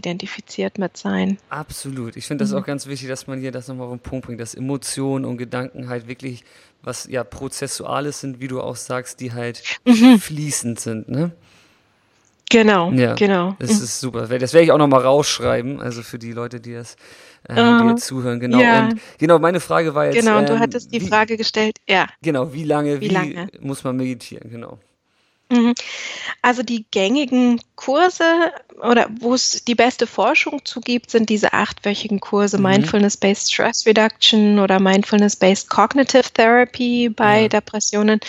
identifiziert 0.53 0.77
mit 0.77 0.97
sein. 0.97 1.37
Absolut. 1.49 2.15
Ich 2.17 2.25
finde 2.27 2.43
das 2.43 2.51
Mhm. 2.51 2.57
auch 2.59 2.65
ganz 2.65 2.87
wichtig, 2.87 3.07
dass 3.09 3.27
man 3.27 3.39
hier 3.39 3.51
das 3.51 3.67
nochmal 3.67 3.87
auf 3.87 3.93
den 3.93 3.99
Punkt 3.99 4.25
bringt, 4.27 4.39
dass 4.39 4.55
Emotionen 4.55 5.25
und 5.25 5.37
Gedanken 5.37 5.89
halt 5.89 6.07
wirklich 6.07 6.43
was 6.85 7.07
ja 7.09 7.23
Prozessuales 7.23 8.19
sind, 8.19 8.41
wie 8.41 8.49
du 8.49 8.59
auch 8.59 8.75
sagst, 8.75 9.21
die 9.21 9.31
halt 9.31 9.63
Mhm. 9.85 10.19
fließend 10.19 10.79
sind, 10.81 11.07
ne? 11.09 11.31
Genau, 12.49 12.91
Ja, 12.91 13.15
genau. 13.15 13.55
Das 13.57 13.71
ist 13.71 13.99
super. 14.01 14.27
Das 14.27 14.53
werde 14.53 14.65
ich 14.65 14.71
auch 14.71 14.77
nochmal 14.77 15.01
rausschreiben, 15.01 15.79
also 15.81 16.03
für 16.03 16.19
die 16.19 16.33
Leute, 16.33 16.59
die 16.59 16.73
das, 16.73 16.97
äh, 17.47 17.55
die 17.55 17.87
jetzt 17.89 18.05
zuhören. 18.05 18.39
Genau. 18.39 18.59
ja. 18.59 18.89
Und 18.89 18.99
genau, 19.17 19.39
meine 19.39 19.59
Frage 19.61 19.95
war 19.95 20.05
jetzt, 20.05 20.15
Genau, 20.15 20.37
und 20.39 20.49
du 20.49 20.53
ähm, 20.53 20.59
hattest 20.59 20.93
die 20.93 21.01
wie, 21.01 21.07
Frage 21.07 21.37
gestellt, 21.37 21.77
ja. 21.87 22.05
genau, 22.21 22.53
wie 22.53 22.65
lange, 22.65 22.99
Wie 23.01 23.09
wie, 23.09 23.13
lange? 23.13 23.47
muss 23.61 23.83
man 23.85 23.95
meditieren? 23.95 24.51
Genau. 24.51 24.77
Mhm. 25.53 25.73
Also 26.41 26.63
die 26.63 26.85
gängigen 26.91 27.61
Kurse 27.75 28.23
oder 28.81 29.07
wo 29.19 29.33
es 29.33 29.63
die 29.65 29.75
beste 29.75 30.07
Forschung 30.07 30.65
zu 30.65 30.81
gibt, 30.81 31.09
sind 31.11 31.29
diese 31.29 31.53
achtwöchigen 31.53 32.19
Kurse 32.19 32.57
Mhm. 32.57 32.63
Mindfulness-Based 32.63 33.51
Stress 33.53 33.85
Reduction 33.85 34.59
oder 34.59 34.79
Mindfulness-Based 34.79 35.69
Cognitive 35.69 36.31
Therapy 36.33 37.09
bei 37.09 37.43
Ja. 37.43 37.47
Depressionen. 37.49 38.19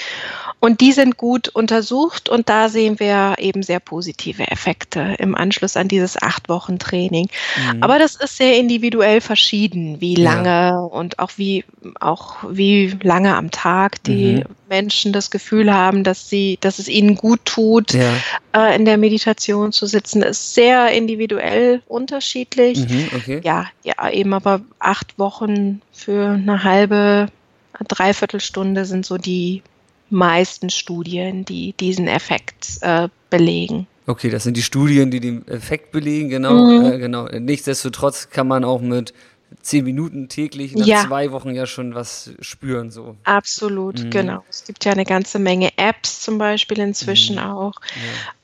Und 0.61 0.81
die 0.81 0.93
sind 0.93 1.17
gut 1.19 1.49
untersucht 1.49 2.29
und 2.29 2.49
da 2.49 2.69
sehen 2.69 2.99
wir 2.99 3.35
eben 3.39 3.63
sehr 3.63 3.81
positive 3.81 4.51
Effekte 4.51 5.15
im 5.19 5.35
Anschluss 5.35 5.77
an 5.77 5.89
dieses 5.89 6.21
acht 6.21 6.49
Wochen 6.49 6.79
Training. 6.79 7.29
Mhm. 7.75 7.83
Aber 7.83 7.99
das 7.99 8.15
ist 8.17 8.37
sehr 8.39 8.57
individuell 8.59 9.21
verschieden, 9.21 10.01
wie 10.01 10.15
Ja. 10.19 10.33
lange 10.35 10.87
und 10.89 11.19
auch 11.19 11.33
wie, 11.37 11.65
auch 12.01 12.37
wie 12.49 12.97
lange 13.03 13.37
am 13.37 13.51
Tag 13.51 14.03
die 14.05 14.37
Mhm. 14.37 14.45
Menschen 14.69 15.13
das 15.13 15.31
Gefühl 15.31 15.73
haben, 15.73 16.03
dass 16.05 16.29
sie, 16.31 16.57
dass 16.61 16.79
es 16.79 16.89
ihnen 16.89 17.14
gut 17.17 17.45
tut, 17.45 17.93
Ja. 17.93 18.13
äh, 18.55 18.77
in 18.77 18.85
der 18.85 18.97
Meditation 18.97 19.73
zu 19.73 19.87
sitzen, 19.87 20.23
ist 20.23 20.55
sehr 20.55 20.89
individuell 20.93 21.83
unterschiedlich. 21.87 22.89
Mhm, 22.89 23.09
okay. 23.17 23.41
Ja, 23.45 23.67
ja, 23.83 24.11
eben 24.11 24.33
aber 24.35 24.61
acht 24.79 25.19
Wochen 25.19 25.81
für 25.93 26.31
eine 26.31 26.65
halbe, 26.65 27.29
Dreiviertelstunde 27.89 28.85
sind 28.85 29.05
so 29.05 29.19
die 29.19 29.63
meisten 30.11 30.71
Studien, 30.71 31.45
die 31.45 31.73
diesen 31.73 32.07
Effekt 32.07 32.79
äh, 32.83 33.09
belegen. 33.31 33.87
Okay, 34.07 34.29
das 34.29 34.45
sind 34.45 34.57
die 34.57 34.63
Studien, 34.63 35.11
die 35.11 35.19
den 35.21 35.49
Effekt 35.49 35.91
belegen, 35.91 36.29
genau. 36.29 36.53
Mhm. 36.53 36.85
Äh, 36.93 36.99
genau. 36.99 37.27
Nichtsdestotrotz 37.27 38.29
kann 38.29 38.47
man 38.47 38.63
auch 38.65 38.81
mit 38.83 39.15
zehn 39.65 39.85
Minuten 39.85 40.29
täglich 40.29 40.75
nach 40.77 40.87
Ja. 40.87 41.03
zwei 41.07 41.33
Wochen 41.33 41.55
ja 41.55 41.67
schon 41.67 41.95
was 41.95 42.31
spüren, 42.41 42.91
so. 42.91 43.17
Absolut, 43.25 44.05
Mhm. 44.05 44.11
genau. 44.11 44.45
Es 44.49 44.65
gibt 44.65 44.85
ja 44.85 44.93
eine 44.93 45.05
ganze 45.05 45.39
Menge 45.39 45.71
Apps 45.79 46.21
zum 46.21 46.39
Beispiel 46.39 46.79
inzwischen 46.79 47.37
Mhm. 47.37 47.43
auch, 47.43 47.73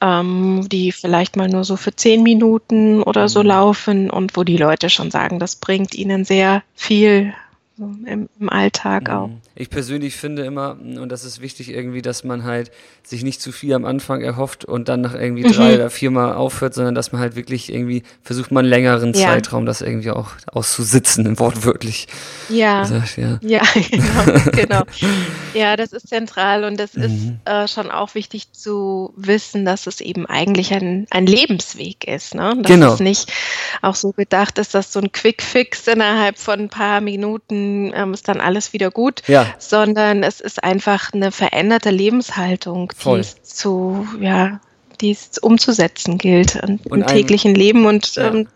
Ja. 0.00 0.20
ähm, 0.20 0.66
die 0.68 0.92
vielleicht 0.92 1.37
mal 1.37 1.48
nur 1.48 1.64
so 1.64 1.76
für 1.76 1.94
zehn 1.94 2.22
Minuten 2.22 3.02
oder 3.02 3.28
so 3.28 3.40
Mhm. 3.40 3.46
laufen 3.46 4.11
und 4.11 4.37
wo 4.37 4.44
die 4.44 4.56
Leute 4.56 4.88
schon 4.88 5.11
sagen, 5.11 5.38
das 5.38 5.56
bringt 5.56 5.94
ihnen 5.94 6.24
sehr 6.24 6.62
viel, 6.74 7.35
so 7.81 7.87
im, 8.07 8.29
im 8.38 8.49
Alltag 8.51 9.09
mhm. 9.09 9.14
auch. 9.14 9.31
Ich 9.55 9.71
persönlich 9.71 10.14
finde 10.16 10.45
immer, 10.45 10.77
und 10.79 11.09
das 11.09 11.25
ist 11.25 11.40
wichtig 11.40 11.71
irgendwie, 11.71 12.03
dass 12.03 12.25
man 12.25 12.45
halt 12.45 12.71
sich 13.03 13.25
nicht 13.25 13.40
zu 13.40 13.53
viel 13.53 13.73
am 13.73 13.87
Anfang 13.87 14.21
erhofft 14.21 14.66
und 14.66 14.88
dann 14.90 15.01
nach 15.01 15.14
irgendwie 15.14 15.45
mhm. 15.45 15.53
drei 15.53 15.75
oder 15.77 15.88
vier 15.88 16.11
Mal 16.11 16.35
aufhört, 16.35 16.75
sondern 16.75 16.95
dass 16.95 17.11
man 17.12 17.23
halt 17.23 17.37
wirklich 17.37 17.73
irgendwie 17.73 18.03
versucht, 18.23 18.53
mal 18.53 18.61
einen 18.61 18.69
längeren 18.69 19.14
ja. 19.14 19.29
Zeitraum 19.29 19.64
das 19.64 19.81
irgendwie 19.81 20.11
auch 20.11 20.33
auszusitzen, 20.47 21.38
wortwörtlich. 21.38 22.07
Ja. 22.51 22.83
Gesagt, 22.83 23.16
ja. 23.16 23.38
ja, 23.40 23.62
genau, 23.90 24.53
genau. 24.53 24.83
Ja, 25.55 25.77
das 25.77 25.93
ist 25.93 26.09
zentral 26.09 26.64
und 26.64 26.79
das 26.79 26.95
mhm. 26.95 27.03
ist 27.03 27.33
äh, 27.47 27.66
schon 27.66 27.90
auch 27.90 28.14
wichtig 28.14 28.53
zu 28.53 29.14
wissen, 29.16 29.64
dass 29.64 29.87
es 29.87 30.03
eben 30.03 30.27
eigentlich 30.27 30.75
ein, 30.75 31.07
ein 31.11 31.27
Lebensweg 31.27 32.07
ist. 32.07 32.35
Ne? 32.35 32.57
Dass 32.59 32.66
genau. 32.66 32.93
es 32.93 33.01
nicht 33.01 33.33
auch 33.81 33.95
so 33.95 34.12
gedacht 34.12 34.59
ist, 34.59 34.75
dass 34.75 34.93
so 34.93 35.01
ein 35.01 35.12
Quick 35.12 35.43
Fix 35.43 35.88
innerhalb 35.88 36.38
von 36.38 36.61
ein 36.61 36.69
paar 36.69 37.01
Minuten 37.01 37.69
ähm, 37.94 38.14
ist 38.14 38.28
dann 38.28 38.40
alles 38.40 38.72
wieder 38.72 38.90
gut, 38.90 39.22
ja. 39.26 39.46
sondern 39.59 40.22
es 40.22 40.40
ist 40.40 40.62
einfach 40.62 41.12
eine 41.12 41.33
veränderte 41.33 41.90
Lebenshaltung, 41.90 42.92
Voll. 42.96 43.16
die 43.16 43.20
es 43.20 43.42
zu, 43.42 44.06
ja, 44.20 44.61
die 45.00 45.12
es 45.12 45.38
umzusetzen 45.38 46.18
gilt 46.18 46.56
und 46.62 46.87
im 46.87 47.06
täglichen 47.06 47.54
Leben. 47.54 47.87
Und 47.87 48.16
ja. 48.16 48.28
ähm, 48.28 48.48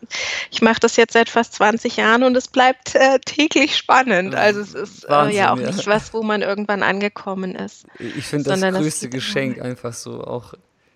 ich 0.51 0.63
mache 0.63 0.81
das 0.81 0.97
jetzt 0.97 1.15
seit 1.15 1.29
fast 1.29 1.55
20 1.55 1.97
Jahren 1.97 2.23
und 2.23 2.37
es 2.37 2.49
bleibt 2.49 2.95
äh, 2.95 3.19
täglich 3.25 3.77
spannend. 3.77 4.35
Also 4.35 4.61
es 4.61 4.75
ist 4.75 5.09
Wahnsinn, 5.09 5.35
äh, 5.35 5.39
ja 5.39 5.53
auch 5.53 5.59
ja. 5.59 5.67
nicht 5.67 5.87
was, 5.87 6.13
wo 6.13 6.23
man 6.23 6.43
irgendwann 6.43 6.83
angekommen 6.83 7.55
ist. 7.55 7.87
Ich 7.99 8.27
finde 8.27 8.51
das 8.51 8.61
größte 8.61 9.09
das 9.09 9.15
Geschenk 9.15 9.61
einfach 9.61 9.95
so 9.95 10.23
auch 10.23 10.55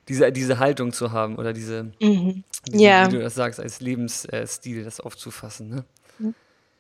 diese, 0.08 0.32
diese 0.32 0.58
Haltung 0.58 0.92
zu 0.92 1.12
haben 1.12 1.36
oder 1.36 1.52
diese, 1.52 1.92
mhm. 2.00 2.44
diese 2.66 2.82
ja. 2.82 3.06
wie 3.06 3.16
du 3.16 3.20
das 3.20 3.34
sagst, 3.34 3.60
als 3.60 3.80
Lebensstil 3.80 4.84
das 4.84 5.00
aufzufassen. 5.00 5.68
Ne? 5.68 5.84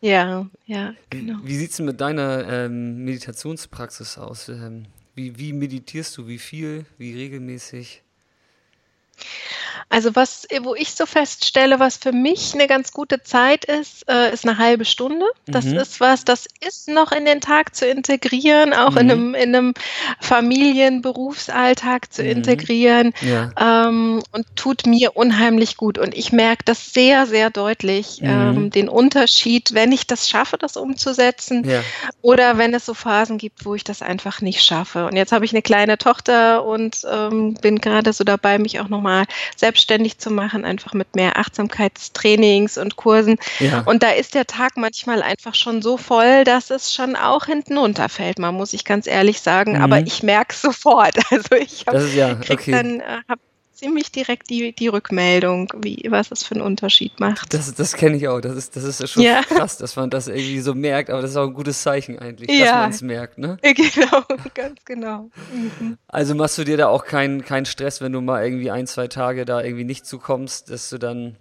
Ja, 0.00 0.48
ja, 0.66 0.94
genau. 1.10 1.38
Wie, 1.42 1.56
sieht 1.56 1.72
es 1.72 1.80
mit 1.80 2.00
deiner 2.00 2.46
ähm, 2.48 3.04
Meditationspraxis 3.04 4.16
aus? 4.16 4.48
Ähm, 4.48 4.86
wie, 5.14 5.38
wie 5.38 5.52
meditierst 5.52 6.16
du? 6.16 6.28
Wie 6.28 6.38
viel? 6.38 6.86
Wie 6.98 7.14
regelmäßig? 7.14 8.02
Also 9.88 10.14
was, 10.14 10.46
wo 10.62 10.74
ich 10.74 10.92
so 10.92 11.06
feststelle, 11.06 11.80
was 11.80 11.96
für 11.96 12.12
mich 12.12 12.54
eine 12.54 12.66
ganz 12.66 12.92
gute 12.92 13.22
Zeit 13.22 13.64
ist, 13.64 14.08
äh, 14.08 14.32
ist 14.32 14.46
eine 14.46 14.58
halbe 14.58 14.84
Stunde. 14.84 15.24
Das 15.46 15.64
mhm. 15.64 15.76
ist 15.76 16.00
was, 16.00 16.24
das 16.24 16.46
ist 16.66 16.88
noch 16.88 17.12
in 17.12 17.24
den 17.24 17.40
Tag 17.40 17.74
zu 17.74 17.86
integrieren, 17.86 18.72
auch 18.72 18.92
mhm. 18.92 18.98
in 18.98 19.10
einem, 19.10 19.34
in 19.34 19.56
einem 19.56 19.74
Familien-Berufsalltag 20.20 22.12
zu 22.12 22.22
mhm. 22.22 22.30
integrieren 22.30 23.12
ja. 23.20 23.50
ähm, 23.58 24.22
und 24.32 24.46
tut 24.56 24.86
mir 24.86 25.16
unheimlich 25.16 25.76
gut. 25.76 25.98
Und 25.98 26.14
ich 26.16 26.32
merke 26.32 26.64
das 26.64 26.92
sehr, 26.92 27.26
sehr 27.26 27.50
deutlich, 27.50 28.20
mhm. 28.20 28.28
ähm, 28.28 28.70
den 28.70 28.88
Unterschied, 28.88 29.74
wenn 29.74 29.92
ich 29.92 30.06
das 30.06 30.28
schaffe, 30.28 30.58
das 30.58 30.76
umzusetzen 30.76 31.68
ja. 31.68 31.82
oder 32.20 32.58
wenn 32.58 32.74
es 32.74 32.86
so 32.86 32.94
Phasen 32.94 33.38
gibt, 33.38 33.64
wo 33.64 33.74
ich 33.74 33.84
das 33.84 34.02
einfach 34.02 34.40
nicht 34.40 34.62
schaffe. 34.62 35.06
Und 35.06 35.16
jetzt 35.16 35.32
habe 35.32 35.44
ich 35.44 35.52
eine 35.52 35.62
kleine 35.62 35.98
Tochter 35.98 36.64
und 36.64 37.06
ähm, 37.10 37.54
bin 37.54 37.78
gerade 37.80 38.12
so 38.12 38.24
dabei, 38.24 38.58
mich 38.58 38.80
auch 38.80 38.88
nochmal 38.88 39.24
selbst 39.56 39.67
selbstständig 39.68 40.16
zu 40.16 40.30
machen, 40.30 40.64
einfach 40.64 40.94
mit 40.94 41.14
mehr 41.14 41.36
Achtsamkeitstrainings 41.36 42.78
und 42.78 42.96
Kursen. 42.96 43.36
Ja. 43.58 43.82
Und 43.82 44.02
da 44.02 44.10
ist 44.10 44.34
der 44.34 44.46
Tag 44.46 44.78
manchmal 44.78 45.22
einfach 45.22 45.54
schon 45.54 45.82
so 45.82 45.98
voll, 45.98 46.44
dass 46.44 46.70
es 46.70 46.94
schon 46.94 47.16
auch 47.16 47.44
hinten 47.44 47.76
runterfällt, 47.76 48.38
man 48.38 48.54
muss 48.54 48.72
ich 48.72 48.86
ganz 48.86 49.06
ehrlich 49.06 49.42
sagen. 49.42 49.74
Mhm. 49.74 49.82
Aber 49.82 50.00
ich 50.00 50.22
merke 50.22 50.54
es 50.54 50.62
sofort. 50.68 51.16
Also 51.30 51.56
ich 51.56 51.84
habe 51.86 52.08
ja, 52.16 52.38
okay. 52.48 52.70
dann 52.70 53.00
äh, 53.00 53.20
hab 53.28 53.38
ziemlich 53.78 54.10
direkt 54.10 54.50
die, 54.50 54.74
die 54.74 54.88
Rückmeldung, 54.88 55.68
wie, 55.76 56.06
was 56.08 56.30
es 56.30 56.42
für 56.42 56.54
einen 56.54 56.62
Unterschied 56.64 57.20
macht. 57.20 57.54
Das, 57.54 57.72
das 57.74 57.94
kenne 57.94 58.16
ich 58.16 58.28
auch. 58.28 58.40
Das 58.40 58.56
ist, 58.56 58.74
das 58.76 58.84
ist 58.84 59.08
schon 59.08 59.22
ja. 59.22 59.42
krass, 59.48 59.78
dass 59.78 59.96
man 59.96 60.10
das 60.10 60.28
irgendwie 60.28 60.60
so 60.60 60.74
merkt, 60.74 61.10
aber 61.10 61.22
das 61.22 61.32
ist 61.32 61.36
auch 61.36 61.46
ein 61.46 61.54
gutes 61.54 61.82
Zeichen 61.82 62.18
eigentlich, 62.18 62.50
ja. 62.50 62.64
dass 62.64 62.74
man 62.74 62.90
es 62.90 63.02
merkt, 63.02 63.38
ne? 63.38 63.56
Genau, 63.78 64.22
ganz 64.54 64.84
genau. 64.84 65.30
Mhm. 65.52 65.98
Also 66.08 66.34
machst 66.34 66.58
du 66.58 66.64
dir 66.64 66.76
da 66.76 66.88
auch 66.88 67.04
keinen 67.04 67.44
kein 67.44 67.64
Stress, 67.64 68.00
wenn 68.00 68.12
du 68.12 68.20
mal 68.20 68.44
irgendwie 68.44 68.70
ein, 68.70 68.86
zwei 68.86 69.06
Tage 69.06 69.44
da 69.44 69.62
irgendwie 69.62 69.84
nicht 69.84 70.04
zukommst, 70.04 70.70
dass 70.70 70.90
du 70.90 70.98
dann 70.98 71.36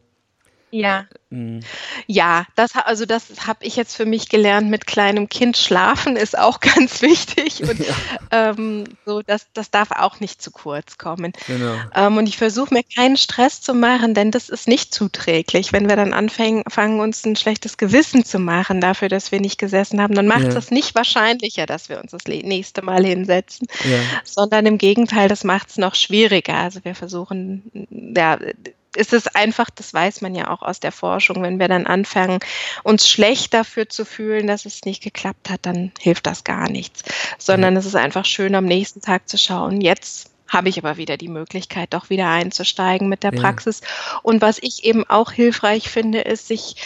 ja. 0.71 1.05
Mhm. 1.29 1.61
Ja, 2.07 2.45
das 2.55 2.75
also 2.75 3.05
das 3.05 3.47
habe 3.47 3.65
ich 3.65 3.75
jetzt 3.75 3.95
für 3.95 4.05
mich 4.05 4.29
gelernt, 4.29 4.69
mit 4.69 4.87
kleinem 4.87 5.27
Kind 5.27 5.57
schlafen 5.57 6.15
ist 6.15 6.37
auch 6.37 6.59
ganz 6.61 7.01
wichtig 7.01 7.63
und 7.63 7.79
ja. 7.79 7.95
ähm, 8.31 8.85
so, 9.05 9.21
das, 9.21 9.47
das 9.53 9.69
darf 9.69 9.91
auch 9.91 10.19
nicht 10.19 10.41
zu 10.41 10.51
kurz 10.51 10.97
kommen. 10.97 11.33
Genau. 11.47 11.75
Ähm, 11.95 12.17
und 12.17 12.27
ich 12.27 12.37
versuche 12.37 12.73
mir 12.73 12.83
keinen 12.83 13.17
Stress 13.17 13.61
zu 13.61 13.73
machen, 13.73 14.13
denn 14.13 14.31
das 14.31 14.49
ist 14.49 14.67
nicht 14.67 14.93
zuträglich. 14.93 15.73
Wenn 15.73 15.89
wir 15.89 15.95
dann 15.95 16.13
anfangen, 16.13 16.63
fangen, 16.69 16.99
uns 16.99 17.25
ein 17.25 17.35
schlechtes 17.35 17.77
Gewissen 17.77 18.23
zu 18.23 18.39
machen 18.39 18.79
dafür, 18.81 19.09
dass 19.09 19.31
wir 19.31 19.41
nicht 19.41 19.57
gesessen 19.57 20.01
haben, 20.01 20.15
dann 20.15 20.27
macht 20.27 20.43
ja. 20.43 20.49
das 20.49 20.71
nicht 20.71 20.95
wahrscheinlicher, 20.95 21.65
dass 21.65 21.89
wir 21.89 21.99
uns 21.99 22.11
das 22.11 22.25
nächste 22.25 22.81
Mal 22.81 23.05
hinsetzen, 23.05 23.67
ja. 23.83 23.99
sondern 24.23 24.65
im 24.65 24.77
Gegenteil, 24.77 25.27
das 25.27 25.43
macht 25.43 25.69
es 25.69 25.77
noch 25.77 25.95
schwieriger. 25.95 26.55
Also 26.55 26.83
wir 26.83 26.95
versuchen, 26.95 27.87
ja, 28.15 28.37
ist 28.97 29.13
es 29.13 29.27
einfach, 29.27 29.69
das 29.69 29.93
weiß 29.93 30.21
man 30.21 30.35
ja 30.35 30.49
auch 30.49 30.61
aus 30.61 30.79
der 30.79 30.91
Forschung, 30.91 31.41
wenn 31.43 31.59
wir 31.59 31.67
dann 31.67 31.87
anfangen, 31.87 32.39
uns 32.83 33.07
schlecht 33.07 33.53
dafür 33.53 33.87
zu 33.87 34.05
fühlen, 34.05 34.47
dass 34.47 34.65
es 34.65 34.83
nicht 34.83 35.03
geklappt 35.03 35.49
hat, 35.49 35.65
dann 35.65 35.91
hilft 35.99 36.27
das 36.27 36.43
gar 36.43 36.69
nichts. 36.69 37.03
Sondern 37.37 37.75
mhm. 37.75 37.79
es 37.79 37.85
ist 37.85 37.95
einfach 37.95 38.25
schön, 38.25 38.55
am 38.55 38.65
nächsten 38.65 39.01
Tag 39.01 39.29
zu 39.29 39.37
schauen, 39.37 39.81
jetzt 39.81 40.31
habe 40.47 40.69
ich 40.69 40.77
aber 40.77 40.97
wieder 40.97 41.17
die 41.17 41.27
Möglichkeit, 41.27 41.93
doch 41.93 42.09
wieder 42.09 42.29
einzusteigen 42.29 43.09
mit 43.09 43.23
der 43.23 43.33
ja. 43.33 43.41
Praxis. 43.41 43.81
Und 44.23 44.41
was 44.41 44.59
ich 44.61 44.85
eben 44.85 45.03
auch 45.09 45.31
hilfreich 45.31 45.89
finde, 45.89 46.21
ist, 46.21 46.47
sich 46.47 46.77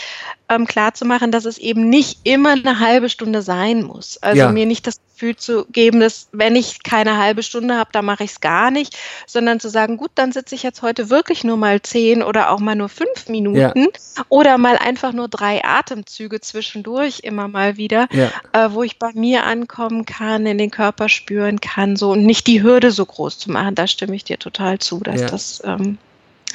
ähm, 0.49 0.65
klarzumachen, 0.65 1.31
dass 1.31 1.45
es 1.45 1.57
eben 1.57 1.89
nicht 1.89 2.19
immer 2.23 2.51
eine 2.51 2.79
halbe 2.79 3.09
Stunde 3.09 3.41
sein 3.41 3.83
muss. 3.83 4.17
Also 4.17 4.39
ja. 4.39 4.51
mir 4.51 4.65
nicht 4.65 4.87
das 4.87 4.99
Gefühl 5.21 5.35
zu 5.35 5.65
geben, 5.65 5.99
dass 5.99 6.29
wenn 6.31 6.55
ich 6.55 6.81
keine 6.81 7.17
halbe 7.17 7.43
Stunde 7.43 7.77
habe, 7.77 7.91
dann 7.93 8.05
mache 8.05 8.23
ich 8.23 8.31
es 8.31 8.41
gar 8.41 8.71
nicht, 8.71 8.97
sondern 9.27 9.59
zu 9.59 9.69
sagen, 9.69 9.97
gut, 9.97 10.09
dann 10.15 10.31
sitze 10.31 10.55
ich 10.55 10.63
jetzt 10.63 10.81
heute 10.81 11.11
wirklich 11.11 11.43
nur 11.43 11.57
mal 11.57 11.79
zehn 11.79 12.23
oder 12.23 12.49
auch 12.49 12.59
mal 12.59 12.75
nur 12.75 12.89
fünf 12.89 13.29
Minuten 13.29 13.87
ja. 14.17 14.23
oder 14.29 14.57
mal 14.57 14.77
einfach 14.77 15.13
nur 15.13 15.27
drei 15.27 15.63
Atemzüge 15.63 16.41
zwischendurch 16.41 17.19
immer 17.19 17.47
mal 17.47 17.77
wieder, 17.77 18.07
ja. 18.11 18.31
äh, 18.53 18.73
wo 18.73 18.81
ich 18.81 18.97
bei 18.97 19.11
mir 19.13 19.45
ankommen 19.45 20.05
kann, 20.05 20.47
in 20.47 20.57
den 20.57 20.71
Körper 20.71 21.07
spüren 21.07 21.61
kann, 21.61 21.97
so 21.97 22.13
und 22.13 22.25
nicht 22.25 22.47
die 22.47 22.63
Hürde 22.63 22.89
so 22.89 23.05
groß 23.05 23.37
zu 23.37 23.51
machen. 23.51 23.75
Da 23.75 23.85
stimme 23.85 24.15
ich 24.15 24.23
dir 24.23 24.39
total 24.39 24.79
zu, 24.79 25.01
dass 25.01 25.21
das 25.27 25.61
ähm, 25.63 25.99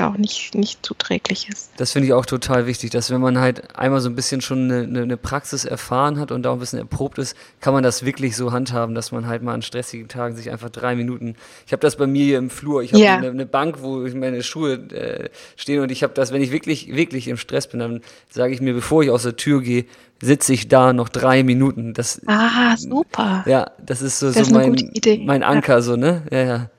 auch 0.02 0.16
nicht, 0.16 0.54
nicht 0.54 0.84
zuträglich 0.84 1.48
ist. 1.48 1.70
Das 1.76 1.92
finde 1.92 2.06
ich 2.06 2.12
auch 2.12 2.26
total 2.26 2.66
wichtig, 2.66 2.90
dass 2.90 3.10
wenn 3.10 3.20
man 3.20 3.38
halt 3.38 3.76
einmal 3.76 4.00
so 4.00 4.08
ein 4.08 4.14
bisschen 4.14 4.40
schon 4.40 4.70
eine, 4.70 5.02
eine, 5.02 5.16
Praxis 5.16 5.64
erfahren 5.64 6.18
hat 6.18 6.30
und 6.30 6.42
da 6.42 6.50
auch 6.50 6.54
ein 6.54 6.60
bisschen 6.60 6.78
erprobt 6.78 7.18
ist, 7.18 7.36
kann 7.60 7.72
man 7.74 7.82
das 7.82 8.04
wirklich 8.04 8.36
so 8.36 8.52
handhaben, 8.52 8.94
dass 8.94 9.12
man 9.12 9.26
halt 9.26 9.42
mal 9.42 9.54
an 9.54 9.62
stressigen 9.62 10.08
Tagen 10.08 10.36
sich 10.36 10.50
einfach 10.50 10.70
drei 10.70 10.96
Minuten. 10.96 11.36
Ich 11.66 11.72
habe 11.72 11.80
das 11.80 11.96
bei 11.96 12.06
mir 12.06 12.24
hier 12.24 12.38
im 12.38 12.50
Flur, 12.50 12.82
ich 12.82 12.92
habe 12.92 13.02
ja. 13.02 13.16
eine, 13.16 13.28
eine, 13.28 13.46
Bank, 13.46 13.78
wo 13.80 14.06
meine 14.14 14.42
Schuhe 14.42 14.74
äh, 14.74 15.30
stehen 15.56 15.82
und 15.82 15.90
ich 15.90 16.02
habe 16.02 16.14
das, 16.14 16.32
wenn 16.32 16.42
ich 16.42 16.52
wirklich, 16.52 16.94
wirklich 16.94 17.28
im 17.28 17.36
Stress 17.36 17.68
bin, 17.68 17.80
dann 17.80 18.00
sage 18.30 18.52
ich 18.52 18.60
mir, 18.60 18.74
bevor 18.74 19.02
ich 19.02 19.10
aus 19.10 19.22
der 19.22 19.36
Tür 19.36 19.62
gehe, 19.62 19.86
sitze 20.20 20.52
ich 20.52 20.68
da 20.68 20.92
noch 20.92 21.08
drei 21.08 21.42
Minuten. 21.42 21.94
Das, 21.94 22.20
ah, 22.26 22.76
super. 22.76 23.44
Ja, 23.46 23.70
das 23.84 24.02
ist 24.02 24.18
so, 24.18 24.32
das 24.32 24.48
so 24.48 24.54
mein, 24.54 24.76
mein 25.24 25.42
Anker, 25.42 25.74
ja. 25.74 25.82
so, 25.82 25.96
ne? 25.96 26.22
Ja, 26.30 26.42
ja. 26.42 26.70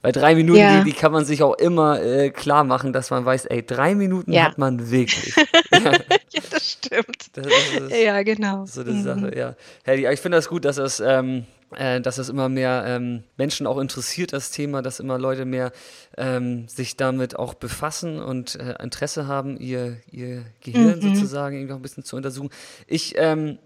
Bei 0.00 0.12
drei 0.12 0.36
Minuten, 0.36 0.60
ja. 0.60 0.78
die, 0.78 0.92
die, 0.92 0.96
kann 0.96 1.10
man 1.10 1.24
sich 1.24 1.42
auch 1.42 1.54
immer 1.54 2.00
äh, 2.00 2.30
klar 2.30 2.62
machen, 2.62 2.92
dass 2.92 3.10
man 3.10 3.24
weiß, 3.24 3.46
ey, 3.46 3.66
drei 3.66 3.96
Minuten 3.96 4.32
ja. 4.32 4.44
hat 4.44 4.56
man 4.56 4.90
wirklich. 4.90 5.34
ja. 5.72 5.92
das 6.50 6.72
stimmt. 6.72 7.30
Das 7.32 7.46
ist, 7.46 7.96
ja, 7.96 8.22
genau. 8.22 8.64
So 8.66 8.82
eine 8.82 8.92
mhm. 8.92 9.02
Sache, 9.02 9.36
ja. 9.36 9.56
Hey, 9.82 10.12
ich 10.12 10.20
finde 10.20 10.38
das 10.38 10.48
gut, 10.48 10.64
dass 10.64 10.76
das, 10.76 11.00
ähm, 11.00 11.46
äh, 11.76 12.00
dass 12.00 12.14
das 12.14 12.28
immer 12.28 12.48
mehr 12.48 12.84
ähm, 12.86 13.24
Menschen 13.36 13.66
auch 13.66 13.78
interessiert, 13.78 14.32
das 14.32 14.52
Thema, 14.52 14.82
dass 14.82 15.00
immer 15.00 15.18
Leute 15.18 15.44
mehr 15.44 15.72
ähm, 16.16 16.68
sich 16.68 16.96
damit 16.96 17.36
auch 17.36 17.54
befassen 17.54 18.22
und 18.22 18.54
äh, 18.54 18.80
Interesse 18.80 19.26
haben, 19.26 19.56
ihr, 19.56 19.96
ihr 20.12 20.44
Gehirn 20.62 21.00
mhm. 21.00 21.14
sozusagen 21.14 21.56
irgendwie 21.56 21.72
auch 21.72 21.78
ein 21.78 21.82
bisschen 21.82 22.04
zu 22.04 22.14
untersuchen. 22.14 22.50
Ich 22.86 23.14
ähm, 23.16 23.58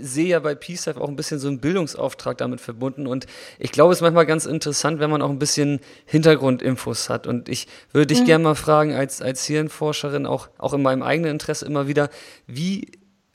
sehe 0.00 0.26
ja 0.26 0.40
bei 0.40 0.54
Peace 0.54 0.86
Life 0.86 1.00
auch 1.00 1.08
ein 1.08 1.16
bisschen 1.16 1.38
so 1.38 1.48
einen 1.48 1.60
Bildungsauftrag 1.60 2.38
damit 2.38 2.60
verbunden 2.60 3.06
und 3.06 3.26
ich 3.58 3.72
glaube, 3.72 3.92
es 3.92 3.98
ist 3.98 4.02
manchmal 4.02 4.26
ganz 4.26 4.46
interessant, 4.46 5.00
wenn 5.00 5.10
man 5.10 5.22
auch 5.22 5.30
ein 5.30 5.38
bisschen 5.38 5.80
Hintergrundinfos 6.06 7.10
hat 7.10 7.26
und 7.26 7.48
ich 7.48 7.66
würde 7.92 8.08
dich 8.08 8.20
mhm. 8.20 8.26
gerne 8.26 8.44
mal 8.44 8.54
fragen, 8.54 8.94
als, 8.94 9.20
als 9.22 9.44
Hirnforscherin, 9.44 10.26
auch, 10.26 10.48
auch 10.58 10.72
in 10.72 10.82
meinem 10.82 11.02
eigenen 11.02 11.32
Interesse 11.32 11.66
immer 11.66 11.86
wieder, 11.86 12.08
wie 12.46 12.92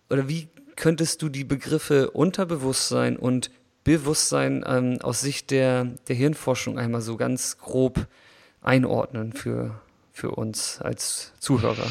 oder 0.10 0.28
wie 0.28 0.48
könntest 0.76 1.22
du 1.22 1.30
die 1.30 1.44
Begriffe 1.44 2.10
Unterbewusstsein 2.12 3.18
und 3.18 3.52
Bewusstsein 3.84 4.64
ähm, 4.68 5.00
aus 5.02 5.22
Sicht 5.22 5.52
der, 5.52 5.86
der 6.08 6.16
Hirnforschung 6.16 6.78
einmal 6.78 7.02
so 7.02 7.18
ganz 7.18 7.58
grob 7.58 8.08
einordnen 8.62 9.34
für, 9.34 9.80
für 10.12 10.32
uns 10.32 10.82
als 10.82 11.34
Zuhörer? 11.40 11.88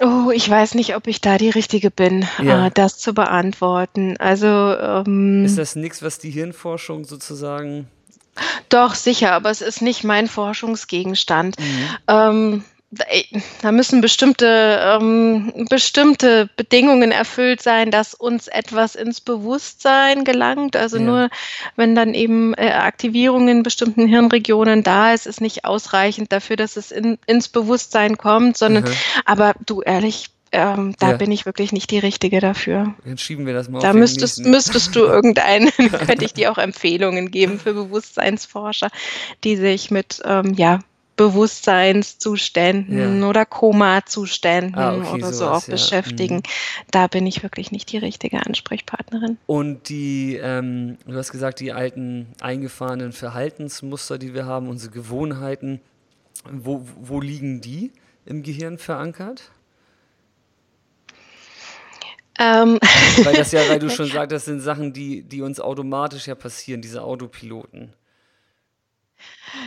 Oh, 0.00 0.30
ich 0.32 0.48
weiß 0.48 0.74
nicht, 0.74 0.94
ob 0.94 1.06
ich 1.08 1.20
da 1.20 1.38
die 1.38 1.50
Richtige 1.50 1.90
bin, 1.90 2.26
ja. 2.42 2.66
äh, 2.66 2.70
das 2.72 2.98
zu 2.98 3.14
beantworten. 3.14 4.16
Also 4.18 4.46
ähm, 4.46 5.44
ist 5.44 5.58
das 5.58 5.74
nichts, 5.74 6.02
was 6.02 6.18
die 6.18 6.30
Hirnforschung 6.30 7.04
sozusagen? 7.04 7.88
Doch 8.68 8.94
sicher, 8.94 9.32
aber 9.32 9.50
es 9.50 9.60
ist 9.60 9.82
nicht 9.82 10.04
mein 10.04 10.28
Forschungsgegenstand. 10.28 11.58
Mhm. 11.58 11.88
Ähm, 12.06 12.64
da 13.62 13.70
müssen 13.70 14.00
bestimmte, 14.00 14.80
ähm, 14.82 15.52
bestimmte 15.68 16.48
Bedingungen 16.56 17.12
erfüllt 17.12 17.60
sein, 17.60 17.90
dass 17.90 18.14
uns 18.14 18.48
etwas 18.48 18.94
ins 18.94 19.20
Bewusstsein 19.20 20.24
gelangt. 20.24 20.74
Also 20.74 20.96
Ja. 20.96 21.04
nur 21.04 21.30
wenn 21.76 21.94
dann 21.94 22.14
eben 22.14 22.54
äh, 22.54 22.70
Aktivierung 22.70 23.48
in 23.48 23.62
bestimmten 23.62 24.06
Hirnregionen 24.06 24.82
da 24.82 25.12
ist, 25.12 25.26
ist 25.26 25.42
nicht 25.42 25.66
ausreichend 25.66 26.32
dafür, 26.32 26.56
dass 26.56 26.76
es 26.76 26.90
in, 26.90 27.18
ins 27.26 27.48
Bewusstsein 27.48 28.16
kommt, 28.16 28.56
sondern, 28.56 28.84
Aha. 28.84 28.92
aber 29.26 29.54
du 29.66 29.82
ehrlich, 29.82 30.30
ähm, 30.52 30.94
da 30.98 31.10
Ja. 31.10 31.16
bin 31.18 31.30
ich 31.30 31.44
wirklich 31.44 31.72
nicht 31.72 31.90
die 31.90 31.98
Richtige 31.98 32.40
dafür. 32.40 32.94
Dann 33.04 33.18
schieben 33.18 33.44
wir 33.46 33.52
das 33.52 33.68
mal 33.68 33.80
Da 33.80 33.90
auf 33.90 33.96
müsstest, 33.96 34.46
müsstest 34.46 34.96
du 34.96 35.00
irgendeinen, 35.04 35.70
könnte 36.06 36.24
ich 36.24 36.32
dir 36.32 36.50
auch 36.50 36.56
Empfehlungen 36.58 37.30
geben 37.30 37.58
für 37.58 37.74
Bewusstseinsforscher, 37.74 38.88
die 39.44 39.56
sich 39.56 39.90
mit 39.90 40.22
ähm, 40.24 40.54
ja, 40.54 40.78
Bewusstseinszuständen 41.18 43.24
oder 43.24 43.44
Koma-Zuständen 43.44 44.78
Ah, 44.78 44.96
okay, 44.96 45.12
oder 45.14 45.32
so 45.32 45.44
sowas, 45.44 45.64
auch 45.64 45.68
ja. 45.68 45.74
beschäftigen. 45.74 46.36
Mhm. 46.36 46.42
Da 46.90 47.08
bin 47.08 47.26
ich 47.26 47.42
wirklich 47.42 47.70
nicht 47.72 47.92
die 47.92 47.98
richtige 47.98 48.46
Ansprechpartnerin. 48.46 49.36
Und 49.46 49.90
die, 49.90 50.38
ähm, 50.42 50.96
du 51.06 51.14
hast 51.16 51.32
gesagt, 51.32 51.60
die 51.60 51.72
alten 51.72 52.28
eingefahrenen 52.40 53.12
Verhaltensmuster, 53.12 54.16
die 54.16 54.32
wir 54.32 54.46
haben, 54.46 54.68
unsere 54.68 54.92
Gewohnheiten, 54.92 55.80
wo, 56.50 56.86
wo 57.00 57.20
liegen 57.20 57.60
die 57.60 57.92
im 58.24 58.42
Gehirn 58.42 58.78
verankert? 58.78 59.50
Ähm, 62.40 62.78
Weil 63.24 63.34
das 63.34 63.50
ja, 63.50 63.68
weil 63.68 63.80
du 63.80 63.90
schon 63.90 64.06
sagst, 64.12 64.30
das 64.30 64.44
sind 64.44 64.60
Sachen, 64.60 64.92
die, 64.92 65.22
die 65.22 65.42
uns 65.42 65.58
automatisch 65.58 66.28
ja 66.28 66.36
passieren, 66.36 66.80
diese 66.80 67.02
Autopiloten. 67.02 67.92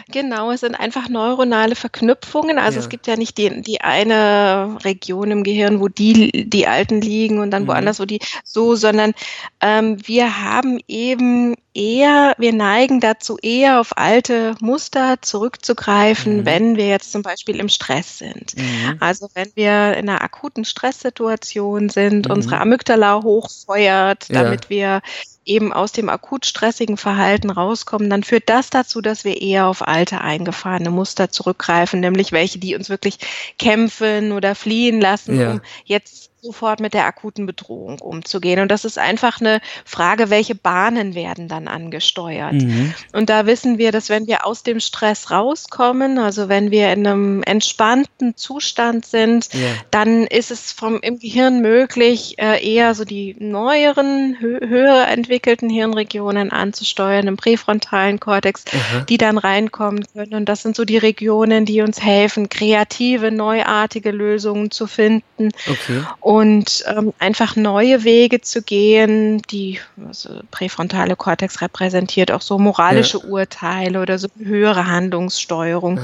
Genau, 0.09 0.51
es 0.51 0.61
sind 0.61 0.75
einfach 0.75 1.09
neuronale 1.09 1.75
Verknüpfungen. 1.75 2.59
Also 2.59 2.77
Ja. 2.77 2.83
es 2.83 2.89
gibt 2.89 3.07
ja 3.07 3.15
nicht 3.15 3.37
die, 3.37 3.61
die 3.61 3.81
eine 3.81 4.77
Region 4.83 5.31
im 5.31 5.43
Gehirn, 5.43 5.79
wo 5.79 5.87
die, 5.87 6.49
die 6.49 6.67
Alten 6.67 7.01
liegen 7.01 7.39
und 7.39 7.51
dann 7.51 7.63
Mhm. 7.63 7.67
woanders, 7.67 7.99
wo 7.99 8.05
die 8.05 8.19
so, 8.43 8.75
sondern 8.75 9.13
ähm, 9.59 9.97
wir 10.07 10.41
haben 10.43 10.79
eben 10.87 11.55
eher, 11.73 12.35
wir 12.37 12.53
neigen 12.53 12.99
dazu, 12.99 13.37
eher 13.41 13.79
auf 13.79 13.97
alte 13.97 14.55
Muster 14.59 15.21
zurückzugreifen, 15.21 16.37
Mhm. 16.41 16.45
wenn 16.45 16.75
wir 16.75 16.87
jetzt 16.87 17.11
zum 17.11 17.21
Beispiel 17.23 17.59
im 17.59 17.69
Stress 17.69 18.17
sind. 18.19 18.55
Mhm. 18.57 18.97
Also 18.99 19.29
wenn 19.33 19.49
wir 19.55 19.95
in 19.97 20.09
einer 20.09 20.21
akuten 20.21 20.65
Stresssituation 20.65 21.89
sind, 21.89 22.27
Mhm. 22.27 22.35
unsere 22.35 22.59
Amygdala 22.59 23.23
hochfeuert, 23.23 24.27
Ja. 24.29 24.43
damit 24.43 24.69
wir 24.69 25.01
eben 25.45 25.73
aus 25.73 25.91
dem 25.91 26.09
akut 26.09 26.45
stressigen 26.45 26.97
Verhalten 26.97 27.49
rauskommen, 27.49 28.09
dann 28.09 28.23
führt 28.23 28.49
das 28.49 28.69
dazu, 28.69 29.01
dass 29.01 29.23
wir 29.23 29.41
eher 29.41 29.67
auf 29.67 29.87
alte 29.87 30.21
eingefahrene 30.21 30.91
Muster 30.91 31.29
zurückgreifen, 31.31 31.99
nämlich 31.99 32.31
welche, 32.31 32.59
die 32.59 32.75
uns 32.75 32.89
wirklich 32.89 33.17
kämpfen 33.57 34.31
oder 34.31 34.55
fliehen 34.55 35.01
lassen, 35.01 35.39
Ja. 35.39 35.51
um 35.51 35.61
jetzt 35.85 36.30
sofort 36.41 36.79
mit 36.79 36.93
der 36.95 37.05
akuten 37.05 37.45
Bedrohung 37.45 37.99
umzugehen. 37.99 38.59
Und 38.61 38.71
das 38.71 38.83
ist 38.83 38.97
einfach 38.97 39.39
eine 39.39 39.61
Frage, 39.85 40.29
welche 40.31 40.55
Bahnen 40.55 41.13
werden 41.13 41.47
dann 41.47 41.67
angesteuert. 41.67 42.53
Mhm. 42.53 42.93
Und 43.13 43.29
da 43.29 43.45
wissen 43.45 43.77
wir, 43.77 43.91
dass 43.91 44.09
wenn 44.09 44.25
wir 44.25 44.45
aus 44.45 44.63
dem 44.63 44.79
Stress 44.79 45.29
rauskommen, 45.29 46.17
also 46.17 46.49
wenn 46.49 46.71
wir 46.71 46.91
in 46.93 47.05
einem 47.05 47.43
entspannten 47.43 48.35
Zustand 48.35 49.05
sind, 49.05 49.53
Ja. 49.53 49.59
dann 49.91 50.25
ist 50.25 50.49
es 50.49 50.71
vom, 50.71 50.99
im 51.01 51.19
Gehirn 51.19 51.61
möglich, 51.61 52.39
äh, 52.39 52.65
eher 52.67 52.95
so 52.95 53.05
die 53.05 53.35
neueren, 53.39 54.37
hö 54.39 54.59
höher 54.67 55.07
entwickelten 55.07 55.69
Hirnregionen 55.69 56.51
anzusteuern, 56.51 57.27
im 57.27 57.37
präfrontalen 57.37 58.19
Kortex, 58.19 58.65
Aha. 58.73 59.01
die 59.07 59.17
dann 59.17 59.37
reinkommen 59.37 60.05
können. 60.13 60.33
Und 60.33 60.45
das 60.49 60.63
sind 60.63 60.75
so 60.75 60.85
die 60.85 60.97
Regionen, 60.97 61.65
die 61.65 61.81
uns 61.81 62.01
helfen, 62.01 62.49
kreative, 62.49 63.31
neuartige 63.31 64.09
Lösungen 64.11 64.71
zu 64.71 64.87
finden 64.87 65.49
Okay. 65.67 66.01
und 66.19 66.30
ähm, 66.39 67.13
einfach 67.19 67.55
neue 67.55 68.03
Wege 68.03 68.41
zu 68.41 68.61
gehen. 68.61 69.41
Die 69.51 69.79
also 70.07 70.41
präfrontale 70.51 71.15
Kortex 71.15 71.61
repräsentiert 71.61 72.31
auch 72.31 72.41
so 72.41 72.57
moralische 72.57 73.19
Urteile 73.19 74.01
oder 74.01 74.17
so 74.17 74.27
höhere 74.37 74.87
Handlungssteuerung. 74.87 75.99
Ah. 75.99 76.03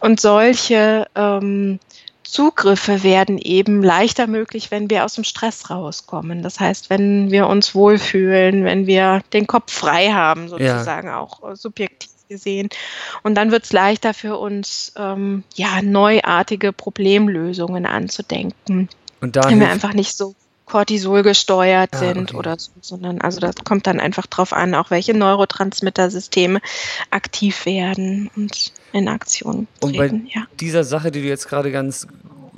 Und 0.00 0.20
solche 0.20 1.06
ähm, 1.14 1.80
Zugriffe 2.22 3.02
werden 3.02 3.38
eben 3.38 3.82
leichter 3.82 4.26
möglich, 4.26 4.70
wenn 4.70 4.90
wir 4.90 5.04
aus 5.04 5.14
dem 5.14 5.24
Stress 5.24 5.70
rauskommen. 5.70 6.42
Das 6.42 6.60
heißt, 6.60 6.90
wenn 6.90 7.30
wir 7.30 7.46
uns 7.46 7.74
wohlfühlen, 7.74 8.64
wenn 8.64 8.86
wir 8.86 9.22
den 9.32 9.46
Kopf 9.46 9.72
frei 9.72 10.12
haben, 10.12 10.48
sozusagen 10.48 11.08
auch 11.08 11.50
äh, 11.50 11.56
subjektiv 11.56 12.10
gesehen. 12.28 12.68
Und 13.22 13.36
dann 13.36 13.52
wird 13.52 13.64
es 13.64 13.72
leichter 13.72 14.12
für 14.12 14.36
uns, 14.36 14.92
ähm, 14.96 15.44
ja, 15.54 15.80
neuartige 15.82 16.72
Problemlösungen 16.72 17.86
anzudenken 17.86 18.88
Und 19.20 19.36
da 19.36 19.48
wenn 19.48 19.60
wir 19.60 19.68
einfach 19.70 19.94
nicht 19.94 20.16
so 20.16 20.34
Cortisol 20.66 21.22
gesteuert 21.22 21.90
Ah, 21.92 21.98
sind 21.98 22.30
okay. 22.30 22.36
oder 22.36 22.58
so, 22.58 22.72
sondern 22.80 23.20
also 23.20 23.38
das 23.40 23.54
kommt 23.64 23.86
dann 23.86 24.00
einfach 24.00 24.26
drauf 24.26 24.52
an, 24.52 24.74
auch 24.74 24.90
welche 24.90 25.14
Neurotransmittersysteme 25.14 26.60
aktiv 27.10 27.66
werden 27.66 28.30
und 28.36 28.72
in 28.92 29.08
Aktion 29.08 29.68
Und 29.80 29.96
bei 29.96 30.08
treten. 30.08 30.28
Ja. 30.32 30.42
dieser 30.60 30.84
Sache, 30.84 31.10
die 31.10 31.22
du 31.22 31.28
jetzt 31.28 31.48
gerade 31.48 31.70
ganz 31.70 32.06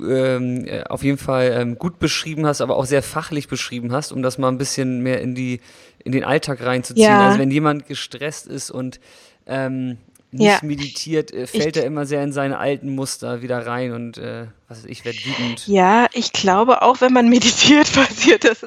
ähm, 0.01 0.65
äh, 0.65 0.83
auf 0.85 1.03
jeden 1.03 1.17
Fall 1.17 1.51
ähm, 1.59 1.77
gut 1.77 1.99
beschrieben 1.99 2.45
hast, 2.45 2.61
aber 2.61 2.77
auch 2.77 2.85
sehr 2.85 3.03
fachlich 3.03 3.47
beschrieben 3.47 3.91
hast, 3.91 4.11
um 4.11 4.23
das 4.23 4.37
mal 4.37 4.47
ein 4.47 4.57
bisschen 4.57 5.01
mehr 5.03 5.21
in 5.21 5.35
die 5.35 5.59
in 6.03 6.13
den 6.13 6.23
Alltag 6.23 6.61
reinzuziehen. 6.65 7.05
Ja. 7.09 7.27
Also 7.27 7.39
wenn 7.39 7.51
jemand 7.51 7.85
gestresst 7.87 8.47
ist 8.47 8.71
und 8.71 8.99
ähm, 9.45 9.97
nicht 10.31 10.45
Ja. 10.45 10.59
meditiert, 10.63 11.31
äh, 11.33 11.45
fällt 11.47 11.75
Ich- 11.75 11.81
er 11.83 11.85
immer 11.87 12.05
sehr 12.05 12.23
in 12.23 12.31
seine 12.31 12.57
alten 12.57 12.95
Muster 12.95 13.41
wieder 13.41 13.65
rein 13.67 13.91
und 13.93 14.17
äh, 14.17 14.45
was 14.69 14.83
weiß 14.83 14.85
ich, 14.89 15.03
werde 15.03 15.17
wütend. 15.25 15.67
Ja, 15.67 16.07
ich 16.13 16.31
glaube 16.31 16.81
auch, 16.83 17.01
wenn 17.01 17.11
man 17.11 17.27
meditiert, 17.29 17.91
passiert 17.93 18.43
das 18.45 18.59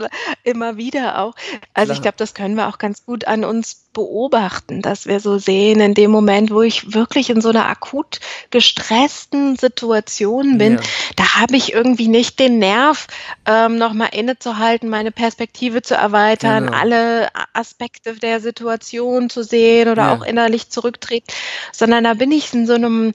immer 0.43 0.77
wieder 0.77 1.21
auch. 1.21 1.35
Also 1.75 1.93
ich 1.93 2.01
Klar. 2.01 2.03
glaube, 2.03 2.17
das 2.19 2.35
können 2.35 2.57
wir 2.57 2.69
auch 2.69 2.79
ganz 2.79 3.05
gut 3.07 3.27
an 3.27 3.45
uns 3.45 3.77
beobachten, 3.93 4.81
dass 4.83 5.07
wir 5.07 5.21
so 5.21 5.39
sehen, 5.39 5.81
in 5.81 5.93
dem 5.95 6.11
Moment, 6.11 6.51
wo 6.51 6.63
ich 6.63 6.95
wirklich 6.95 7.29
in 7.31 7.41
so 7.43 7.51
einer 7.51 7.67
akut 7.67 8.21
gestressten 8.51 9.57
Situation 9.57 10.57
bin, 10.59 10.75
Ja. 10.75 10.81
da 11.17 11.35
habe 11.41 11.57
ich 11.57 11.75
irgendwie 11.75 12.09
nicht 12.09 12.39
den 12.39 12.59
Nerv, 12.59 13.07
ähm, 13.47 13.77
nochmal 13.77 14.09
innezuhalten, 14.13 14.89
meine 14.89 15.13
Perspektive 15.13 15.83
zu 15.83 15.95
erweitern, 15.95 16.67
Genau. 16.67 16.79
alle 16.79 17.29
Aspekte 17.53 18.15
der 18.15 18.41
Situation 18.41 19.29
zu 19.31 19.45
sehen 19.45 19.89
oder 19.91 20.05
Ja. 20.07 20.15
auch 20.15 20.23
innerlich 20.23 20.71
zurücktreten, 20.71 21.27
sondern 21.73 22.05
da 22.05 22.15
bin 22.15 22.33
ich 22.33 22.53
in 22.55 22.67
so 22.67 22.75
einem 22.75 23.13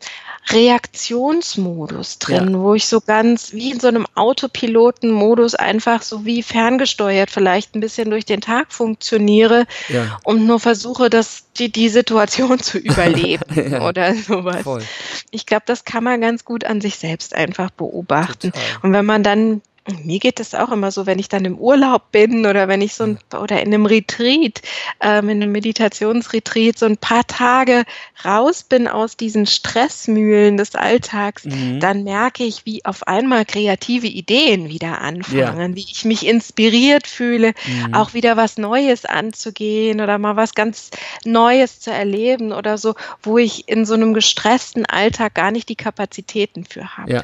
Reaktionsmodus 0.50 2.20
drin, 2.20 2.60
wo 2.60 2.74
ich 2.74 2.88
so 2.88 3.02
ganz 3.02 3.54
wie 3.54 3.72
in 3.72 3.80
so 3.80 3.88
einem 3.88 4.06
Autopilotenmodus 4.16 5.56
einfach 5.56 6.02
so 6.02 6.26
wie 6.26 6.44
ferngesteuert 6.44 7.30
vielleicht 7.32 7.76
ein 7.76 7.80
bisschen 7.80 8.10
durch 8.10 8.26
den 8.26 8.42
Tag 8.42 8.72
funktioniere 8.72 9.66
Ja, 9.90 10.20
und 10.24 10.46
nur 10.46 10.60
versuche, 10.60 11.10
das, 11.10 11.44
die, 11.58 11.72
die 11.72 11.90
Situation 11.90 12.60
zu 12.62 12.78
überleben 12.78 13.44
Ja. 13.72 13.88
oder 13.88 14.16
sowas. 14.16 14.62
voll. 14.64 14.84
Ich 15.32 15.46
glaube, 15.46 15.64
das 15.66 15.84
kann 15.84 16.04
man 16.04 16.22
ganz 16.22 16.46
gut 16.46 16.64
an 16.64 16.82
sich 16.82 16.98
selbst 16.98 17.34
einfach 17.34 17.70
beobachten. 17.72 18.52
Total. 18.52 18.64
Und 18.82 18.94
wenn 18.94 19.06
man 19.06 19.24
dann, 19.24 19.62
mir 20.04 20.20
geht 20.20 20.40
es 20.40 20.54
auch 20.54 20.72
immer 20.72 20.92
so, 20.92 21.06
wenn 21.06 21.20
ich 21.20 21.30
dann 21.30 21.46
im 21.46 21.58
Urlaub 21.58 22.12
bin 22.12 22.46
oder 22.46 22.68
wenn 22.68 22.82
ich 22.82 22.94
so 22.94 23.06
ein, 23.06 23.20
oder 23.42 23.62
in 23.62 23.74
einem 23.74 23.86
Retreat, 23.86 24.62
ähm, 25.02 25.30
in 25.30 25.42
einem 25.42 25.52
Meditationsretreat 25.52 26.78
so 26.78 26.86
ein 26.86 26.98
paar 26.98 27.26
Tage 27.26 27.84
raus 28.26 28.64
bin 28.64 28.88
aus 28.88 29.18
diesen 29.18 29.46
Stressmühlen 29.46 30.58
des 30.58 30.76
Alltags, 30.76 31.46
Mhm. 31.46 31.80
dann 31.80 32.04
merke 32.04 32.44
ich, 32.44 32.66
wie 32.66 32.84
auf 32.86 33.08
einmal 33.08 33.46
kreative 33.46 34.08
Ideen 34.08 34.70
wieder 34.70 35.02
anfangen, 35.02 35.76
wie 35.76 35.86
ich 35.90 36.04
mich 36.06 36.26
inspiriert 36.26 37.08
fühle, 37.08 37.54
Mhm. 37.66 37.94
auch 37.94 38.14
wieder 38.14 38.36
was 38.38 38.58
Neues 38.58 39.06
anzugehen 39.06 40.02
oder 40.02 40.18
mal 40.18 40.36
was 40.36 40.54
ganz 40.54 40.90
Neues 41.26 41.80
zu 41.80 41.92
erleben 41.92 42.52
oder 42.52 42.78
so, 42.78 42.96
wo 43.24 43.38
ich 43.38 43.68
in 43.70 43.86
so 43.86 43.94
einem 43.94 44.14
gestressten 44.14 44.86
Alltag 44.86 45.34
gar 45.36 45.52
nicht 45.52 45.70
die 45.70 45.76
Kapazitäten 45.76 46.66
für 46.66 46.98
habe. 46.98 47.12
Ja. 47.14 47.24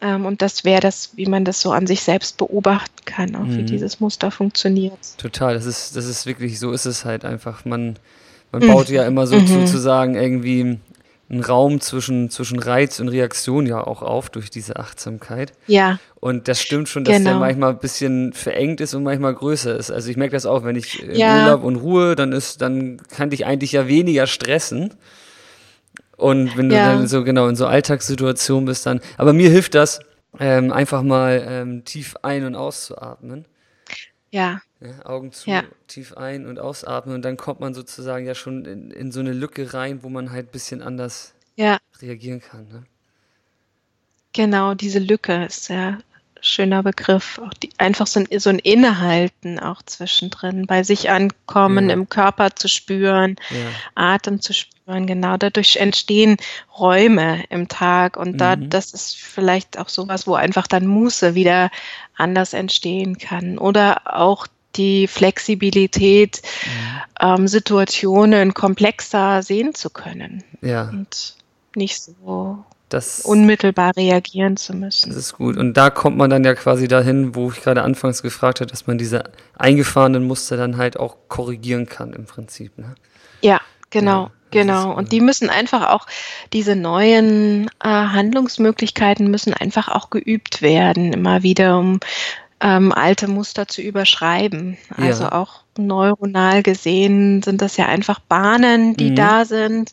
Ähm, 0.00 0.26
und 0.26 0.42
das 0.42 0.64
wäre 0.64 0.80
das, 0.80 1.10
wie 1.16 1.26
man 1.26 1.44
das 1.44 1.60
so 1.60 1.72
an 1.72 1.86
sich 1.86 2.02
selbst 2.02 2.36
beobachten 2.36 3.04
kann, 3.06 3.34
auch 3.34 3.46
wie 3.48 3.62
Mhm. 3.62 3.66
dieses 3.66 3.98
Muster 4.00 4.30
funktioniert. 4.30 4.98
Total, 5.16 5.54
das 5.54 5.64
ist, 5.66 5.96
das 5.96 6.04
ist 6.06 6.26
wirklich, 6.26 6.58
so 6.58 6.72
ist 6.72 6.84
es 6.84 7.04
halt 7.04 7.24
einfach. 7.24 7.64
Man, 7.64 7.98
man 8.52 8.62
Mhm. 8.62 8.66
baut 8.66 8.88
ja 8.90 9.06
immer 9.06 9.26
so 9.26 9.36
Mhm. 9.36 9.46
sozusagen 9.46 10.14
irgendwie 10.14 10.78
einen 11.28 11.42
Raum 11.42 11.80
zwischen, 11.80 12.30
zwischen 12.30 12.58
Reiz 12.60 13.00
und 13.00 13.08
Reaktion 13.08 13.66
ja 13.66 13.84
auch 13.84 14.02
auf 14.02 14.30
durch 14.30 14.48
diese 14.50 14.76
Achtsamkeit. 14.76 15.52
Ja, 15.66 15.98
Und 16.20 16.46
das 16.48 16.60
stimmt 16.60 16.88
schon, 16.88 17.04
dass 17.04 17.16
der 17.16 17.32
Genau. 17.32 17.38
manchmal 17.40 17.70
ein 17.70 17.78
bisschen 17.78 18.32
verengt 18.32 18.80
ist 18.80 18.94
und 18.94 19.02
manchmal 19.02 19.34
größer 19.34 19.76
ist. 19.76 19.90
Also 19.90 20.08
ich 20.10 20.16
merke 20.16 20.32
das 20.34 20.44
auch, 20.46 20.62
wenn 20.64 20.76
ich 20.76 21.02
im 21.02 21.16
Ja. 21.16 21.36
Urlaub 21.38 21.64
und 21.64 21.76
Ruhe, 21.76 22.14
dann 22.16 22.32
ist, 22.32 22.60
dann 22.62 23.00
kann 23.08 23.30
dich 23.30 23.44
eigentlich 23.46 23.72
ja 23.72 23.88
weniger 23.88 24.26
stressen. 24.26 24.94
Und 26.16 26.56
wenn 26.56 26.68
du 26.70 26.76
Ja. 26.76 26.94
dann 26.94 27.06
so 27.08 27.24
genau 27.24 27.48
in 27.48 27.56
so 27.56 27.66
Alltagssituationen 27.66 28.64
bist, 28.64 28.86
dann. 28.86 29.00
Aber 29.18 29.32
mir 29.32 29.50
hilft 29.50 29.74
das, 29.74 30.00
ähm, 30.38 30.72
einfach 30.72 31.02
mal 31.02 31.44
ähm, 31.46 31.84
tief 31.84 32.14
ein- 32.22 32.44
und 32.44 32.54
auszuatmen. 32.54 33.44
ja, 34.30 34.60
Ja, 34.80 35.06
Augen 35.06 35.32
zu, 35.32 35.48
Ja. 35.50 35.62
tief 35.86 36.14
ein- 36.16 36.46
und 36.46 36.58
ausatmen 36.58 37.14
und 37.14 37.22
dann 37.24 37.38
kommt 37.38 37.60
man 37.60 37.72
sozusagen 37.72 38.26
ja 38.26 38.34
schon 38.34 38.66
in, 38.66 38.90
in 38.90 39.10
so 39.12 39.20
eine 39.20 39.32
Lücke 39.32 39.72
rein, 39.72 40.02
wo 40.02 40.10
man 40.10 40.30
halt 40.32 40.48
ein 40.48 40.52
bisschen 40.52 40.82
anders 40.82 41.32
ja. 41.54 41.78
reagieren 42.02 42.40
kann. 42.40 42.68
Ne? 42.68 42.82
genau, 44.32 44.74
diese 44.74 44.98
Lücke 44.98 45.44
ist 45.46 45.68
ja 45.68 45.98
schöner 46.42 46.82
Begriff. 46.82 47.38
Auch 47.42 47.54
die, 47.54 47.70
einfach 47.78 48.06
so 48.06 48.20
ein, 48.20 48.28
so 48.38 48.50
ein 48.50 48.58
Innehalten 48.58 49.58
auch 49.58 49.82
zwischendrin, 49.82 50.66
bei 50.66 50.82
sich 50.82 51.08
ankommen, 51.10 51.88
ja. 51.88 51.94
im 51.94 52.08
Körper 52.10 52.54
zu 52.54 52.68
spüren, 52.68 53.36
ja. 53.50 53.56
Atem 53.94 54.40
zu 54.42 54.52
spüren. 54.52 54.75
Genau, 54.86 55.36
dadurch 55.36 55.76
entstehen 55.76 56.36
Räume 56.78 57.42
im 57.50 57.66
Tag 57.66 58.16
und 58.16 58.38
da, 58.38 58.54
mhm. 58.54 58.70
das 58.70 58.92
ist 58.92 59.16
vielleicht 59.16 59.78
auch 59.78 59.88
sowas, 59.88 60.28
wo 60.28 60.34
einfach 60.34 60.68
dann 60.68 60.86
Muße 60.86 61.34
wieder 61.34 61.70
anders 62.16 62.52
entstehen 62.52 63.18
kann. 63.18 63.58
Oder 63.58 64.02
auch 64.16 64.46
die 64.76 65.08
Flexibilität, 65.08 66.40
mhm. 66.64 67.00
ähm, 67.20 67.48
Situationen 67.48 68.54
komplexer 68.54 69.42
sehen 69.42 69.74
zu 69.74 69.90
können. 69.90 70.44
Ja. 70.60 70.88
Und 70.88 71.34
nicht 71.74 72.00
so 72.00 72.64
das, 72.88 73.20
unmittelbar 73.20 73.96
reagieren 73.96 74.56
zu 74.56 74.74
müssen. 74.74 75.08
Das 75.08 75.18
ist 75.18 75.34
gut. 75.34 75.56
Und 75.56 75.74
da 75.74 75.90
kommt 75.90 76.16
man 76.16 76.30
dann 76.30 76.44
ja 76.44 76.54
quasi 76.54 76.86
dahin, 76.86 77.34
wo 77.34 77.50
ich 77.50 77.60
gerade 77.60 77.82
anfangs 77.82 78.22
gefragt 78.22 78.60
habe, 78.60 78.70
dass 78.70 78.86
man 78.86 78.98
diese 78.98 79.24
eingefahrenen 79.56 80.24
Muster 80.24 80.56
dann 80.56 80.76
halt 80.76 80.96
auch 80.96 81.16
korrigieren 81.28 81.86
kann 81.86 82.12
im 82.12 82.26
Prinzip. 82.26 82.78
Ne? 82.78 82.94
Ja, 83.40 83.60
genau. 83.90 84.24
Ja. 84.24 84.30
Genau, 84.50 84.94
und 84.94 85.12
die 85.12 85.20
müssen 85.20 85.50
einfach 85.50 85.88
auch, 85.90 86.06
diese 86.52 86.76
neuen 86.76 87.66
äh, 87.82 87.88
Handlungsmöglichkeiten 87.88 89.30
müssen 89.30 89.54
einfach 89.54 89.88
auch 89.88 90.10
geübt 90.10 90.62
werden, 90.62 91.12
immer 91.12 91.42
wieder, 91.42 91.78
um 91.78 92.00
ähm, 92.60 92.92
alte 92.92 93.28
Muster 93.28 93.68
zu 93.68 93.82
überschreiben. 93.82 94.78
Also 94.96 95.24
ja. 95.24 95.32
auch 95.32 95.62
neuronal 95.76 96.62
gesehen 96.62 97.42
sind 97.42 97.60
das 97.60 97.76
ja 97.76 97.86
einfach 97.86 98.20
Bahnen, 98.20 98.96
die 98.96 99.10
mhm. 99.10 99.16
da 99.16 99.44
sind 99.44 99.92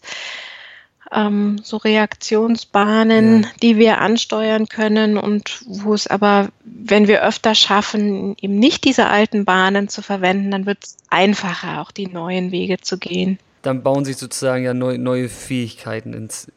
ähm, 1.11 1.59
so 1.61 1.77
Reaktionsbahnen, 1.77 3.43
ja. 3.43 3.49
die 3.61 3.77
wir 3.77 3.99
ansteuern 3.99 4.67
können 4.67 5.17
und 5.17 5.63
wo 5.65 5.93
es 5.93 6.07
aber, 6.07 6.49
wenn 6.63 7.07
wir 7.07 7.23
öfter 7.23 7.55
schaffen, 7.55 8.35
eben 8.41 8.57
nicht 8.57 8.83
diese 8.83 9.07
alten 9.07 9.45
Bahnen 9.45 9.89
zu 9.89 10.01
verwenden, 10.01 10.51
dann 10.51 10.65
wird 10.65 10.83
es 10.83 10.97
einfacher, 11.09 11.81
auch 11.81 11.91
die 11.91 12.07
neuen 12.07 12.51
Wege 12.51 12.79
zu 12.79 12.97
gehen. 12.97 13.37
Dann 13.63 13.81
bauen 13.81 14.05
sich 14.05 14.17
sozusagen 14.17 14.63
ja 14.63 14.75
neu, 14.75 14.97
neue 14.97 15.29
Fähigkeiten 15.29 16.13
ins. 16.13 16.51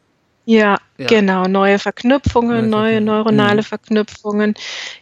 Ja, 0.45 0.79
ja, 0.99 1.07
genau, 1.07 1.45
neue 1.45 1.79
Verknüpfungen, 1.79 2.71
neue, 2.71 3.01
neue 3.01 3.01
neuronale 3.01 3.63
mhm. 3.63 3.67
Verknüpfungen, 3.67 4.55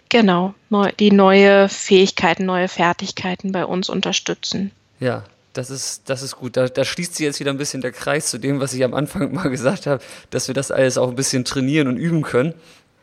genau, 0.09 0.55
neu, 0.71 0.90
die 0.99 1.11
neue 1.11 1.69
Fähigkeiten, 1.69 2.47
neue 2.47 2.69
Fertigkeiten 2.69 3.53
bei 3.53 3.67
uns 3.67 3.90
unterstützen. 3.90 4.71
Ja, 5.01 5.25
das 5.55 5.71
ist, 5.71 6.03
das 6.11 6.23
ist 6.23 6.37
gut. 6.37 6.57
Da, 6.57 6.69
da, 6.69 6.85
schließt 6.85 7.14
sich 7.14 7.25
jetzt 7.25 7.40
wieder 7.40 7.53
ein 7.53 7.59
bisschen 7.59 7.81
der 7.81 7.93
Kreis 7.93 8.29
zu 8.31 8.38
dem, 8.38 8.61
was 8.61 8.75
ich 8.75 8.85
am 8.85 8.93
Anfang 8.93 9.33
mal 9.35 9.49
gesagt 9.49 9.87
habe, 9.87 10.03
dass 10.31 10.49
wir 10.49 10.55
das 10.55 10.71
alles 10.71 10.99
auch 10.99 11.09
ein 11.09 11.17
bisschen 11.17 11.45
trainieren 11.45 11.88
und 11.88 11.97
üben 11.97 12.23
können. 12.23 12.55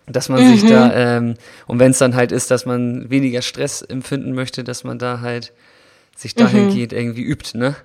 Dass 0.08 0.30
man 0.30 0.44
mhm. 0.44 0.58
sich 0.58 0.70
da, 0.70 0.94
ähm, 0.94 1.36
und 1.68 1.80
wenn 1.80 1.92
es 1.92 2.00
dann 2.00 2.16
halt 2.16 2.32
ist, 2.32 2.52
dass 2.52 2.66
man 2.66 3.10
weniger 3.10 3.42
Stress 3.42 3.82
empfinden 3.82 4.34
möchte, 4.34 4.64
dass 4.64 4.84
man 4.84 5.00
da 5.00 5.22
halt 5.22 5.54
sich 6.16 6.36
dahingehend 6.36 6.92
mhm. 6.92 6.98
irgendwie 6.98 7.22
übt, 7.22 7.58
ne? 7.58 7.76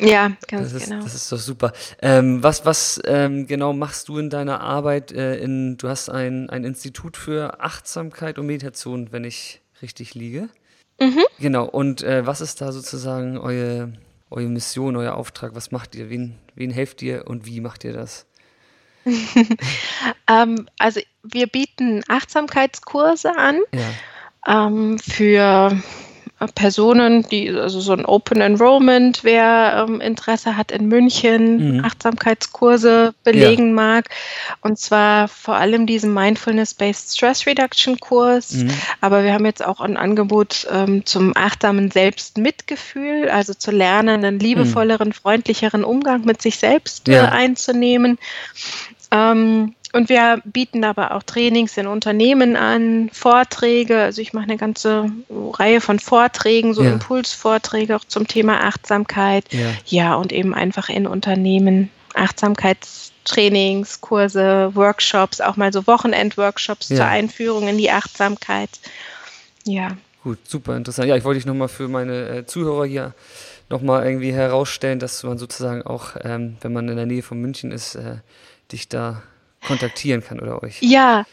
Ja, 0.00 0.32
ganz 0.48 0.72
das 0.72 0.82
ist, 0.82 0.88
genau. 0.88 1.02
Das 1.02 1.14
ist 1.14 1.30
doch 1.30 1.38
super. 1.38 1.72
Ähm, 2.00 2.42
was 2.42 2.64
was 2.64 3.00
ähm, 3.04 3.46
genau 3.46 3.72
machst 3.72 4.08
du 4.08 4.18
in 4.18 4.30
deiner 4.30 4.60
Arbeit? 4.60 5.12
Äh, 5.12 5.36
in, 5.38 5.76
du 5.76 5.88
hast 5.88 6.08
ein, 6.08 6.48
ein 6.50 6.64
Institut 6.64 7.16
für 7.16 7.60
Achtsamkeit 7.60 8.38
und 8.38 8.46
Meditation, 8.46 9.12
wenn 9.12 9.24
ich 9.24 9.60
richtig 9.82 10.14
liege. 10.14 10.48
Mhm. 11.00 11.24
Genau, 11.38 11.64
und 11.66 12.02
äh, 12.02 12.26
was 12.26 12.40
ist 12.40 12.60
da 12.60 12.72
sozusagen 12.72 13.38
eure, 13.38 13.92
eure 14.30 14.48
Mission, 14.48 14.96
euer 14.96 15.14
Auftrag? 15.14 15.54
Was 15.54 15.70
macht 15.70 15.94
ihr? 15.94 16.10
Wen, 16.10 16.36
wen 16.54 16.70
helft 16.70 17.02
ihr 17.02 17.26
und 17.26 17.46
wie 17.46 17.60
macht 17.60 17.84
ihr 17.84 17.92
das? 17.92 18.26
ähm, 20.28 20.68
also 20.78 21.00
wir 21.22 21.46
bieten 21.46 22.02
Achtsamkeitskurse 22.08 23.34
an 23.36 23.60
ja. 23.72 24.66
ähm, 24.66 24.98
für 24.98 25.72
Personen, 26.54 27.26
die, 27.30 27.50
also 27.50 27.80
so 27.80 27.92
ein 27.92 28.06
Open 28.06 28.40
Enrollment, 28.40 29.24
wer 29.24 29.86
ähm, 29.86 30.00
Interesse 30.00 30.56
hat 30.56 30.72
in 30.72 30.86
München, 30.88 31.76
mhm. 31.76 31.84
Achtsamkeitskurse 31.84 33.14
belegen 33.24 33.68
ja. 33.68 33.74
mag. 33.74 34.08
Und 34.62 34.78
zwar 34.78 35.28
vor 35.28 35.56
allem 35.56 35.86
diesen 35.86 36.14
Mindfulness-Based 36.14 37.14
Stress 37.14 37.46
Reduction 37.46 38.00
Kurs. 38.00 38.54
Mhm. 38.54 38.70
Aber 39.02 39.22
wir 39.22 39.34
haben 39.34 39.44
jetzt 39.44 39.64
auch 39.64 39.80
ein 39.80 39.98
Angebot 39.98 40.66
ähm, 40.70 41.04
zum 41.04 41.36
achtsamen 41.36 41.90
Selbstmitgefühl, 41.90 43.28
also 43.28 43.52
zu 43.52 43.70
lernen, 43.70 44.24
einen 44.24 44.38
liebevolleren, 44.38 45.08
mhm. 45.08 45.12
freundlicheren 45.12 45.84
Umgang 45.84 46.24
mit 46.24 46.40
sich 46.40 46.56
selbst 46.56 47.06
ja. 47.08 47.24
äh, 47.24 47.28
einzunehmen. 47.28 48.18
Ähm, 49.10 49.74
und 49.92 50.08
wir 50.08 50.40
bieten 50.44 50.84
aber 50.84 51.14
auch 51.14 51.22
Trainings 51.24 51.76
in 51.76 51.88
Unternehmen 51.88 52.54
an, 52.56 53.10
Vorträge. 53.12 54.00
Also 54.00 54.22
ich 54.22 54.32
mache 54.32 54.44
eine 54.44 54.56
ganze 54.56 55.10
Reihe 55.28 55.80
von 55.80 55.98
Vorträgen, 55.98 56.74
so 56.74 56.82
ja. 56.82 56.92
Impulsvorträge 56.92 57.96
auch 57.96 58.04
zum 58.04 58.28
Thema 58.28 58.62
Achtsamkeit. 58.62 59.44
Ja. 59.52 59.72
ja, 59.86 60.14
und 60.14 60.32
eben 60.32 60.54
einfach 60.54 60.88
in 60.88 61.08
Unternehmen 61.08 61.90
Achtsamkeitstrainings, 62.14 64.00
Kurse, 64.00 64.70
Workshops, 64.74 65.40
auch 65.40 65.56
mal 65.56 65.72
so 65.72 65.86
Wochenendworkshops 65.86 66.88
ja. 66.88 66.96
zur 66.96 67.06
Einführung 67.06 67.68
in 67.68 67.78
die 67.78 67.90
Achtsamkeit. 67.90 68.70
Ja. 69.64 69.96
Gut, 70.22 70.38
super 70.46 70.76
interessant. 70.76 71.08
Ja, 71.08 71.16
ich 71.16 71.24
wollte 71.24 71.38
dich 71.38 71.46
nochmal 71.46 71.68
für 71.68 71.88
meine 71.88 72.28
äh, 72.28 72.46
Zuhörer 72.46 72.84
hier 72.84 73.14
nochmal 73.70 74.04
irgendwie 74.04 74.32
herausstellen, 74.32 74.98
dass 74.98 75.22
man 75.22 75.38
sozusagen 75.38 75.82
auch, 75.82 76.16
ähm, 76.22 76.56
wenn 76.60 76.72
man 76.72 76.88
in 76.88 76.96
der 76.96 77.06
Nähe 77.06 77.22
von 77.22 77.40
München 77.40 77.72
ist, 77.72 77.94
äh, 77.94 78.16
dich 78.72 78.88
da 78.88 79.22
kontaktieren 79.66 80.22
kann 80.22 80.40
oder 80.40 80.62
euch. 80.62 80.78
Ja, 80.80 81.24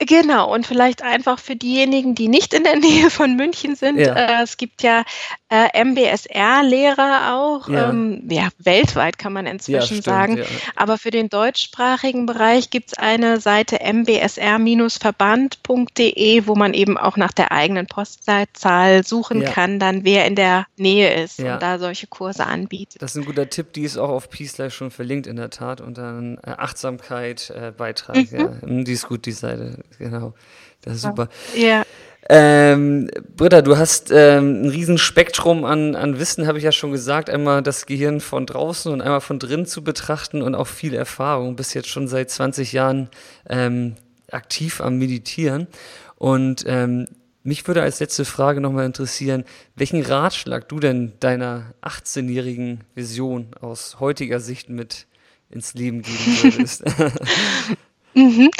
Genau, 0.00 0.54
und 0.54 0.64
vielleicht 0.64 1.02
einfach 1.02 1.40
für 1.40 1.56
diejenigen, 1.56 2.14
die 2.14 2.28
nicht 2.28 2.54
in 2.54 2.62
der 2.62 2.76
Nähe 2.76 3.10
von 3.10 3.34
München 3.34 3.74
sind. 3.74 3.98
Ja. 3.98 4.14
Äh, 4.14 4.42
es 4.44 4.56
gibt 4.56 4.82
ja 4.82 5.04
äh, 5.50 5.84
MBSR-Lehrer 5.84 7.34
auch, 7.34 7.68
ja. 7.68 7.90
Ähm, 7.90 8.22
ja. 8.28 8.48
weltweit 8.58 9.18
kann 9.18 9.32
man 9.32 9.46
inzwischen 9.46 9.74
ja, 9.74 9.82
stimmt, 9.82 10.04
sagen. 10.04 10.40
Aber 10.76 10.98
für 10.98 11.10
den 11.10 11.30
deutschsprachigen 11.30 12.26
Bereich 12.26 12.70
gibt 12.70 12.92
es 12.92 12.98
eine 12.98 13.40
Seite 13.40 13.80
mbsr-verband.de, 13.80 16.46
wo 16.46 16.54
man 16.54 16.74
eben 16.74 16.98
auch 16.98 17.16
nach 17.16 17.32
der 17.32 17.50
eigenen 17.52 17.86
Postleitzahl 17.86 19.04
suchen 19.04 19.42
kann, 19.44 19.78
dann 19.78 20.04
wer 20.04 20.26
in 20.26 20.34
der 20.34 20.66
Nähe 20.76 21.22
ist 21.22 21.38
und 21.38 21.60
da 21.60 21.78
solche 21.78 22.06
Kurse 22.06 22.44
anbietet. 22.46 23.00
Das 23.00 23.14
ist 23.14 23.22
ein 23.22 23.24
guter 23.24 23.48
Tipp, 23.48 23.72
die 23.72 23.84
ist 23.84 23.96
auch 23.96 24.10
auf 24.10 24.28
Peace 24.28 24.58
Life 24.58 24.76
schon 24.76 24.90
verlinkt 24.90 25.26
in 25.26 25.36
der 25.36 25.48
Tat 25.50 25.80
und 25.80 25.96
dann 25.96 26.36
äh, 26.44 26.50
Achtsamkeit 26.50 27.48
äh, 27.50 27.72
Beitrag. 27.76 28.16
Mhm. 28.62 28.84
Die 28.84 28.92
ist 28.92 29.08
gut, 29.08 29.26
die 29.26 29.32
Seite 29.32 29.82
genau. 29.98 30.34
Das 30.82 30.96
ist 30.96 31.02
super. 31.02 31.28
Ja. 31.56 31.84
Ähm, 32.28 33.08
Britta, 33.36 33.62
du 33.62 33.76
hast 33.78 34.10
ähm, 34.10 34.62
ein 34.62 34.68
Riesenspektrum 34.68 35.64
an, 35.64 35.94
an 35.94 36.18
Wissen, 36.18 36.46
habe 36.46 36.58
ich 36.58 36.64
ja 36.64 36.72
schon 36.72 36.92
gesagt. 36.92 37.30
Einmal 37.30 37.62
das 37.62 37.86
Gehirn 37.86 38.20
von 38.20 38.44
draußen 38.44 38.92
und 38.92 39.00
einmal 39.00 39.20
von 39.20 39.38
drin 39.38 39.66
zu 39.66 39.82
betrachten 39.82 40.42
und 40.42 40.54
auch 40.54 40.66
viel 40.66 40.94
Erfahrung. 40.94 41.56
Bist 41.56 41.74
jetzt 41.74 41.88
schon 41.88 42.08
seit 42.08 42.30
20 42.30 42.72
Jahren 42.72 43.08
ähm, 43.48 43.96
aktiv 44.30 44.80
am 44.80 44.98
Meditieren. 44.98 45.68
Und 46.16 46.64
ähm, 46.66 47.06
mich 47.44 47.66
würde 47.66 47.82
als 47.82 48.00
letzte 48.00 48.24
Frage 48.24 48.60
nochmal 48.60 48.84
interessieren, 48.84 49.44
welchen 49.74 50.02
Ratschlag 50.02 50.68
du 50.68 50.80
denn 50.80 51.12
deiner 51.20 51.72
18-jährigen 51.82 52.84
Vision 52.94 53.48
aus 53.60 54.00
heutiger 54.00 54.40
Sicht 54.40 54.68
mit 54.68 55.06
ins 55.50 55.72
Leben 55.72 56.02
geben 56.02 56.42
würdest? 56.42 56.84
mhm. 58.14 58.50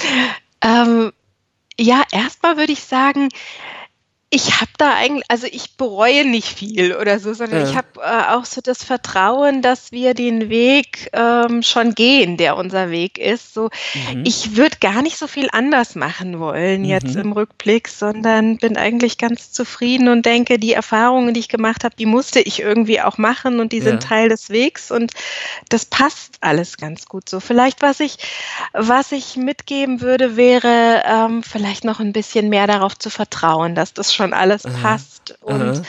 Ähm, 0.62 1.12
ja, 1.80 2.02
erstmal 2.12 2.56
würde 2.56 2.72
ich 2.72 2.82
sagen, 2.82 3.28
ich 4.30 4.60
habe 4.60 4.70
da 4.76 4.94
eigentlich, 4.94 5.24
also 5.28 5.46
ich 5.50 5.78
bereue 5.78 6.26
nicht 6.26 6.48
viel 6.48 6.94
oder 6.94 7.18
so, 7.18 7.32
sondern 7.32 7.62
ja. 7.62 7.70
ich 7.70 7.76
habe 7.76 7.88
äh, 7.96 8.34
auch 8.34 8.44
so 8.44 8.60
das 8.60 8.84
Vertrauen, 8.84 9.62
dass 9.62 9.90
wir 9.90 10.12
den 10.12 10.50
Weg 10.50 11.08
ähm, 11.14 11.62
schon 11.62 11.94
gehen, 11.94 12.36
der 12.36 12.58
unser 12.58 12.90
Weg 12.90 13.16
ist. 13.16 13.54
So, 13.54 13.70
mhm. 14.12 14.24
ich 14.26 14.54
würde 14.54 14.76
gar 14.80 15.00
nicht 15.00 15.16
so 15.16 15.26
viel 15.28 15.48
anders 15.52 15.94
machen 15.94 16.40
wollen 16.40 16.84
jetzt 16.84 17.14
mhm. 17.14 17.22
im 17.22 17.32
Rückblick, 17.32 17.88
sondern 17.88 18.58
bin 18.58 18.76
eigentlich 18.76 19.16
ganz 19.16 19.50
zufrieden 19.50 20.08
und 20.08 20.26
denke, 20.26 20.58
die 20.58 20.74
Erfahrungen, 20.74 21.32
die 21.32 21.40
ich 21.40 21.48
gemacht 21.48 21.82
habe, 21.82 21.96
die 21.96 22.06
musste 22.06 22.40
ich 22.40 22.60
irgendwie 22.60 23.00
auch 23.00 23.16
machen 23.16 23.60
und 23.60 23.72
die 23.72 23.78
ja. 23.78 23.84
sind 23.84 24.02
Teil 24.02 24.28
des 24.28 24.50
Wegs 24.50 24.90
und 24.90 25.12
das 25.70 25.86
passt 25.86 26.34
alles 26.42 26.76
ganz 26.76 27.06
gut 27.06 27.30
so. 27.30 27.40
Vielleicht 27.40 27.80
was 27.80 27.98
ich, 28.00 28.18
was 28.74 29.10
ich 29.12 29.36
mitgeben 29.36 30.02
würde, 30.02 30.36
wäre 30.36 31.02
ähm, 31.06 31.42
vielleicht 31.42 31.84
noch 31.84 31.98
ein 31.98 32.12
bisschen 32.12 32.50
mehr 32.50 32.66
darauf 32.66 32.98
zu 32.98 33.08
vertrauen, 33.08 33.74
dass 33.74 33.94
das 33.94 34.17
schon 34.18 34.34
alles 34.34 34.66
Aha. 34.66 34.76
passt 34.82 35.38
und 35.40 35.82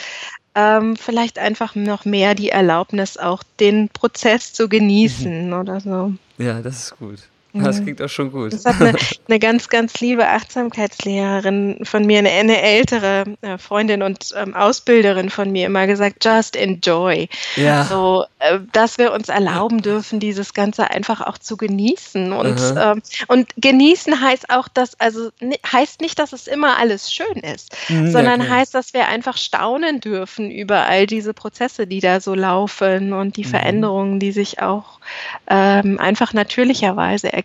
ähm, 0.54 0.96
vielleicht 0.96 1.38
einfach 1.38 1.74
noch 1.74 2.04
mehr 2.04 2.34
die 2.34 2.48
Erlaubnis, 2.48 3.16
auch 3.16 3.42
den 3.60 3.88
Prozess 3.90 4.52
zu 4.52 4.68
genießen 4.68 5.48
mhm. 5.48 5.52
oder 5.52 5.80
so. 5.80 6.14
Ja, 6.38 6.60
das 6.62 6.84
ist 6.84 6.98
gut. 6.98 7.20
Das 7.52 7.82
klingt 7.82 8.00
auch 8.00 8.08
schon 8.08 8.30
gut. 8.30 8.52
Das 8.52 8.64
hat 8.64 8.80
eine, 8.80 8.94
eine 9.28 9.38
ganz, 9.38 9.68
ganz 9.68 10.00
liebe 10.00 10.26
Achtsamkeitslehrerin 10.28 11.80
von 11.82 12.06
mir, 12.06 12.18
eine, 12.18 12.30
eine 12.30 12.62
ältere 12.62 13.24
äh, 13.40 13.58
Freundin 13.58 14.02
und 14.02 14.32
ähm, 14.36 14.54
Ausbilderin 14.54 15.30
von 15.30 15.50
mir 15.50 15.66
immer 15.66 15.86
gesagt, 15.86 16.24
just 16.24 16.54
enjoy. 16.54 17.28
Ja. 17.56 17.84
So, 17.84 18.24
äh, 18.38 18.60
dass 18.72 18.98
wir 18.98 19.12
uns 19.12 19.28
erlauben 19.28 19.82
dürfen, 19.82 20.20
dieses 20.20 20.54
Ganze 20.54 20.90
einfach 20.90 21.20
auch 21.20 21.38
zu 21.38 21.56
genießen. 21.56 22.32
Und, 22.32 22.60
ähm, 22.78 23.02
und 23.26 23.48
genießen 23.56 24.20
heißt 24.20 24.50
auch, 24.50 24.68
dass, 24.68 24.98
also 25.00 25.30
heißt 25.70 26.00
nicht, 26.00 26.18
dass 26.18 26.32
es 26.32 26.46
immer 26.46 26.78
alles 26.78 27.12
schön 27.12 27.36
ist, 27.42 27.76
mhm, 27.88 28.12
sondern 28.12 28.42
okay. 28.42 28.50
heißt, 28.50 28.74
dass 28.74 28.94
wir 28.94 29.08
einfach 29.08 29.36
staunen 29.36 30.00
dürfen 30.00 30.50
über 30.50 30.86
all 30.86 31.06
diese 31.06 31.34
Prozesse, 31.34 31.88
die 31.88 32.00
da 32.00 32.20
so 32.20 32.34
laufen 32.34 33.12
und 33.12 33.36
die 33.36 33.44
mhm. 33.44 33.50
Veränderungen, 33.50 34.20
die 34.20 34.30
sich 34.30 34.62
auch 34.62 35.00
ähm, 35.48 35.98
einfach 35.98 36.32
natürlicherweise 36.32 37.32
ergeben 37.32 37.39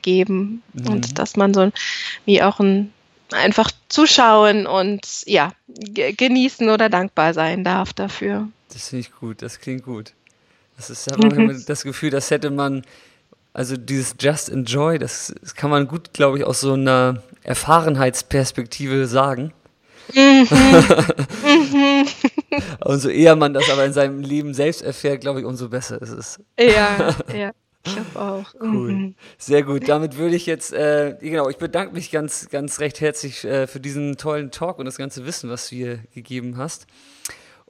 mhm. 0.74 0.88
und 0.88 1.20
dass 1.20 1.36
man 1.36 1.54
so 1.54 1.72
wie 2.26 2.42
auch 2.42 2.60
ein 2.60 2.92
einfach 3.32 3.72
zuschauen 3.90 4.68
und 4.68 5.24
ja, 5.26 5.52
genießen 5.68 6.70
oder 6.70 6.90
dankbar 6.90 7.34
sein 7.34 7.64
darf 7.64 7.94
dafür. 7.94 8.48
Das 8.72 8.90
finde 8.90 9.02
ich 9.02 9.12
gut, 9.12 9.42
das 9.42 9.60
klingt 9.60 9.84
gut. 9.84 10.14
Das 10.78 10.90
ist 10.90 11.10
ja 11.10 11.18
mhm. 11.18 11.64
das 11.66 11.84
Gefühl, 11.84 12.10
das 12.10 12.32
hätte 12.32 12.52
man, 12.52 12.84
also 13.54 13.78
dieses 13.78 14.16
Just 14.20 14.50
Enjoy, 14.50 15.00
das, 15.00 15.34
das 15.42 15.56
kann 15.56 15.70
man 15.70 15.88
gut, 15.88 16.14
glaube 16.14 16.38
ich, 16.38 16.44
aus 16.44 16.62
so 16.62 16.74
einer 16.74 17.24
Erfahrenheitsperspektive 17.44 19.08
sagen. 19.08 19.54
Mhm. 20.14 20.48
mhm. 21.44 22.06
umso 22.86 23.10
eher 23.10 23.36
man 23.36 23.54
das 23.54 23.70
aber 23.70 23.86
in 23.86 23.94
seinem 23.94 24.22
Leben 24.22 24.54
selbst 24.54 24.82
erfährt, 24.82 25.22
glaube 25.22 25.40
ich, 25.40 25.46
umso 25.46 25.70
besser 25.70 26.02
ist 26.02 26.12
es. 26.12 26.40
Ja, 26.60 27.16
ja. 27.36 27.52
Ich 27.86 27.98
habe 27.98 28.20
auch. 28.20 28.54
Cool. 28.60 28.92
Mhm. 28.92 29.16
Sehr 29.38 29.64
gut. 29.64 29.88
Damit 29.88 30.18
würde 30.18 30.36
ich 30.36 30.46
jetzt, 30.46 30.74
äh, 30.74 31.16
genau, 31.20 31.50
ich 31.50 31.58
bedanke 31.58 31.94
mich 31.94 32.12
ganz, 32.12 32.50
ganz 32.50 32.80
recht 32.80 33.00
herzlich 33.02 33.44
äh, 33.46 33.68
für 33.68 33.80
diesen 33.80 34.18
tollen 34.18 34.52
Talk 34.52 34.80
und 34.80 34.86
das 34.86 34.98
ganze 34.98 35.26
Wissen, 35.26 35.50
was 35.50 35.70
du 35.70 35.76
hier 35.76 36.00
gegeben 36.14 36.58
hast. 36.58 36.88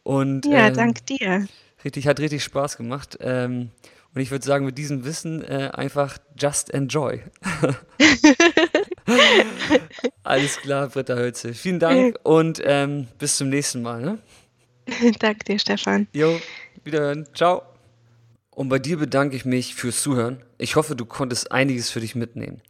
Und, 0.03 0.45
ja, 0.45 0.68
ähm, 0.68 0.74
dank 0.74 1.05
dir. 1.05 1.47
Richtig, 1.84 2.07
hat 2.07 2.20
richtig 2.20 2.43
Spaß 2.43 2.78
gemacht. 2.78 3.18
Ähm, 3.22 3.72
und 4.13 4.22
ich 4.22 4.32
würde 4.32 4.45
sagen, 4.45 4.66
mit 4.66 4.78
diesem 4.78 5.03
Wissen 5.03 5.43
äh, 5.43 5.72
einfach 5.74 6.18
just 6.39 6.74
enjoy. 6.74 7.22
Alles 10.24 10.57
klar, 10.57 10.88
Britta 10.88 11.16
Hölze. 11.16 11.53
Vielen 11.53 11.80
Dank 11.80 12.18
und 12.24 12.61
ähm, 12.63 13.07
bis 13.20 13.36
zum 13.36 13.49
nächsten 13.49 13.82
Mal. 13.82 14.01
Ne? 14.01 14.20
Danke 15.20 15.43
dir, 15.45 15.59
Stefan. 15.59 16.07
Jo, 16.13 16.39
wiederhören. 16.84 17.28
Ciao. 17.36 17.75
Und 18.56 18.70
bei 18.70 18.80
dir 18.80 18.97
bedanke 18.97 19.36
ich 19.36 19.43
mich 19.43 19.76
fürs 19.76 20.01
Zuhören. 20.01 20.38
Ich 20.58 20.78
hoffe, 20.78 20.95
du 20.95 21.06
konntest 21.06 21.51
einiges 21.51 21.89
für 21.89 21.99
dich 21.99 22.16
mitnehmen. 22.16 22.62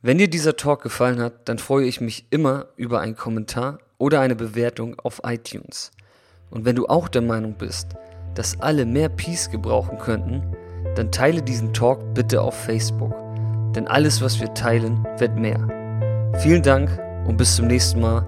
Wenn 0.00 0.16
dir 0.16 0.28
dieser 0.28 0.56
Talk 0.56 0.82
gefallen 0.82 1.20
hat, 1.20 1.48
dann 1.48 1.58
freue 1.58 1.86
ich 1.86 2.00
mich 2.00 2.24
immer 2.30 2.66
über 2.76 3.00
einen 3.00 3.14
Kommentar 3.14 3.78
oder 3.98 4.20
eine 4.20 4.36
Bewertung 4.36 4.98
auf 4.98 5.20
iTunes. 5.24 5.90
Und 6.50 6.64
wenn 6.64 6.76
du 6.76 6.86
auch 6.86 7.08
der 7.08 7.22
Meinung 7.22 7.54
bist, 7.58 7.88
dass 8.34 8.58
alle 8.60 8.86
mehr 8.86 9.10
Peace 9.10 9.50
gebrauchen 9.50 9.98
könnten, 9.98 10.42
dann 10.94 11.12
teile 11.12 11.42
diesen 11.42 11.74
Talk 11.74 12.14
bitte 12.14 12.40
auf 12.40 12.54
Facebook. 12.64 13.14
Denn 13.74 13.86
alles, 13.86 14.22
was 14.22 14.40
wir 14.40 14.52
teilen, 14.54 15.06
wird 15.18 15.36
mehr. 15.36 16.32
Vielen 16.38 16.62
Dank 16.62 16.98
und 17.26 17.36
bis 17.36 17.56
zum 17.56 17.66
nächsten 17.66 18.00
Mal. 18.00 18.26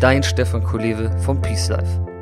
Dein 0.00 0.22
Stefan 0.22 0.64
Kolewe 0.64 1.16
vom 1.18 1.40
Peace 1.40 1.68
Life. 1.68 2.15